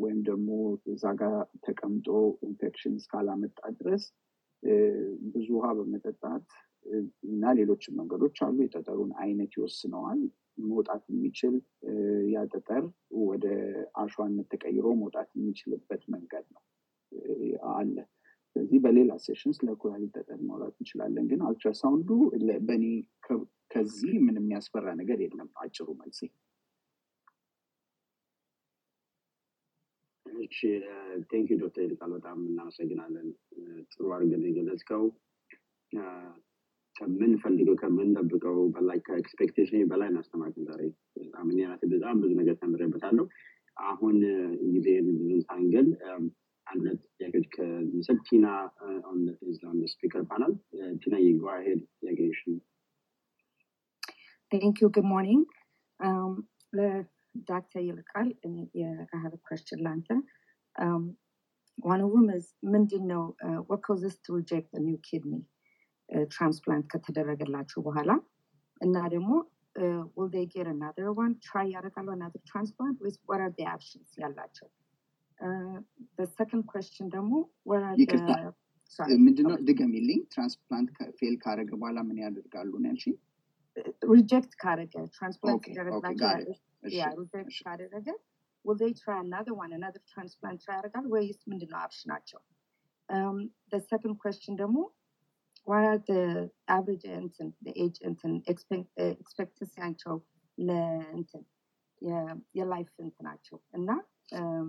ወይም 0.03 0.21
ደግሞ 0.29 0.49
እዛ 0.93 1.05
ጋር 1.21 1.35
ተቀምጦ 1.67 2.07
ኢንፌክሽን 2.47 2.95
እስካላመጣ 3.01 3.59
ድረስ 3.81 4.05
ብዙ 5.35 5.49
ውሃ 5.57 5.69
በመጠጣት 5.79 6.47
እና 7.29 7.53
ሌሎችም 7.59 7.97
መንገዶች 8.01 8.39
አሉ። 8.47 8.57
የጠጠሩን 8.65 9.13
አይነት 9.25 9.53
ይወስነዋል። 9.59 10.23
መውጣት 10.69 11.05
የሚችል 11.13 11.55
ያ 12.35 12.45
ጠጠር 12.53 12.85
ወደ 13.25 13.47
አሸዋነት 14.03 14.49
ተቀይሮ 14.55 14.87
መውጣት 15.03 15.29
የሚችልበት 15.37 16.05
መንገድ 16.15 16.47
ነው 16.55 16.63
አለ። 17.75 17.97
ስለዚህ 18.57 18.79
በሌላ 18.85 19.13
session 19.23 19.53
ስለ 19.57 19.71
ኩላሊት 19.81 20.13
ጠጠር 20.17 20.41
ማውራት 20.47 20.77
እንችላለን። 20.79 21.27
ግን 21.31 21.41
አልትራሳውንዱ 21.49 22.09
በእኔ 22.69 22.85
ከዚህ 23.77 24.13
ምን 24.25 24.37
የሚያስፈራ 24.39 24.87
ነገር 24.99 25.19
የለም 25.23 25.49
አጭሩ 25.63 25.87
መልሴ። 25.99 26.21
እሺ 30.45 30.59
thank 31.31 31.49
ዶክተር 31.63 31.83
ይልቃል 31.85 32.11
በጣም 32.15 32.39
እናመሰግናለን። 32.47 33.27
ጥሩ 33.93 34.05
አድርገን 34.15 34.47
የገለጽከው። 34.49 35.05
ከምንፈልገው 36.97 37.77
ከምንጠብቀው 37.83 38.59
በላይ 38.75 39.01
ከ 39.07 39.19
expectation 39.19 39.83
በላይ 39.91 40.09
እናስተማርክን 40.13 40.67
ዛሬ። 40.71 40.83
በጣም 41.19 41.51
እኔ 41.55 41.61
በጣም 41.95 42.23
ብዙ 42.23 42.33
ነገር 42.41 42.57
ተምሬበታለሁ። 42.63 43.27
አሁን 43.87 44.17
ጊዜን 44.75 45.09
ብዙን 45.19 45.43
ሳንገል 45.47 45.89
አንድ 46.67 46.81
ሁለት 46.85 47.03
ጥያቄዎች 47.17 47.47
ቲና 48.27 48.47
ስፒከር 49.93 50.25
ፓናል 50.31 50.55
ቲና 51.03 51.17
የጎ 51.25 51.45
ሄድ 51.67 51.83
ጥያቄሽን 52.01 52.55
Thank 54.56 54.82
you. 54.82 54.90
Good 54.90 55.06
morning. 55.06 55.46
Um, 56.00 56.48
Dr. 56.74 57.80
Yilkal, 57.80 58.36
I 58.44 59.18
have 59.24 59.34
a 59.34 59.38
question, 59.38 59.80
Lanta. 59.80 60.20
Um, 60.78 61.16
one 61.78 62.02
of 62.02 62.12
them 62.12 62.30
is, 62.38 62.48
ምንድነው 62.74 63.24
uh, 63.46 63.60
what 63.68 63.82
causes 63.88 64.16
to 64.26 64.30
reject 64.40 64.70
a 64.80 64.82
new 64.88 65.00
kidney 65.08 65.42
uh, 66.16 66.26
transplant 66.36 66.86
ከተደረገላቸው 66.94 67.80
በኋላ 67.88 68.12
እና 68.86 68.96
ደግሞ 69.16 69.32
uh, 69.84 70.02
will 70.16 70.30
they 70.36 70.46
get 70.56 70.68
another 70.76 71.08
one 71.24 71.34
try 71.50 71.66
ያደርጋሉ 71.76 72.10
another 72.20 72.42
transplant 72.52 72.98
with 73.06 73.18
what 73.30 73.40
are 73.46 73.54
the 73.60 73.66
options 73.76 74.10
ያላቸው 74.24 74.68
uh, 75.46 75.78
the 76.20 76.28
second 76.40 76.64
question 76.74 77.08
ደግሞ 77.16 77.34
what 77.72 77.82
are 77.90 77.96
ይቅርታ 78.04 78.32
the 79.10 79.18
ምንድነው 79.26 79.58
ድገሚልኝ 79.68 80.22
ትራንስፕላንት 80.34 80.90
ፌል 81.20 81.36
ካረገ 81.44 81.72
በኋላ 81.82 82.00
ምን 82.08 82.18
ያደርጋሉ 82.26 82.72
ነው 82.84 82.90
ያልሽኝ 82.92 83.16
reject 84.15 84.53
ካደረገ 84.63 84.95
transplant 85.17 85.59
Okay, 85.59 85.71
okay, 85.71 85.77
ሲደረግላቸው 85.77 86.27
got 86.27 86.41
it. 86.45 86.61
እሺ፣ 86.89 86.95
ያ 86.99 87.09
reject 87.21 87.51
እሺ። 87.53 87.59
ካደረገ 87.67 88.09
will 88.65 88.79
they 88.83 88.93
try 89.01 89.17
another 89.25 89.55
one 89.63 89.73
another 89.77 90.01
transplant 90.13 90.59
try 90.65 90.75
ያደርጋሉ 90.79 91.05
ወይስ 91.17 91.41
ምንድነው 91.51 91.81
option 91.87 92.12
ናቸው 92.12 92.41
um, 93.09 93.37
the 93.73 93.81
second 93.91 94.15
question 94.25 94.53
ደግሞ 94.63 94.79
what 95.71 95.85
are 95.91 96.01
the 96.11 96.23
average 96.69 97.05
እንትን 97.21 97.49
the 97.67 97.73
age 97.85 97.99
እንትን 98.11 98.33
expectancy 98.53 99.49
ያቸው 99.49 100.17
ለእንትን 100.59 101.43
የ- 102.03 102.37
የላይፍ 102.59 102.91
እንትናቸው 103.07 103.59
እና 103.79 103.89
um, 104.41 104.69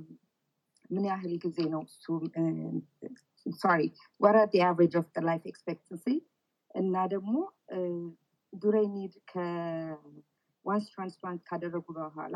ምን 0.90 1.06
ያህል 1.12 1.34
ጊዜ 1.46 1.60
ነው 1.74 1.82
እሱ 1.90 2.04
ሶሪ 3.46 3.82
what 4.22 4.36
are 4.42 4.48
the 4.54 4.62
average 4.70 4.96
of 5.02 5.08
the 5.18 5.24
life 5.30 5.46
expectancy 5.52 6.16
እና 6.76 6.96
ደግሞ 7.16 7.34
ዱሬ 8.54 8.78
ኒድ 8.94 9.16
ከዋንስ 9.32 10.86
ትራንስፕላንት 10.94 11.42
ካደረጉ 11.50 11.86
በኋላ 11.98 12.36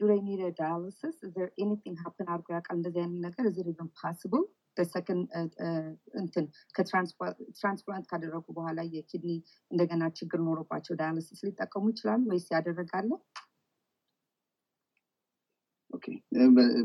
ዱሬ 0.00 0.12
ኒድ 0.26 0.42
ዳያሊሲስ 0.58 1.16
anything 1.58 1.96
happen 2.04 2.26
አድርጎ 2.32 2.48
ያውቃል? 2.56 2.76
እንደዚህ 2.78 3.00
አይነት 3.02 3.20
ነገር 3.26 3.44
second 4.86 5.22
uh, 5.30 5.48
uh, 5.58 5.88
እንትን 6.14 6.44
ከትራንስፕላንት 6.76 8.06
ካደረጉ 8.10 8.46
በኋላ 8.58 8.80
የኪድኒ 8.94 9.32
እንደገና 9.70 10.02
ችግር 10.18 10.40
ኖሮባቸው 10.48 10.98
dialysis 11.00 11.40
ሊጠቀሙ 11.48 11.84
ይችላሉ 11.94 12.22
ወይስ 12.32 12.46
ያደረጋለ 12.56 13.10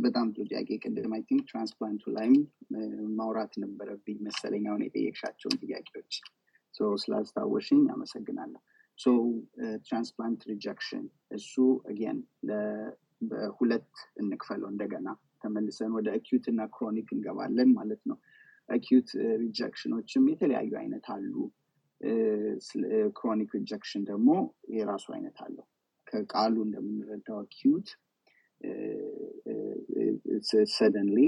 በጣም 0.04 0.28
ጥሩ 0.34 0.44
ጥያቄ። 0.52 0.70
ቅድም 0.84 1.14
I 1.16 1.22
think 1.30 1.44
transplant 1.50 2.01
ኡ 2.01 2.12
ላይም 2.18 2.36
ማውራት 3.20 3.54
ነበረብኝ 3.64 4.18
መሰለኝ 4.28 4.66
የጠየቅሻቸውን 4.86 5.58
ጥያቄዎች 5.64 6.14
ስላስታወሽኝ 7.04 7.84
አመሰግናለሁ. 7.94 8.62
transplant 9.86 10.42
rejection 10.52 11.06
እሱ 11.32 11.54
again 11.90 12.20
በሁለት 13.32 13.90
እንክፈለው 14.22 14.70
እንደገና። 14.72 15.08
ተመልሰን 15.44 15.92
ወደ 15.98 16.08
acute 16.18 16.46
እና 16.52 16.62
chronic 16.76 17.10
እንገባለን 17.16 17.70
ማለት 17.80 18.02
ነው። 18.10 18.18
acute 18.70 19.10
rejection 19.42 19.92
ኖችም 19.92 20.26
የተለያዩ 20.32 20.72
አይነት 20.82 21.06
አሉ። 21.16 21.34
chronic 23.18 23.52
rejection 23.58 24.04
ደግሞ 24.04 24.30
የራሱ 24.76 25.06
አይነት 25.16 25.38
አለው። 25.46 25.66
ከቃሉ 26.08 26.56
እንደምንረዳው 26.66 27.38
acute 27.44 27.90
suddenly 30.76 31.20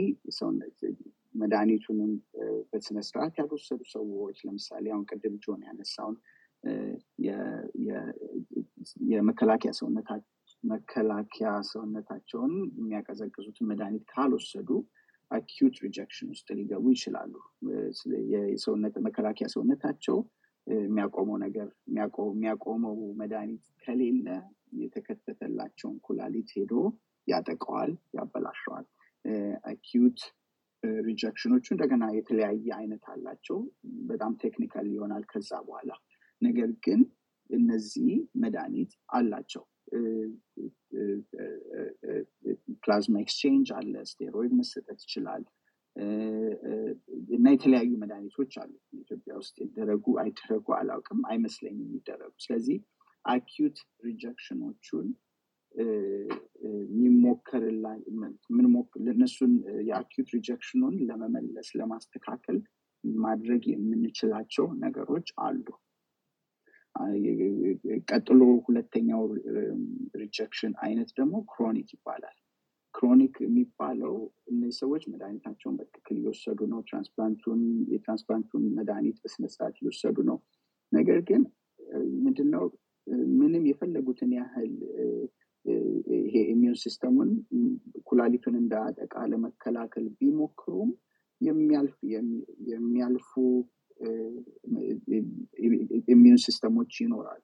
መድኃኒቱንም 1.36 2.12
እ፣ 2.38 2.44
በስነስርዓት 2.70 3.34
ያልወሰዱ 3.40 3.82
ሰዎች 3.94 4.38
ለምሳሌ 4.48 4.86
አሁን 4.94 5.06
ቅድም 5.12 5.36
ጆን 5.44 5.62
ያነሳውን 5.68 6.18
የመከላከያ 9.10 9.72
ሰውነታ 9.80 10.10
መከላከያ 10.64 11.50
ሰውነታቸውን 11.70 12.54
የሚያቀዘቅዙትን 12.80 13.68
መድኃኒት 13.72 14.04
ካልወሰዱ 14.12 14.70
acute 15.32 15.76
rejection 15.86 16.28
ውስጥ 16.34 16.48
ሊገቡ 16.58 16.86
ይችላሉ። 16.96 17.34
የሰውነት 18.34 18.96
መከላከያ 19.06 19.48
ሰውነታቸው 19.54 20.18
የሚያቆመው 20.68 21.38
ነገር 21.44 21.68
የሚያቆ- 21.88 22.30
የሚያቆመው 22.34 22.94
መድኃኒት 23.22 23.66
ከሌለ 23.84 24.28
የተከተተላቸውን 24.80 25.98
ኩላሊት 26.08 26.50
ሄዶ 26.58 26.74
ያጠቀዋል 27.28 27.92
ያበላሸዋል። 28.18 28.86
acute 29.70 30.20
rejection 31.08 31.48
ኖቹ 31.48 31.66
እንደገና 31.74 32.04
የተለያየ 32.16 32.68
አይነት 32.78 33.04
አላቸው። 33.14 33.58
በጣም 34.10 34.34
technical 34.44 34.88
ይሆናል 34.94 35.24
ከዛ 35.32 35.52
በኋላ። 35.68 35.92
ነገር 36.42 36.72
ግን 36.86 37.02
እነዚህ 37.50 38.12
መድኃኒት 38.44 38.94
አላቸው። 39.18 39.64
plasma 42.84 43.16
exchange 43.24 43.70
አለ 43.78 43.94
ስቴሮይድ 44.12 44.54
መሰጠት 44.60 45.00
ይችላል። 45.06 45.44
እና 47.36 47.46
የተለያዩ 47.54 47.92
መድኃኒቶች 48.02 48.54
አሉ። 48.62 48.72
ኢትዮጵያ 49.02 49.34
ውስጥ 49.42 49.56
ይደረጉ 49.66 50.16
አይደረጉ 50.24 50.68
አላውቅም 50.80 51.22
አይመስለኝም 51.32 51.86
የሚደረጉ። 51.86 52.34
ስለዚህ 52.46 52.80
acute 53.26 53.78
rejection 54.08 54.68
ኖቹን 54.68 55.08
እነሱን 59.16 59.54
የ 59.88 60.00
acute 60.00 60.30
rejection 60.36 60.77
ኑን 60.77 60.96
ለመመለስ 61.10 61.70
ለማስተካከል 61.80 62.58
ማድረግ 63.04 63.64
የምንችላቸው 63.72 64.66
ነገሮች 64.84 65.28
አሉ። 65.40 65.66
ቀጥሎ 68.10 68.42
ሁለተኛው 68.68 69.24
rejection 70.22 70.74
አይነት 70.86 71.10
ደግሞ 71.18 71.36
chronic 71.52 71.90
ይባላል። 71.96 72.38
chronic 72.94 73.36
የሚባለው 73.46 74.14
እነዚህ 74.52 74.78
ሰዎች 74.82 75.04
መድኃኒታቸውን 75.12 75.78
በትክክል 75.80 76.16
እየወሰዱ 76.18 76.60
ነው። 76.74 76.80
transplant 76.90 77.41
ኡን 77.41 77.62
የ 77.94 78.03
transplant 78.03 78.46
ኡን 78.46 78.64
መድኃኒት 78.78 79.18
በስነስርዓት 79.24 79.76
እየወሰዱ 79.78 80.18
ነው። 80.30 80.38
ነገር 80.92 81.20
ግን 81.30 81.42
ምንድነው 82.26 82.66
ምንም 83.34 83.64
የፈለጉትን 83.70 84.32
ያህል 84.38 84.72
ይሄ 86.20 86.36
immune 86.52 86.78
system 86.84 87.11
ኡን 87.11 87.30
ኩላሊቱን 88.10 88.56
እንዳያጠቃ 88.60 89.14
ለመከላከል 89.32 90.06
ቢሞክሩም 90.20 90.92
የሚያልፉ 91.42 93.32
immune 96.14 96.40
system 96.46 96.75
ኦች 96.75 96.94
ይኖራሉ። 97.04 97.44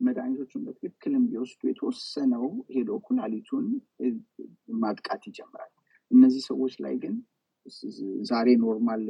መድኃኒቶቹን 0.00 0.62
በትክክልም 0.66 1.24
ቢወስዱ 1.30 1.60
የተወሰነው 1.68 2.44
ሄዶ 2.74 2.90
ኩላሊቱን 3.06 3.66
ማጥቃት 4.82 5.22
ይጀምራል። 5.28 5.72
እነዚህ 6.10 6.42
ሰዎች 6.50 6.74
ላይ 6.84 6.94
ግን 7.02 7.16
ዛሬ 8.30 8.48
normal 8.62 9.02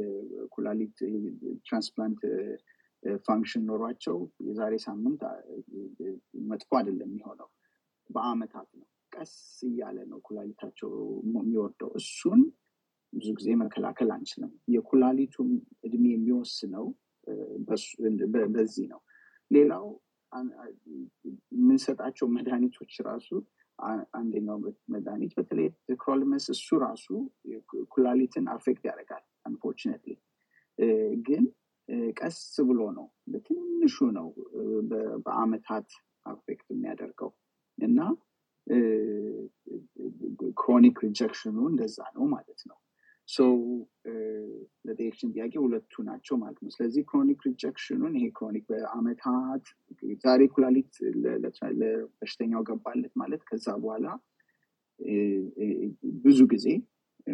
ኩላሊት 0.55 0.97
transplant 1.65 2.19
function 3.25 3.63
ኖሯቸው 3.69 4.17
የዛሬ 4.47 4.73
ሳምንት 4.85 5.21
መጥፎ 6.49 6.69
አይደለም 6.79 7.09
የሚሆነው። 7.09 7.49
በአመታት 8.09 8.69
ነው። 8.77 8.85
ቀስ 9.11 9.33
እያለ 9.67 9.97
ነው 10.11 10.19
ኩላሊታቸው 10.27 10.91
የሚወርደው። 11.37 11.89
እሱን 11.99 12.41
ብዙ 13.13 13.27
ጊዜ 13.37 13.49
መከላከል 13.61 14.09
አንችልም። 14.15 14.51
የኩላሊቱን 14.75 15.49
እድሜ 15.83 16.05
የሚወስነው 16.13 16.85
በዚህ 18.53 18.85
ነው። 18.91 19.01
ሌላው 19.51 19.85
የምንሰጣቸው 21.53 22.27
መድኃኒቶች 22.35 22.93
ራሱ 23.07 23.29
አንደኛው 24.17 24.57
መድኃኒት 24.93 25.33
በተለይ 25.37 25.67
tacrolimus 26.01 26.45
እሱ 26.53 26.77
ራሱ 26.83 27.07
ኩላሊትን 27.91 28.45
affect 28.53 28.83
ያደርጋል 28.89 29.23
unfortunately። 29.45 30.13
ግን 31.27 31.43
ቀስ 32.19 32.39
ብሎ 32.67 32.81
ነው። 32.97 33.07
በትንሹ 33.31 33.97
ነው 34.17 34.27
በአመታት 35.25 35.89
affect 36.25 36.67
የሚያደርገው። 36.73 37.31
እና 37.77 37.99
chronic 40.59 40.97
rejection 41.05 41.47
ኑ 41.47 41.57
እንደዛ 41.69 41.97
ነው 42.17 42.25
ማለት 42.33 42.61
ነው። 42.69 42.77
ለጠየቅሽን 44.87 45.29
ጥያቄ 45.35 45.53
ሁለቱ 45.63 45.93
ናቸው 46.07 46.35
ማለት 46.41 46.59
ነው። 46.63 46.71
ስለዚህ 46.75 47.03
chronic 47.09 47.39
rejection 47.47 47.93
ኑን 47.93 48.13
ይሄ 48.17 48.25
chronic 48.37 48.65
በአመታት 48.71 49.65
ዛሬ 50.23 50.41
ኩላሊት 50.55 50.91
ለበሽተኛው 51.81 52.63
ገባለት 52.69 53.13
ማለት 53.21 53.43
ከዛ 53.49 53.67
በኋላ 53.83 54.07
ብዙ 56.25 56.39
ጊዜ 56.53 56.67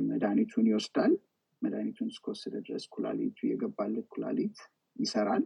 መድኃኒቱን 0.07 0.67
ይወስዳል 0.71 1.13
መድኃኒቱን 1.61 2.09
እስከወሰደ 2.13 2.55
ድረስ 2.65 2.83
ኩላሊቱ 2.93 3.39
የገባለት 3.47 4.07
ኩላሊት 4.13 4.57
ይሰራል። 4.95 5.43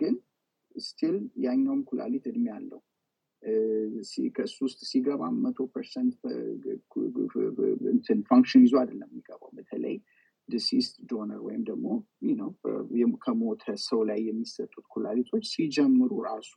ግን 0.00 0.14
still 0.76 1.16
ያኛውም 1.44 1.82
ኩላሊት 1.90 2.24
እድሜ 2.30 2.46
አለው። 2.56 2.80
ከሱ 4.36 4.56
ውስጥ 4.66 4.80
ሲገባ 4.90 5.22
መቶ 5.42 5.58
percent 5.72 6.14
function 8.30 8.62
ይዞ 8.66 8.74
አይደለም 8.82 9.10
የሚገባው። 9.10 9.50
በተለይ 9.58 9.96
deceased 10.48 10.94
donor 11.10 11.40
ወይም 11.46 11.62
ደግሞ 11.68 11.86
ከሞተ 13.24 13.64
ሰው 13.86 14.00
ላይ 14.10 14.18
የሚሰጡት 14.28 14.86
ኩላሊቶች 14.94 15.44
ሲጀምሩ 15.52 16.10
ራሱ 16.26 16.52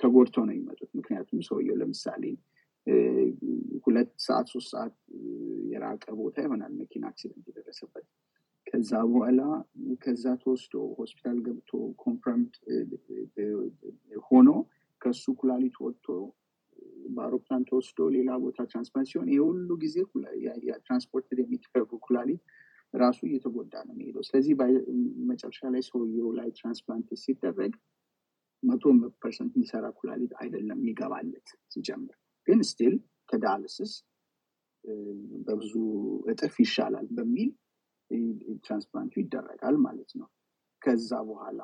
ተጎድተው 0.00 0.44
ነው 0.48 0.54
የሚመጡት። 0.54 0.90
ምክንያቱም 0.98 1.40
ሰውየው 1.48 1.78
ለምሳሌ 1.80 2.24
ሁለት 3.86 4.10
ሰዓት 4.26 4.46
ሶስት 4.52 4.68
ሰዓት 4.74 4.94
የራቀ 5.88 6.06
ቦታ 6.18 6.36
ይሆናል 6.44 6.72
መኪና 6.80 7.04
accident 7.10 7.44
የደረሰበት። 7.50 8.06
ከዛ 8.66 8.90
በኋላ 9.10 9.40
ከዛ 10.02 10.24
ተወስዶ 10.42 10.74
ሆስፒታል 10.98 11.38
ገብቶ 11.46 11.70
confirmed 12.02 12.54
ሆኖ 14.26 14.48
ከሱ 15.00 15.24
ኩላሊት 15.40 15.76
ወጥቶ 15.84 16.06
በአውሮፕላን 17.14 17.62
ተወስዶ 17.68 18.08
ሌላ 18.16 18.30
ቦታ 18.42 18.58
transplant 18.70 19.08
ሲሆን 19.12 19.28
ይህ 19.30 19.40
ጊዜ 19.84 19.96
ትራንስፖርት 20.84 21.26
የሚደረጉ 21.40 21.90
ኩላሊት 22.06 22.42
ራሱ 22.94 23.18
እየተጎዳ 23.28 23.74
ነው 23.86 23.94
የሚሄደው። 23.94 24.24
ስለዚህ 24.28 24.52
መጨረሻ 25.30 25.60
ላይ 25.74 25.82
ሰውየው 25.88 26.28
ላይ 26.38 26.48
transplant 26.58 27.08
ሲደረግ 27.24 27.72
መቶ 28.62 28.84
percent 29.22 29.52
የሚሰራ 29.56 29.86
ኩላሊት 29.98 30.32
አይደለም 30.42 30.78
የሚገባለት 30.80 31.48
ሲጀምር። 31.74 32.16
ግን 32.48 32.60
still 32.70 32.94
ከ 33.28 33.41
dialysis 33.41 33.92
በብዙ 35.48 35.72
እጥፍ 36.32 36.54
ይሻላል 36.64 37.06
በሚል 37.16 37.50
transplant 38.64 39.06
ኡ 39.06 39.14
ይደረጋል 39.22 39.76
ማለት 39.86 40.10
ነው። 40.20 40.28
ከዛ 40.82 41.10
በኋላ 41.28 41.60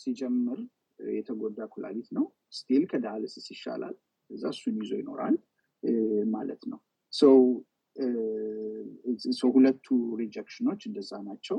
ሲጀምር 0.00 0.58
የተጎዳ 0.98 1.58
ኩላሊት 1.74 2.08
ነው። 2.16 2.24
still 2.58 2.84
ከ 2.90 3.01
dialysis 3.01 3.46
ይሻላል። 3.54 3.96
እዛ 4.30 4.44
እሱን 4.54 4.76
ይዞ 4.80 4.92
ይኖራል 5.00 5.36
ማለት 6.34 6.62
ነው። 6.70 6.80
ሁለቱ 9.50 9.86
rejection 10.20 10.61
ኖች 10.61 10.80
እንደዛ 10.88 11.10
ናቸው። 11.28 11.58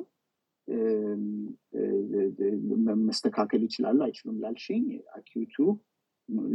መስተካከል 3.07 3.61
ይችላሉ 3.67 3.99
አይችሉም 4.05 4.37
ላልሽኝ 4.43 4.83
acute 5.17 5.44
ኡ 5.44 5.55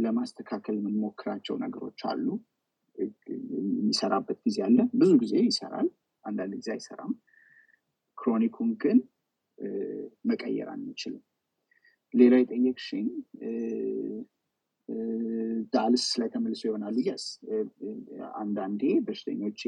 ለማስተካከል 0.03 0.75
የምንሞክራቸው 0.79 1.55
ነገሮች 1.63 2.01
አሉ 2.11 2.27
የሚሰራበት 3.85 4.39
ጊዜ 4.45 4.57
አለ። 4.67 4.77
ብዙ 4.95 5.11
ጊዜ 5.23 5.35
ይሰራል 5.47 5.87
አንዳንድ 6.23 6.53
ጊዜ 6.59 6.69
አይሰራም። 6.75 7.13
chronic 8.17 8.50
ኡን 8.50 8.69
ግን 8.83 8.99
መቀየር 10.29 10.69
አንችልም። 10.73 11.23
ሌላ 12.13 12.33
የጠየቅሽኝ 12.41 13.07
dialysis 15.73 16.05
ላይ 16.19 16.29
ተመልሶ 16.33 16.61
ይሆናሉ? 16.67 16.95
yes 17.07 17.25
አንዳንዴ 18.41 18.81
በሽተኞቼ 19.05 19.61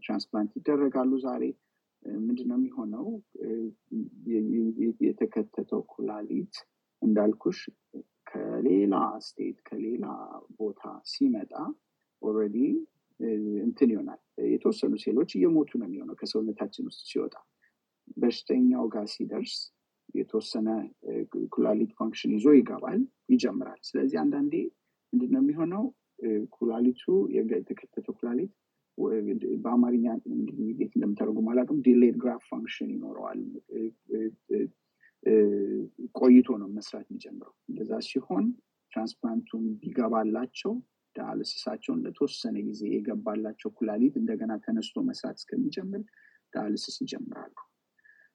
transplant 0.00 0.52
ይደረጋሉ 0.58 1.12
ዛሬ። 1.24 1.42
ምንድነው 2.22 2.56
የሚሆነው? 2.58 3.06
የተከተተው 5.06 5.82
ኩላሊት 5.92 6.54
እንዳልኩሽ 7.02 7.60
ከሌላ 8.30 8.94
state 9.26 9.58
ከሌላ 9.68 10.04
ቦታ 10.58 10.82
ሲመጣ 11.06 11.52
already 12.36 12.58
እንትን 13.66 13.90
ይሆናል። 13.94 14.20
የተወሰኑ 14.52 14.94
ሴሎች 15.04 15.30
እየሞቱ 15.36 15.70
ነው 15.80 15.86
የሚሆነው 15.88 16.16
ከሰውነታችን 16.20 16.88
ውስጥ 16.88 17.02
ሲወጣ። 17.10 17.34
በሽተኛው 18.16 18.84
ጋር 18.94 19.06
ሲደርስ 19.14 19.54
የተወሰነ 20.14 20.68
ኩላሊት 21.54 21.92
function 21.98 22.34
ይዞ 22.36 22.48
ይገባል 22.58 23.00
ይጀምራል። 23.32 23.80
ስለዚህ 23.88 24.18
አንዳንዴ 24.22 24.54
ምንድነው 25.12 25.42
የሚሆነው? 25.42 25.84
ኩላሊቱ 26.54 27.02
የተከተተው 27.36 28.14
ኩላሊት 28.18 28.52
በአማርኛ 29.64 30.04
እንዴት 30.28 30.92
እንደምተረጉም 30.96 31.48
አላውቅም። 31.52 31.80
delayed 31.86 32.16
graft 32.22 32.44
function 32.50 32.90
ይኖረዋል። 32.94 33.40
ቆይቶ 36.18 36.48
ነው 36.62 36.68
መስራት 36.76 37.06
የሚጀምረው። 37.08 37.54
እንደዛ 37.70 37.92
ሲሆን 38.08 38.44
transplant 38.92 39.43
ኡን 39.43 39.64
ቢገባላቸው 39.80 40.72
dialysis 41.36 41.66
ኣቸውን 41.66 42.00
ለተወሰነ 42.04 42.56
ጊዜ 42.66 42.80
የገባላቸው 42.92 43.70
ኩላሊት 43.78 44.14
እንደገና 44.20 44.52
ተነስቶ 44.64 45.02
መስራት 45.08 45.36
እስከሚጀምር 45.40 46.02
dialysis 46.52 46.96
ይጀምራሉ 47.02 47.54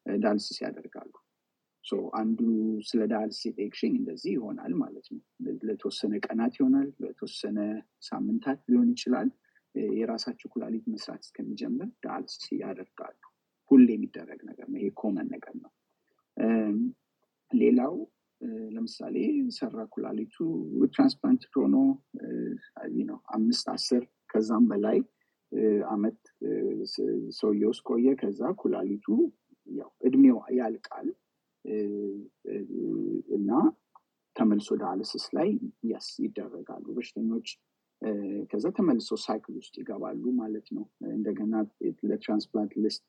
dialysis 0.05 0.57
ያደርጋሉ። 0.63 1.11
አንዱ 2.19 2.39
ስለ 2.89 3.01
dialysis 3.11 3.43
የጠየቅሽኝ 3.47 3.93
እንደዚህ 3.99 4.31
ይሆናል 4.35 4.73
ማለት 4.81 5.07
ነው። 5.13 5.21
ለተወሰነ 5.67 6.13
ቀናት 6.25 6.53
ይሆናል 6.59 6.89
ለተወሰነ 7.03 7.57
ሳምንታት 8.09 8.59
ሊሆን 8.71 8.89
ይችላል 8.93 9.29
የራሳቸው 9.95 10.47
ኩላሊት 10.53 10.85
መስራት 10.93 11.21
እስከሚጀምር 11.25 11.89
dialysis 12.03 12.45
ያደርጋሉ። 12.61 13.19
ሁሌ 13.71 13.87
የሚደረግ 13.95 14.39
ነገር 14.49 14.67
ነው 14.71 14.79
ይሄ 14.81 14.89
common 15.01 15.27
ነገር 15.35 15.55
ነው። 15.63 15.71
ሌላው 17.51 17.93
ለምሳሌ 18.75 19.15
ሰራ 19.57 19.77
ኩላሊቱ 19.93 20.35
transplant 20.93 21.43
ሆኖ 21.55 21.75
ነው 23.03 23.17
አምስት 23.35 23.67
አስር 23.73 24.03
ከዛም 24.31 24.65
በላይ 24.71 24.99
አመት 25.91 26.19
ሰውየው 27.39 27.71
ውስጥ 27.73 27.83
ቆየ። 27.89 28.07
ከዛ 28.21 28.41
ኩላሊቱ 28.61 29.07
ያው 29.67 29.89
እድሜው 30.07 30.37
ያልቃል 30.59 31.07
እና 33.37 33.49
ተመልሶ 34.35 34.69
dialysis 34.81 35.25
ላይ 35.37 35.49
ያስ 35.91 36.07
ይደረጋሉ 36.23 36.85
በሽተኞች 36.97 37.47
ከዛ 38.51 38.65
ተመልሶ 38.77 39.09
cycle 39.25 39.55
ውስጥ 39.59 39.73
ይገባሉ 39.81 40.23
ማለት 40.39 40.67
ነው። 40.77 40.85
እንደገና 41.15 41.53
ለ 42.09 42.20
transplant 42.20 42.71
list 42.83 43.03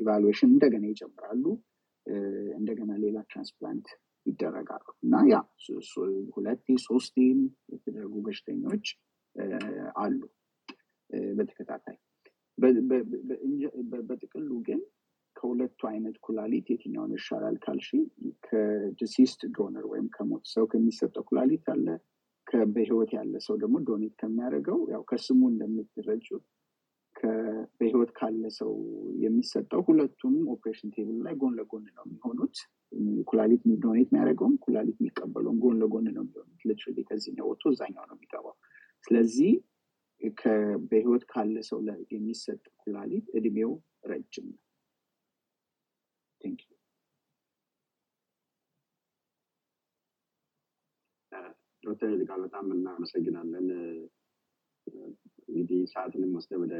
evaluation 0.00 0.50
እንደገና 0.54 0.84
ይጀምራሉ። 0.92 1.44
እንደገና 2.58 2.92
ሌላ 3.02 3.18
transplant 3.30 3.88
ይደረጋሉ 4.26 4.86
እና 5.04 5.14
ያ 5.28 5.36
ሁለቴ 6.34 6.74
ሶስቴም 6.86 7.38
የተደረጉ 7.72 8.14
በሽተኞች 8.26 8.86
አሉ 10.02 10.20
በተከታታይ። 11.36 11.98
በጥቅሉ 14.08 14.50
ግን 14.66 14.80
ከሁለቱ 15.36 15.80
አይነት 15.90 16.16
ኩላሊት 16.26 16.66
የትኛውን 16.72 17.12
ይሻላል 17.16 17.56
ካልሽ 17.62 17.88
ከ 18.46 18.65
deceased 18.65 19.40
donor 19.56 19.84
ወይም 19.92 20.08
ከሞት 20.16 20.44
ሰው 20.52 20.64
ከሚሰጠው 20.72 21.24
ኩላሊት 21.30 21.66
አለ 21.74 21.86
በህይወት 22.74 23.10
ያለ 23.16 23.34
ሰው 23.46 23.56
ደግሞ 23.62 23.76
donate 23.88 24.14
ከሚያደርገው 24.20 24.80
ያው 24.92 25.02
ከስሙ 25.10 25.40
እንደምትረጂው 25.52 26.28
በህይወት 27.78 28.10
ካለ 28.16 28.44
ሰው 28.56 28.70
የሚሰጠው 29.24 29.80
ሁለቱም 29.88 30.34
operation 30.54 30.92
table 30.94 31.18
ላይ 31.26 31.34
ጎን 31.42 31.54
ለጎን 31.58 31.84
ነው 31.90 32.04
የሚሆኑት። 32.06 32.56
ኩላሊት 33.26 33.62
donate 33.84 34.08
የሚያደርገውም 34.10 34.56
ኩላሊት 34.64 34.96
የሚቀበለውም 35.00 35.60
ጎን 35.64 35.76
ለጎን 35.82 36.06
ነው 36.08 36.24
የሚሆኑት። 36.24 36.62
literally 36.70 37.04
ከዚህኛው 37.10 37.48
ወጥቶ 37.50 37.72
እዛኛው 37.74 38.06
ነው 38.10 38.16
የሚገባው። 38.16 38.56
ስለዚህ 39.06 39.52
በህይወት 40.90 41.24
ካለ 41.30 41.56
ሰው 41.68 41.78
የሚሰጥ 42.12 42.62
ኩላሊት 42.82 43.26
እድሜው 43.38 43.72
ረጅም 44.10 44.46
ነው። 44.50 44.60
ዶክተር 51.82 52.10
ይልቃል 52.12 52.40
በጣም 52.44 52.66
እናመሰግናለን። 52.74 53.66
እንግዲህ 55.48 55.80
ሰዓትንም 55.92 56.34
ወስደህ 56.36 56.52
ወደ 56.62 56.74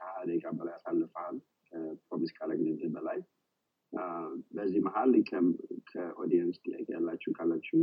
ከሀያ 0.00 0.22
ደቂቃ 0.28 0.46
በላይ 0.58 0.74
ያሳልፈሃል 0.76 1.36
ከ 1.72 1.85
promise 1.85 2.30
ካረግንልህ 2.36 2.90
በላይ። 2.94 3.18
በዚህ 4.54 4.80
መሀል 4.86 5.12
ከ 5.90 6.04
audience 6.04 6.58
ጥያቄ 6.64 6.86
ያላችሁ 6.96 7.30
ካላችሁ 7.38 7.80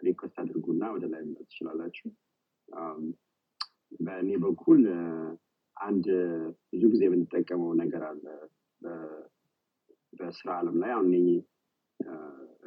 request 0.00 0.36
አድርጉና 0.42 0.82
ወደ 0.94 1.04
ላይ 1.12 1.22
መምጣት 1.24 1.48
ትችላላችሁ። 1.50 2.08
በእኔ 4.00 4.30
በኩል 4.44 4.80
አንድ 5.76 6.06
ብዙ 6.70 6.82
ጊዜ 6.92 7.02
የምንጠቀመው 7.08 7.70
ነገር 7.82 8.02
አለ 8.08 8.24
በስራ 10.12 10.48
አለም 10.60 10.76
ላይ 10.82 10.92
አሁን 10.94 11.12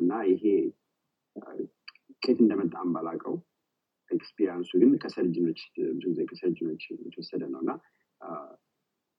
እና 0.02 0.12
ይሄ 0.32 0.44
ከየት 2.22 2.40
እንደመጣም 2.44 2.92
ባላቀው 2.96 3.36
experience 4.12 4.62
ኡ 4.62 4.72
ግን 4.82 4.92
ከሰርጅኖች 5.04 5.62
ብዙ 5.94 6.04
ጊዜ 6.12 6.22
ከሰርጅኖች 6.30 6.84
የተወሰደ 7.06 7.44
ነው 7.54 7.62
እና 7.64 7.72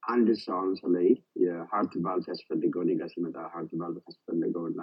አንድ 0.02 0.28
ሰው 0.40 0.54
አሁን 0.56 0.72
ስለ 0.80 0.94
የ 1.42 1.57
heart 1.57 1.92
valve 2.04 2.26
ያስፈልገው 2.32 2.82
እኔ 2.84 2.92
ሲመጣ 3.12 3.36
heart 3.54 3.70
valve 3.80 4.02
ያስፈልገው 4.08 4.64
እና 4.70 4.82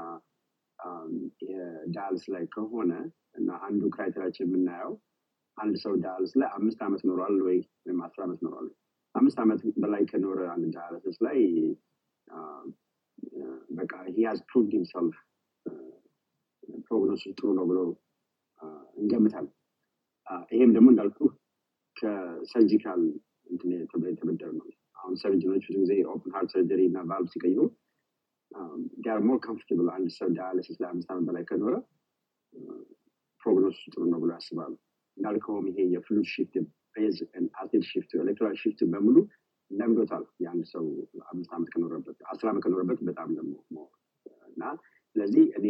የ 1.48 1.63
dialysis 1.63 2.24
ላይ 2.34 2.46
ከሆነ 2.56 2.92
እና 3.36 3.50
አንዱ 3.68 3.82
criteria 3.96 4.24
ያችን 4.24 4.48
የምናየው 4.48 4.94
አንድ 5.58 5.76
ሰው 5.84 5.94
dialysis 6.04 6.32
ላይ 6.42 6.50
አምስት 6.58 6.80
ዓመት 6.86 7.02
ኖሯል 7.10 7.36
ወይ 7.48 7.58
ወይም 7.86 8.00
አስር 8.06 8.22
ዓመት 8.26 8.40
ኖሯል 8.48 8.68
አምስት 9.16 9.38
ዓመት 9.44 9.62
በላይ 9.84 10.04
ከኖረ 10.12 10.42
አንድ 10.54 10.66
dialysis 10.76 11.18
ላይ 11.28 11.40
በቃ 13.80 13.94
he 14.08 14.26
has 14.28 14.40
proved 14.50 14.74
himself 14.78 15.18
prognosis 16.88 17.17
ኡ 17.17 17.24
ጥሩ 17.38 17.50
ነው 17.58 17.66
ብሎ 17.72 17.80
እንገምታለን። 18.98 19.54
ይሄም 20.52 20.72
ደግሞ 20.76 20.88
እንዳልኩ 20.92 21.20
ከ 21.98 22.19
surgical 22.19 23.02
የተበደረ 23.74 24.50
ነው። 24.54 24.68
አሁን 24.98 25.14
surgeon 25.22 25.49
ኦች 25.49 25.64
ብዙ 25.70 25.78
ጊዜ 25.84 25.94
open 26.12 26.34
heart 26.36 26.50
surgery 26.56 26.82
እና 26.90 27.00
ቫልቭ 27.10 27.30
ሲቀይሩ 27.34 27.60
are 29.06 29.20
more 29.28 29.38
comfortable 29.46 29.90
አንድ 29.94 30.10
ሰው 30.18 30.30
dialysis 30.38 30.78
ላይ 30.82 30.90
አምስት 30.90 31.10
ዓመት 31.14 31.26
በላይ 31.28 31.44
ከኖረ 31.50 31.76
prognosis 33.42 33.73
ኡ 33.73 33.80
ጥሩ 33.94 34.04
ነው 34.12 34.20
ብሎ 34.24 34.32
ያስባሉ። 34.38 34.74
እንዳልከውም 35.18 35.66
ይሄ 35.70 35.80
የ 35.94 36.04
fluid 36.04 36.28
shift 36.34 36.56
base 36.96 37.18
acid 37.62 37.84
shift 37.92 38.12
electrolyte 38.22 38.60
shift 38.64 38.82
በሙሉ 38.94 39.18
ለምዶታል። 39.72 40.24
የአንድ 40.44 40.66
ሰው 40.74 40.86
አምስት 41.32 41.52
ዓመት 41.56 41.70
ከኖረበት 41.74 42.18
አስር 42.32 42.48
ዓመት 42.52 42.64
ከኖረበት 42.66 43.00
በጣም 43.10 43.30
ደግሞ 43.38 43.54
እና 44.50 44.64
ስለዚህ 45.16 45.44
እኔ 45.58 45.68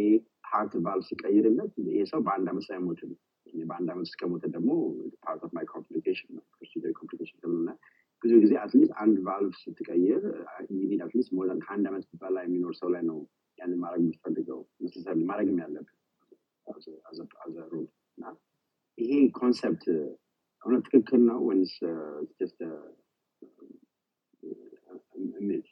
heart 0.50 0.72
valve 0.86 1.04
ሲቀይርለት 1.08 1.72
ይሄ 1.86 2.00
ሰው 2.10 2.20
በአንድ 2.26 2.46
ዓመት 2.52 2.64
ሳይሞትም 2.68 3.12
በአንድ 3.62 3.88
ዓመት 3.92 4.04
ውስጥ 4.06 4.16
ከሞተ 4.20 4.44
ደግሞ 4.54 4.70
part 5.24 5.42
of 5.46 5.52
my 5.56 5.66
complication 5.72 6.30
ነው 6.36 6.44
procedure 6.54 6.92
complication 7.00 7.38
ተብሎና 7.42 7.70
ብዙ 8.22 8.32
ጊዜ 8.40 8.52
at 8.62 8.71
least 8.71 8.92
አንድ 9.02 9.16
ቫልቭ 9.28 9.54
ስትቀይር 9.62 10.22
need 10.80 11.00
at 11.06 11.13
least 11.13 11.30
more 11.36 11.48
ከአንድ 11.64 11.86
ዓመት 11.90 12.04
በላይ 12.22 12.44
የሚኖር 12.46 12.74
ሰው 12.80 12.90
ላይ 12.94 13.02
ነው 13.10 13.18
ያንን 13.58 13.78
ማድረግ 13.84 14.02
የምትፈልገው 14.02 14.60
መሰሰብ 14.84 15.18
ማድረግም 15.30 15.58
ያለብን 15.62 15.96
rule 17.72 17.86
እና 18.18 18.24
ይሄ 18.98 19.12
concept 19.38 19.84
እውነት 20.62 20.82
ትክክል 20.86 21.20
ነው 21.30 21.38
ወይስ 21.48 21.74
just 22.38 22.58
ሚት 25.42 25.68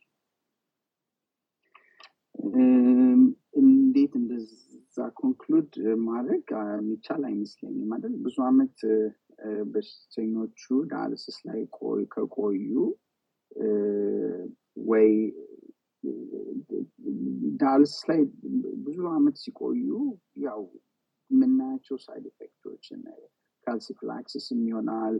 እንዴት 3.61 4.13
እንደዛ 4.91 5.05
conclude 5.19 5.73
ማድረግ 6.07 6.45
የሚቻል 6.71 7.23
አይመስለኝም 7.29 7.91
ማለት 7.91 8.15
ብዙ 8.25 8.37
አመት 8.47 8.79
በሽተኞቹ 9.73 10.63
dialysis 10.91 11.37
ላይ 11.49 11.61
ከቆዩ 12.15 12.73
ወይ 14.91 15.11
dialysis 17.61 18.03
ላይ 18.11 18.21
ብዙ 18.87 18.99
አመት 19.13 19.39
ሲቆዩ 19.45 19.87
ያው 20.47 20.61
የምናያቸው 21.31 21.99
side 22.07 22.27
effect 22.33 22.64
ኦች 22.64 22.85
calciphylaxis 23.67 24.48
ም 24.48 24.61
ይሆናል 24.71 25.17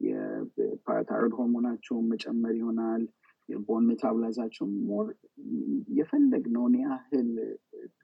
የ 0.00 0.21
parathyroid 0.21 1.34
hormone 1.38 1.69
ኣቸውን 1.69 2.08
መጨመር 2.12 2.56
ይሆናል 2.60 3.04
የ 3.48 3.61
bone 3.61 3.86
metabolism 3.88 4.34
ኣቸው 4.34 4.66
more 4.88 5.06
የፈለግነውን 5.96 6.74
ያህል 6.84 7.30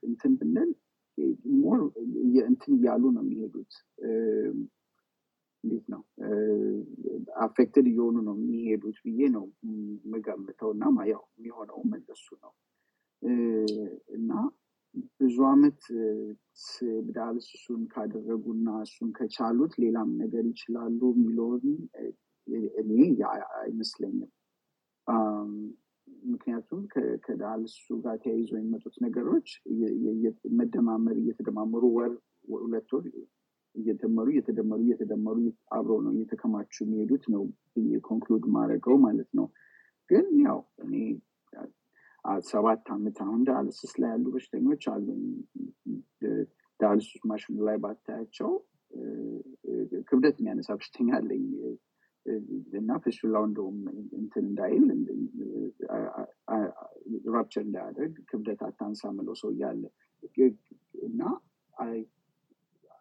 እንትን 0.07 0.33
ብንል 0.39 0.71
more 1.61 1.79
እንትን 2.45 2.71
እያሉ 2.77 3.03
ነው 3.15 3.23
የሚሄዱት። 3.25 3.73
እንዴት 5.63 5.85
ነው? 5.93 6.01
affected 7.41 7.85
እየሆኑ 7.89 8.17
ነው 8.27 8.35
የሚሄዱት 8.39 8.97
ብዬ 9.05 9.27
ነው 9.35 9.45
የምገምተው። 10.03 10.71
እና 10.75 10.83
ያው 11.11 11.23
የሚሆነው 11.33 11.79
መለሱ 11.91 12.25
ነው። 12.43 12.53
እና 14.15 14.31
ብዙ 15.19 15.37
አመት 15.49 15.81
ዳያልሲሱን 17.09 17.81
ካደረጉና 17.91 18.69
እሱን 18.85 19.09
ከቻሉት 19.17 19.73
ሌላም 19.83 20.09
ነገር 20.21 20.43
ይችላሉ 20.51 20.99
የሚለውን 21.13 21.67
እኔ 22.81 22.91
አይመስለኝም 23.59 24.31
ምክንያቱም 26.21 26.81
ከዳያልሲሱ 27.25 27.87
ጋር 28.03 28.15
ተያይዞ 28.23 28.51
የሚመጡት 28.57 28.95
ነገሮች 29.05 29.47
መደማመር 30.59 31.17
እየተደማመሩ 31.21 31.83
ወር 31.97 32.11
ሁለት 32.57 32.89
ወር 32.95 33.05
እየደመሩ 33.75 34.27
እየተደመሩ 34.33 34.79
እየተደመሩ 34.85 35.37
አብረው 35.75 35.99
ነው 36.05 36.13
እየተከማቹ 36.15 36.73
የሚሄዱት 36.83 37.25
ነው 37.33 37.43
conclude 38.07 38.45
ማድረገው 38.55 38.95
ማለት 39.05 39.29
ነው። 39.39 39.47
ግን 40.09 40.25
ያው 40.45 40.59
እኔ 40.85 40.93
ሰባት 42.45 42.83
ዓመት 42.95 43.17
አሁን 43.23 43.39
dialysis 43.47 43.93
ላይ 44.01 44.09
ያሉ 44.13 44.25
በሽተኞች 44.33 44.83
አሉ 44.93 45.05
dialysis 46.79 47.21
ማሽኑ 47.31 47.55
ላይ 47.67 47.77
ባታያቸው 47.83 48.51
ክብደት 50.09 50.35
የሚያነሳ 50.39 50.69
በሽተኛ 50.77 51.09
አለኝ 51.19 51.45
እና 52.79 52.91
fistula 53.03 53.34
ው 53.34 53.43
እንደውም 53.47 53.77
እንትን 54.19 54.43
እንዳይል 54.49 54.83
rupture 57.33 57.63
እንዳያደርግ 57.65 58.15
ክብደት 58.29 58.61
አታንሳ 58.67 59.11
ምለው 59.15 59.35
ሰው 59.41 59.49
እያለ 59.55 59.83
እና 61.07 61.21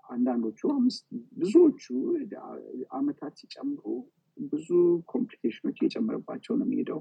አንዳንዶቹ 0.08 0.60
ብዙዎቹ 1.36 1.84
አመታት 2.98 3.34
ሲጨምሩ 3.40 3.82
ብዙ 4.36 4.68
complication 5.12 5.60
ኦች 5.60 5.76
እየጨመረባቸው 5.80 6.54
ነው 6.58 6.66
የሚሄደው። 6.66 7.00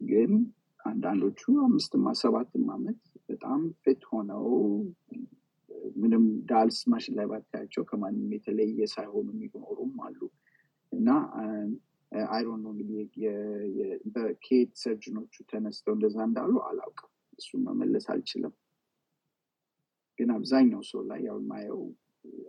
ግን 0.00 0.32
አንዳንዶቹ 0.84 1.40
አምስትም 1.64 2.04
ሰባትም 2.20 2.66
አመት 2.74 3.00
በጣም 3.28 3.60
fit 3.84 4.02
ሆነው 4.10 4.44
ምንም 5.96 6.24
dialysis 6.50 6.78
ማሽን 6.92 7.14
ላይ 7.18 7.26
ባታያቸው 7.30 7.82
ከማንም 7.90 8.30
የተለየ 8.36 8.86
ሳይሆኑ 8.94 9.26
የሚኖሩም 9.34 9.92
አሉ 10.06 10.20
እና 10.96 11.08
አይሮን 12.30 12.60
ነው 12.64 12.70
እንግዲህ 12.74 12.98
በኬት 14.14 14.72
surgeon 14.82 15.15
ኦቹ 15.15 15.34
ተነስተው 15.50 15.94
እንደዛ 15.96 16.16
እንዳሉ 16.28 16.54
አላውቅም። 16.68 17.10
እሱን 17.38 17.62
መመለስ 17.66 18.04
አልችልም። 18.12 18.54
ግን 20.18 20.28
አብዛኛው 20.36 20.82
ሰው 20.90 21.00
ላይ 21.08 21.20
ያው 21.26 21.38
የማየው 21.40 21.80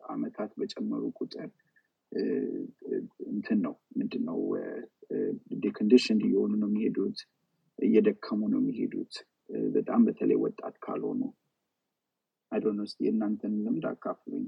አመታት 0.10 0.52
በጨመሩ 0.60 1.04
ቁጥር 1.20 1.50
እንትን 3.32 3.60
ነው። 3.66 3.74
ምንድን 3.98 4.24
decondition 5.64 6.20
እየሆኑ 6.26 6.54
ነው 6.62 6.70
የሚሄዱት 6.72 7.20
እየደከሙ 7.80 8.42
ነው 8.54 8.62
የሚሄዱት። 8.62 9.16
በጣም 9.76 10.02
በተለይ 10.08 10.38
ወጣት 10.44 10.76
ካልሆኑ። 10.86 11.22
አይዶን 12.52 12.80
ውስጥ 12.84 12.98
የእናንተን 13.06 13.54
ልምድ 13.66 13.86
አካፍሉኝ 13.92 14.46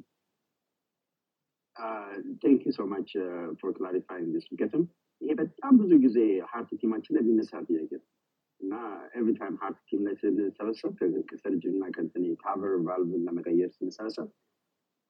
thank 2.44 2.62
you 2.68 2.74
so 2.78 2.86
much 2.92 3.10
for 3.60 3.72
clarifying 3.78 4.34
this 4.38 4.48
ምክንያቱም 4.52 4.84
ይሄ 5.22 5.32
በጣም 5.42 5.74
ብዙ 5.82 5.92
ጊዜ 6.06 6.18
heart 6.52 6.70
team 6.82 6.94
ኣችን 6.94 7.16
ላይ 7.16 7.24
የሚነሳ 7.24 7.52
ጥያቄ 7.68 7.92
ነው 7.96 8.08
እና 8.62 8.74
ኤቭሪ 9.18 9.34
ታይም 9.40 9.56
ሀርት 9.62 9.80
ቲም 9.90 10.02
ላይ 10.08 10.16
ስንሰበሰብ 10.22 10.94
ከሰርጅን 11.30 11.76
እና 11.78 11.86
ከንትን 11.96 12.24
ካቨር 12.44 12.74
ቫልቭን 12.88 13.26
ለመቀየር 13.28 13.72
ስንሰበሰብ 13.78 14.30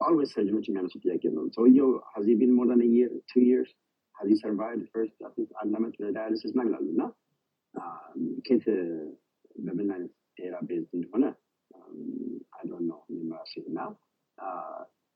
always 0.01 0.29
surgeons 0.35 0.65
የሚያነሱ 0.67 0.95
ጥያቄ 1.03 1.23
ነው 1.37 1.45
ሰውየው 1.55 1.89
ሀዚ 2.11 2.27
ቢን 2.39 2.51
ሞር 2.57 2.69
ን 2.71 2.83
የር 2.97 3.13
ቱ 3.31 3.41
የርስ 3.47 3.71
ሀዚ 4.15 4.31
ሰርቫይቭ 4.41 4.81
ፈርስት 4.93 5.17
አንድ 5.61 5.73
አመት 5.79 5.95
ለዳያሊሲስ 6.03 6.51
ና 6.57 6.63
ይላሉ 6.67 6.85
እና 6.93 7.01
ኬት 8.47 8.65
በምን 9.65 9.89
አይነት 9.95 10.13
ኤራ 10.37 10.55
ቤዝድ 10.69 10.91
እንደሆነ 10.99 11.25
አይዶን 12.57 12.85
ነው 12.91 12.99
የሚመራሴ 13.09 13.53
እና 13.71 13.79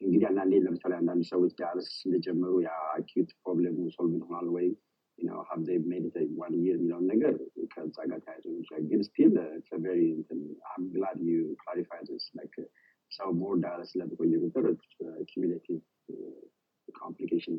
እንግዲህ 0.03 0.25
አንዳንዴ 0.29 0.53
ለምሳሌ 0.65 0.93
አንዳንድ 0.99 1.23
ሰዎች 1.31 1.51
ዳያሊሲስ 1.59 1.97
እንደጀመሩ 2.07 2.53
የአኪዩት 2.65 3.29
ፕሮብሌሙ 3.43 3.77
ሶልቭ 3.95 4.13
ይሆናል 4.19 4.47
ወይ? 4.55 4.67
have 5.49 5.59
they 5.67 5.73
made 5.89 6.05
one 6.39 6.53
year 6.59 6.75
የሚለውን 6.75 7.05
ነገር 7.11 7.33
ከዛ 7.73 7.97
ጋር 8.11 8.19
ተያይዞ 8.25 8.45
ይችላል 8.55 8.83
ግን 8.91 9.01
still 9.07 9.33
very 9.83 9.99
glad 10.93 11.19
you 11.27 11.41
clarify 11.61 12.01
this 12.17 12.29
like 12.39 12.55
ሰው 13.11 13.29
more 13.41 13.53
dialysis 13.63 13.97
ላይ 14.01 14.19
በቆየ 14.19 14.39
ቁጥር 14.45 14.65
cumulative 15.31 15.79
complication 16.95 17.55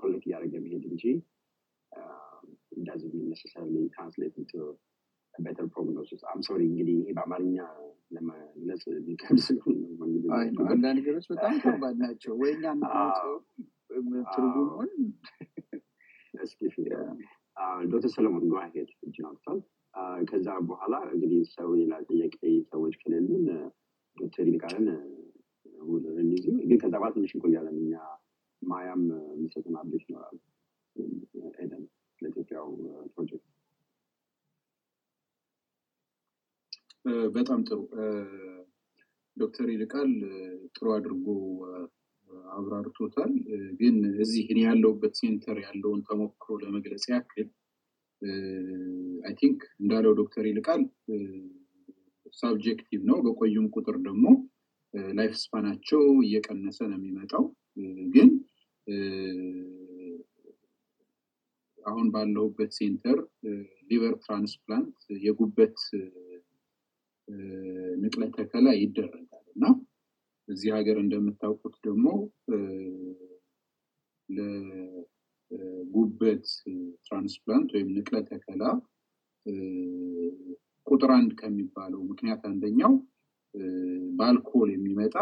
collect 0.00 0.26
እያደረገ 0.28 0.54
መሄድ 0.66 0.84
እንጂ 0.92 1.04
doesn't 2.84 3.16
necessarily 3.32 3.82
translate 3.88 4.36
into 4.36 4.60
prognosis. 5.74 6.20
I'm 6.24 6.42
sorry 6.42 6.64
እንግዲህ 6.70 6.94
ይሄ 7.00 7.10
በአማርኛ 7.16 7.56
ለመግለጽ 8.10 8.82
የሚከብድ 8.90 9.40
ስለሆነ 9.46 9.78
አንዳንድ 10.72 10.96
ነገሮች 11.00 11.26
በጣም 11.32 11.54
ከባድ 11.62 11.96
ናቸው። 12.04 12.32
ወይ 12.42 12.50
እኛ 12.56 12.64
ትርጉሙን 14.34 14.90
ዶክተር 17.92 18.10
ሰለሞን 18.14 18.44
go 18.52 18.60
ahead 18.66 18.90
እጅን 19.06 19.26
አውጥቷል። 19.28 19.58
ከዛ 20.30 20.48
በኋላ 20.68 20.94
እንግዲህ 21.14 21.40
ሰው 21.56 21.70
ሌላ 21.80 21.94
ጥያቄ 22.08 22.36
ሰዎች 22.72 22.94
ከሌሉን 23.02 23.44
ዶክተር 24.16 24.44
ይልቃልን 24.50 24.86
release 26.18 26.44
ግን 26.68 26.78
ከዛ 26.82 26.94
በኋላ 26.94 27.12
ትንሽ 27.16 27.32
እንቆያለን 27.36 27.76
እኛ 27.82 27.94
ማያም 28.62 29.02
የሚሰጡን 29.32 29.76
update 29.80 30.04
ይኖራል 30.08 30.36
ኤደን 31.62 31.84
ለኢትዮጵያው 32.22 32.66
ፕሮጀክት 33.14 33.46
በጣም 37.34 37.60
ጥሩ። 37.68 37.78
ዶክተር 39.36 39.66
ይልቃል 39.72 40.10
ጥሩ 40.74 40.86
አድርጎ 40.94 41.26
አብራርቶታል። 42.52 43.32
ግን 43.80 43.94
እዚህ 44.22 44.44
እኔ 44.52 44.58
ያለሁበት 44.66 45.14
center 45.20 45.58
ያለውን 45.64 46.00
ተሞክሮ 46.08 46.56
ለመግለጽ 46.62 47.04
ያክል 47.12 47.48
I 49.24 49.34
think 49.40 49.60
እንዳለው 49.80 50.12
ዶክተር 50.20 50.44
ይልቃል 50.48 50.82
subjective 52.36 53.00
ነው። 53.10 53.18
በቆዩም 53.24 53.66
ቁጥር 53.74 53.96
ደግሞ 54.04 54.26
life 55.14 55.32
span 55.42 55.64
ኣቸው 55.64 56.02
እየቀነሰ 56.24 56.78
ነው 56.90 56.98
የሚመጣው። 56.98 57.44
ግን 58.14 58.30
አሁን 61.78 62.06
ባለሁበት 62.14 62.72
center 62.78 63.18
liver 63.90 64.14
transplant 64.24 64.96
የጉበት 65.24 65.78
ንቅለ 68.02 68.22
ተከላ 68.36 68.66
ይደረጋል። 68.78 69.46
እና 69.54 69.64
እዚህ 70.48 70.70
ሀገር 70.76 70.96
እንደምታውቁት 71.02 71.74
ደግሞ 71.86 72.06
ለጉበት 75.50 76.44
ትራንስፕላንት 77.06 77.70
ወይም 77.74 77.88
ንቅለ 77.96 78.16
ተከላ 78.30 78.62
ቁጥር 80.86 81.10
አንድ 81.16 81.32
ከሚባለው 81.40 82.00
ምክንያት 82.10 82.42
አንደኛው 82.50 82.92
በአልኮል 84.18 84.68
የሚመጣ 84.72 85.16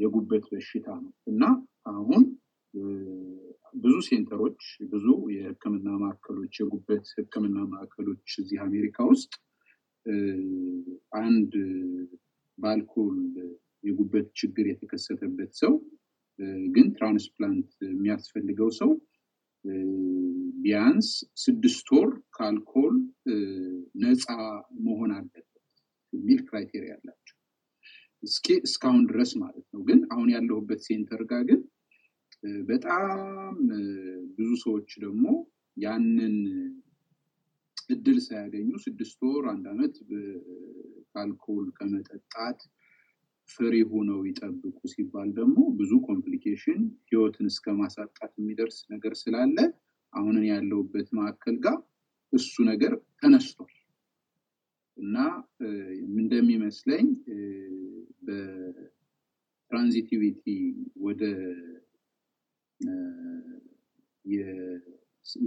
የጉበት 0.00 0.44
በሽታ 0.50 0.88
ነው። 1.04 1.12
እና 1.30 1.42
አሁን 1.92 2.24
ብዙ 3.74 3.94
center 4.08 4.39
ኦች 4.39 4.60
ብዙ 4.92 5.06
የህክምና 5.34 5.88
ማዕከሎች 6.02 6.54
የጉበት 6.60 7.06
ህክምና 7.16 7.58
ማዕከሎች 7.72 8.28
እዚህ 8.42 8.58
አሜሪካ 8.66 9.06
ውስጥ 9.10 9.32
አንድ 11.20 11.52
በአልኮል 12.58 13.16
የጉበት 13.84 14.28
ችግር 14.36 14.64
የተከሰተበት 14.68 15.52
ሰው 15.54 15.74
ግን 16.70 16.86
transplant 16.96 17.70
የሚያስፈልገው 17.88 18.70
ሰው 18.78 18.90
ቢያንስ 20.62 21.08
ስድስት 21.36 21.86
ወር 21.92 22.10
ከአልኮል 22.34 22.94
ነፃ 23.94 24.26
መሆን 24.86 25.10
አለበት 25.12 25.46
የሚል 26.12 26.40
criteria 26.48 26.92
አላቸው። 26.94 27.36
እስኪ 28.22 28.46
እስካሁን 28.62 29.02
ድረስ 29.06 29.30
ማለት 29.36 29.66
ነው። 29.74 29.80
ግን 29.82 30.00
አሁን 30.12 30.28
ያለሁበት 30.30 30.80
center 30.86 31.22
ጋር 31.24 31.42
ግን 31.44 31.60
በጣም 32.68 33.54
ብዙ 34.38 34.50
ሰዎች 34.64 34.90
ደግሞ 35.00 35.24
ያንን 35.76 36.36
እድል 37.90 38.16
ሳያገኙ 38.24 38.68
ስድስት 38.84 39.18
ወር 39.26 39.44
አንድ 39.52 39.66
አመት 39.72 39.94
ከአልኮል 41.10 41.66
ከመጠጣት 41.76 42.58
free 43.50 43.74
ሆነው 43.90 44.20
ይጠብቁ 44.28 44.78
ሲባል 44.92 45.28
ደግሞ 45.36 45.58
ብዙ 45.78 45.92
complication 46.08 46.80
ህይወትን 47.10 47.46
እስከ 47.52 47.74
ማሳጣት 47.80 48.32
የሚደርስ 48.38 48.78
ነገር 48.92 49.12
ስላለ 49.22 49.56
አሁን 50.12 50.44
ያለሁበት 50.50 51.08
ማዕከል 51.18 51.56
ጋር 51.64 51.76
እሱ 52.32 52.54
ነገር 52.70 52.92
ተነስቷል። 53.20 53.72
እና 54.96 55.16
እንደሚመስለኝ 56.16 57.06
በ 58.26 58.57
transitivity 58.57 60.44
ወደ 61.04 61.22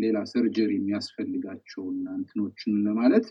ሌላ 0.01 0.17
surgery 0.31 0.71
የሚያስፈልጋቸውን 0.77 1.97
እንትኖችን 2.15 2.73
ለማለት 2.85 3.27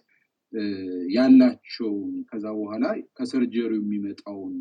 ያላቸውን 1.17 2.13
ከዛ 2.29 2.47
በኋላ 2.59 2.85
ከ 3.17 3.29
surgery 3.29 3.69
ው 3.69 3.81
የሚመጣውን 3.81 4.55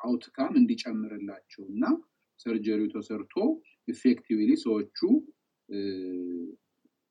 outcome 0.00 0.52
እንዲጨምርላቸው 0.60 1.64
እና 1.72 1.84
surgery 2.40 2.77
ው 2.77 2.88
ተሰርቶ 2.94 3.34
effectively 3.88 4.50
ሰዎቹ 4.64 4.98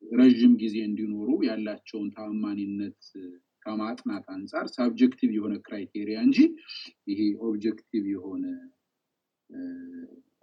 ረዥም 0.03 0.53
ጊዜ 0.61 0.75
እንዲኖሩ 0.87 1.29
ያላቸውን 1.47 2.09
ታማኒነት 2.15 3.01
ከማጥናት 3.63 4.25
አንጻር 4.35 4.65
subjective 4.75 5.31
የሆነ 5.37 5.55
criteria 5.65 6.17
እንጂ 6.27 6.37
ይሄ 7.11 7.19
objective 7.47 8.05
የሆነ 8.13 8.43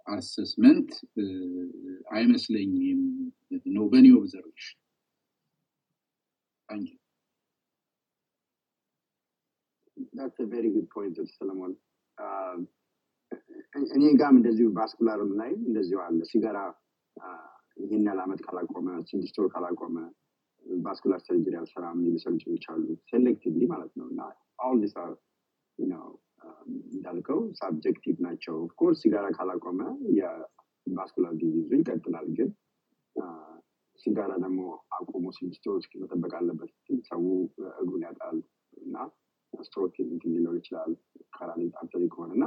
assessment 0.07 0.91
አይመስለኝም 2.15 3.01
ነው 3.75 3.85
በእኔ 3.91 4.07
observation 4.19 4.77
That's 10.13 10.39
a 10.39 10.47
very 10.47 10.69
good 10.69 10.87
point, 10.89 11.15
ሰለሞን። 11.37 11.71
እኔ 13.95 14.03
ጋም 14.19 14.35
እንደዚሁ 14.39 14.67
vascular 14.77 15.20
ም 15.20 15.31
ላይ 15.39 15.51
እንደዚሁ 15.67 15.97
አለ። 16.03 16.19
ሲጋራ 16.31 16.57
ይህን 17.81 18.05
ያህል 18.07 18.19
ዓመት 18.25 18.39
ካላቆመ 18.45 18.87
ስድስት 19.09 19.35
ወር 19.39 19.47
ካላቆመ 19.53 19.95
vascular 20.81 21.19
surgery 21.27 21.55
አልሰራም 21.59 21.97
የሚሉ 21.99 22.15
surgeon 22.25 22.51
ኦች 22.51 22.65
አሉ። 22.73 22.85
selectively 23.11 23.63
ማለት 23.73 23.91
ነው 23.99 24.07
እና 24.11 24.21
አሁን 24.63 24.77
these 24.83 24.95
are 25.03 25.11
እንዳልከው 26.89 27.39
subjective 27.59 28.17
ናቸው። 28.25 28.55
of 28.65 28.74
course 28.74 28.99
ሲጋራ 29.03 29.25
ካላቆመ 29.37 29.79
የ 30.17 30.40
vascular 30.40 31.33
disease 31.41 31.63
ኡ 31.63 31.69
ይቀጥላል። 31.79 32.27
ግን 32.37 32.49
ሲጋራ 33.99 34.31
ደግሞ 34.43 34.59
አቁሞ 34.97 35.25
ስድስት 35.37 35.63
ወር 35.69 35.77
እስኪ 35.81 35.93
መጠበቅ 36.01 36.33
አለበት። 36.39 36.71
ሰው 37.09 37.23
እግሩን 37.79 38.03
ያጣል 38.07 38.37
እና 38.77 38.95
ስትሮክ 39.53 39.95
እንትን 40.05 40.31
ሊኖር 40.35 40.55
ይችላል 40.59 40.91
carotid 41.33 41.75
artery 41.81 42.03
ከሆነ 42.13 42.31
እና 42.37 42.45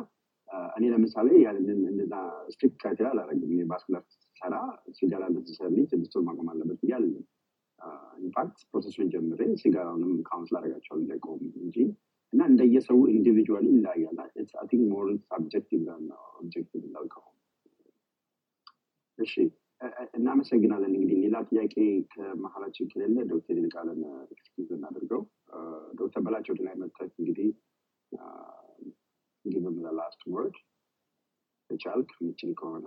እኔ 0.77 0.85
ለምሳሌ 0.93 1.29
ያንን 1.45 1.81
እንደዛ 1.91 2.15
strict 2.53 2.77
criteria 2.81 3.11
አላደረግም። 3.13 3.53
የ 3.61 3.70
vascular 3.70 4.05
ሰራ 4.37 4.55
ሲጋራ 4.99 5.25
necessarily 5.35 5.79
ስድስት 5.93 6.15
ወር 6.17 6.25
ማቆም 6.29 6.49
አለበት 6.53 6.79
ብዬ 6.83 6.93
in 8.21 8.34
fact 8.34 8.59
process 8.71 8.96
ኡን 8.96 9.11
ጀምሬ 9.13 9.43
ሲጋራውንም 9.61 10.11
counsel 10.27 10.57
አደርጋቸዋለሁ 10.59 11.03
እንዲያቆም 11.03 11.43
እንጂ 11.61 11.77
እና 12.33 12.43
እንደየሰው 12.51 12.99
individually 13.13 13.67
ይለያያል። 13.73 14.19
think 14.71 14.83
more 14.93 15.07
subjective 15.25 15.81
objective 16.35 16.83
እንዳልከው። 16.89 17.25
እሺ 19.19 19.33
እናመሰግናለን። 20.17 20.93
እንግዲህ 20.93 21.19
ሌላ 21.25 21.37
ጥያቄ 21.49 21.75
ከመሀላችን 22.13 22.89
ከሌለ 22.93 23.17
ዶክተር 23.31 23.57
ይልቃልን 23.61 24.01
excuse 24.33 24.69
እናደርገው። 24.77 25.23
ዶክተር 26.01 26.23
በላቸው 26.27 26.57
ላይ 26.61 26.75
መጥተህ 26.83 27.13
እንግዲህ 27.21 27.49
give 29.45 29.63
him 29.63 29.77
last 29.99 30.23
word 30.33 30.57
ከቻልክ 31.71 32.11
የምችል 32.19 32.53
ከሆነ 32.59 32.87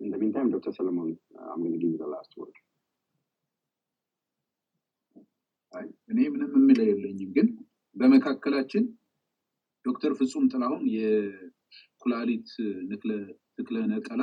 and 0.00 0.12
ዶክተር 0.54 0.72
ሰለሞን 0.76 1.10
I'm 1.52 1.60
gonna 1.60 1.74
give 1.82 2.04
last 2.12 2.32
word 2.40 2.58
እኔ 6.10 6.18
ምንም 6.32 6.50
የምለው 6.56 6.86
የለኝም፣ 6.90 7.30
ግን 7.36 7.46
በመካከላችን 7.96 8.84
ዶክተር 9.84 10.12
ፍጹም 10.18 10.44
ጥላሁን 10.52 10.82
የኩላሊት 10.96 12.50
ትክለ 13.56 13.78
ነቀላ 13.92 14.22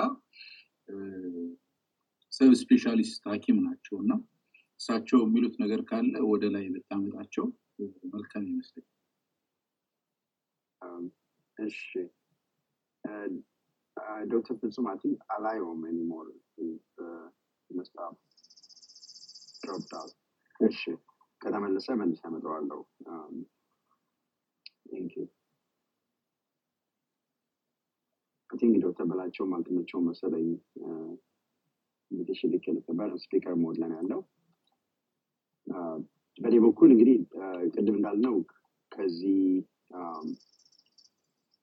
sub 2.33 2.51
specialist 2.59 3.23
ሐኪም 3.31 3.57
ናቸው 3.65 3.95
እና 4.03 4.11
እሳቸው 4.79 5.19
የሚሉት 5.23 5.55
ነገር 5.63 5.81
ካለ 5.89 6.13
ወደ 6.29 6.45
ላይ 6.55 6.65
ብታመጣቸው 6.75 7.45
መልካም 8.13 8.43
ይመስለኝ። 8.49 8.87
እሺ። 11.57 11.79
ዶክተር 14.31 14.55
ፍጹም 14.61 14.85
አቲ 14.91 15.03
አላየውም 15.33 15.81
anymore 15.89 16.27
must 17.69 17.91
have 17.91 18.13
dropped 19.61 19.93
out 19.99 20.15
እሺ 20.59 20.81
ከተመለሰ 21.41 21.87
መልስ 21.99 22.19
ያመጣዋለሁ 22.25 22.79
thank 24.89 25.13
you 25.17 25.25
think 28.59 28.75
ዶክተር 28.83 29.05
በላቸውም 29.09 29.53
አልተመቸውም 29.55 30.05
መሰለኝ። 30.09 30.47
invitation 32.11 32.51
ልክ 32.53 32.65
ነበር 32.89 33.09
speaker 33.23 33.55
mode 33.61 33.77
ላይ 33.81 33.91
ያለው። 33.97 34.21
በእኔ 36.39 36.55
በኩል 36.65 36.89
እንግዲህ 36.93 37.17
ቅድም 37.73 37.95
እንዳልነው 37.97 38.35
ከዚህ 38.91 39.39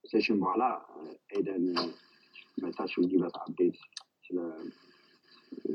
session 0.04 0.36
በኋላ 0.42 0.64
ኤደን 1.32 1.64
መጥታችሁ 2.58 3.00
give 3.10 3.36
update 3.40 3.76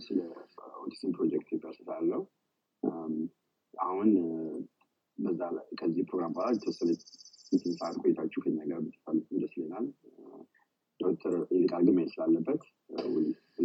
ስለ 0.02 0.20
ኦቲዝም 0.82 1.12
ፕሮጀክት 1.18 1.66
um፣ 2.84 3.16
አሁን 3.74 4.10
በዛ 5.18 5.42
ከዚህ 5.80 6.04
ፕሮግራም 6.10 6.32
በኋላ 6.36 6.50
የተወሰነ 6.56 6.90
እንትን 7.54 7.74
ቆይታችሁ 8.02 8.40
ከኛ 8.44 8.60
ጋር 8.70 8.80
ብትሳልፉ 8.86 9.40
ደስ 9.42 9.54
ይለናል። 9.58 9.88
ዶክተር 11.02 11.34
ይልቃል 11.54 11.84
ግን 11.88 11.96
መሄድ 11.98 12.12
ስላለበት 12.14 12.62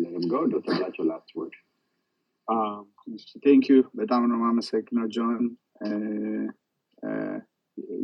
ለምገው 0.03 0.43
ዶክተር 0.53 0.75
በላቸው 0.77 1.05
last 1.09 1.31
word 1.39 1.57
thank 3.45 3.65
you 3.71 3.77
በጣም 3.99 4.23
ነው 4.29 4.37
የማመሰግነው 4.39 5.07
ጆን. 5.15 5.45
እ፣ 5.83 5.89
እ፣ 7.03 7.11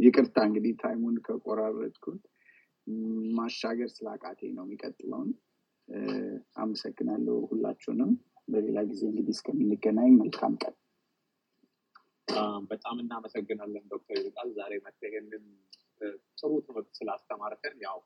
ይቅርታ 0.05 0.37
እንግዲህ 0.49 0.73
time 0.81 0.99
ኡን 0.99 1.17
ከቆራረጥኩት። 1.27 2.23
ማሻገር 3.37 3.91
ስላቃተኝ 3.93 4.53
ነው 4.57 4.65
የሚቀጥለውን። 4.67 5.31
አመሰግናለሁ 6.63 7.37
ሁላችሁንም። 7.49 8.11
በሌላ 8.49 8.79
ጊዜ 8.91 9.03
እንግዲህ 9.11 9.33
እስከምንገናኝ 9.37 10.11
መልካም 10.21 10.55
ቀን። 10.63 10.75
አም፣ 12.29 12.65
በጣም 12.71 12.97
እናመሰግናለን 13.03 13.85
ዶክተር 13.93 14.17
ይልቃል። 14.21 14.51
ዛሬ 14.59 14.73
እ፣ 16.01 16.09
ጥሩ 16.39 16.53
ትምህርት 16.67 16.91
ስላስተማርከን። 16.99 17.77
ያው 17.85 17.99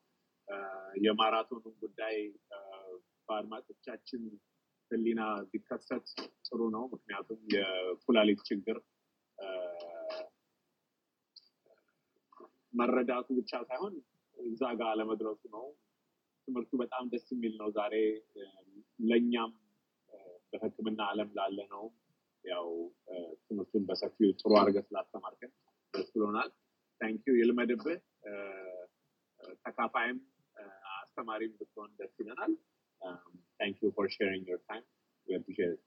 የማራቶኑን 1.04 1.74
ጉዳይ 1.82 2.16
በአድማጮቻችን 3.28 4.22
ሕሊና 4.90 5.20
ቢከሰት 5.50 6.06
ጥሩ 6.46 6.60
ነው። 6.74 6.84
ምክንያቱም 6.92 7.40
የኩላሊት 7.54 8.40
ችግር 8.50 8.76
መረዳቱ 12.74 13.26
ብቻ 13.38 13.52
ሳይሆን 13.68 13.94
እዛ 14.36 14.62
ጋር 14.78 14.88
አለመድረሱ 14.92 15.42
ነው። 15.54 15.66
ትምህርቱ 16.48 16.72
በጣም 16.82 17.04
ደስ 17.12 17.26
የሚል 17.34 17.54
ነው። 17.60 17.68
ዛሬ 17.76 17.94
ለእኛም 19.00 19.52
በሕክምና 20.52 21.00
ዓለም 21.12 21.30
ላለ 21.38 21.58
ነው 21.72 21.84
ያው 22.44 22.66
ትምህርቱን 23.46 23.84
በሰፊው 23.88 24.30
ጥሩ 24.40 24.50
አድርገህ 24.60 24.84
ስላስተማርከን 24.88 25.52
ደስ 25.94 26.08
ብሎናል። 26.14 26.50
ታንኪዩ 27.00 27.34
ይልመድብህ። 27.40 27.98
ተካፋይም 29.64 30.18
እ፣ 31.16 31.18
አስተማሪም 31.18 31.52
ብትሆን 31.58 31.90
ደስ 31.98 32.14
ይለናል። 32.20 32.52
thank 33.60 33.88
you 33.96 34.01
for 34.01 34.06
sharing 34.14 34.46
your 34.50 34.60
time 34.66 34.82
we 35.26 35.36
appreciate 35.36 35.80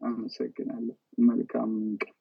አመሰግናለሁ 0.00 0.94
መልካም 1.26 1.72
ቀን 2.02 2.14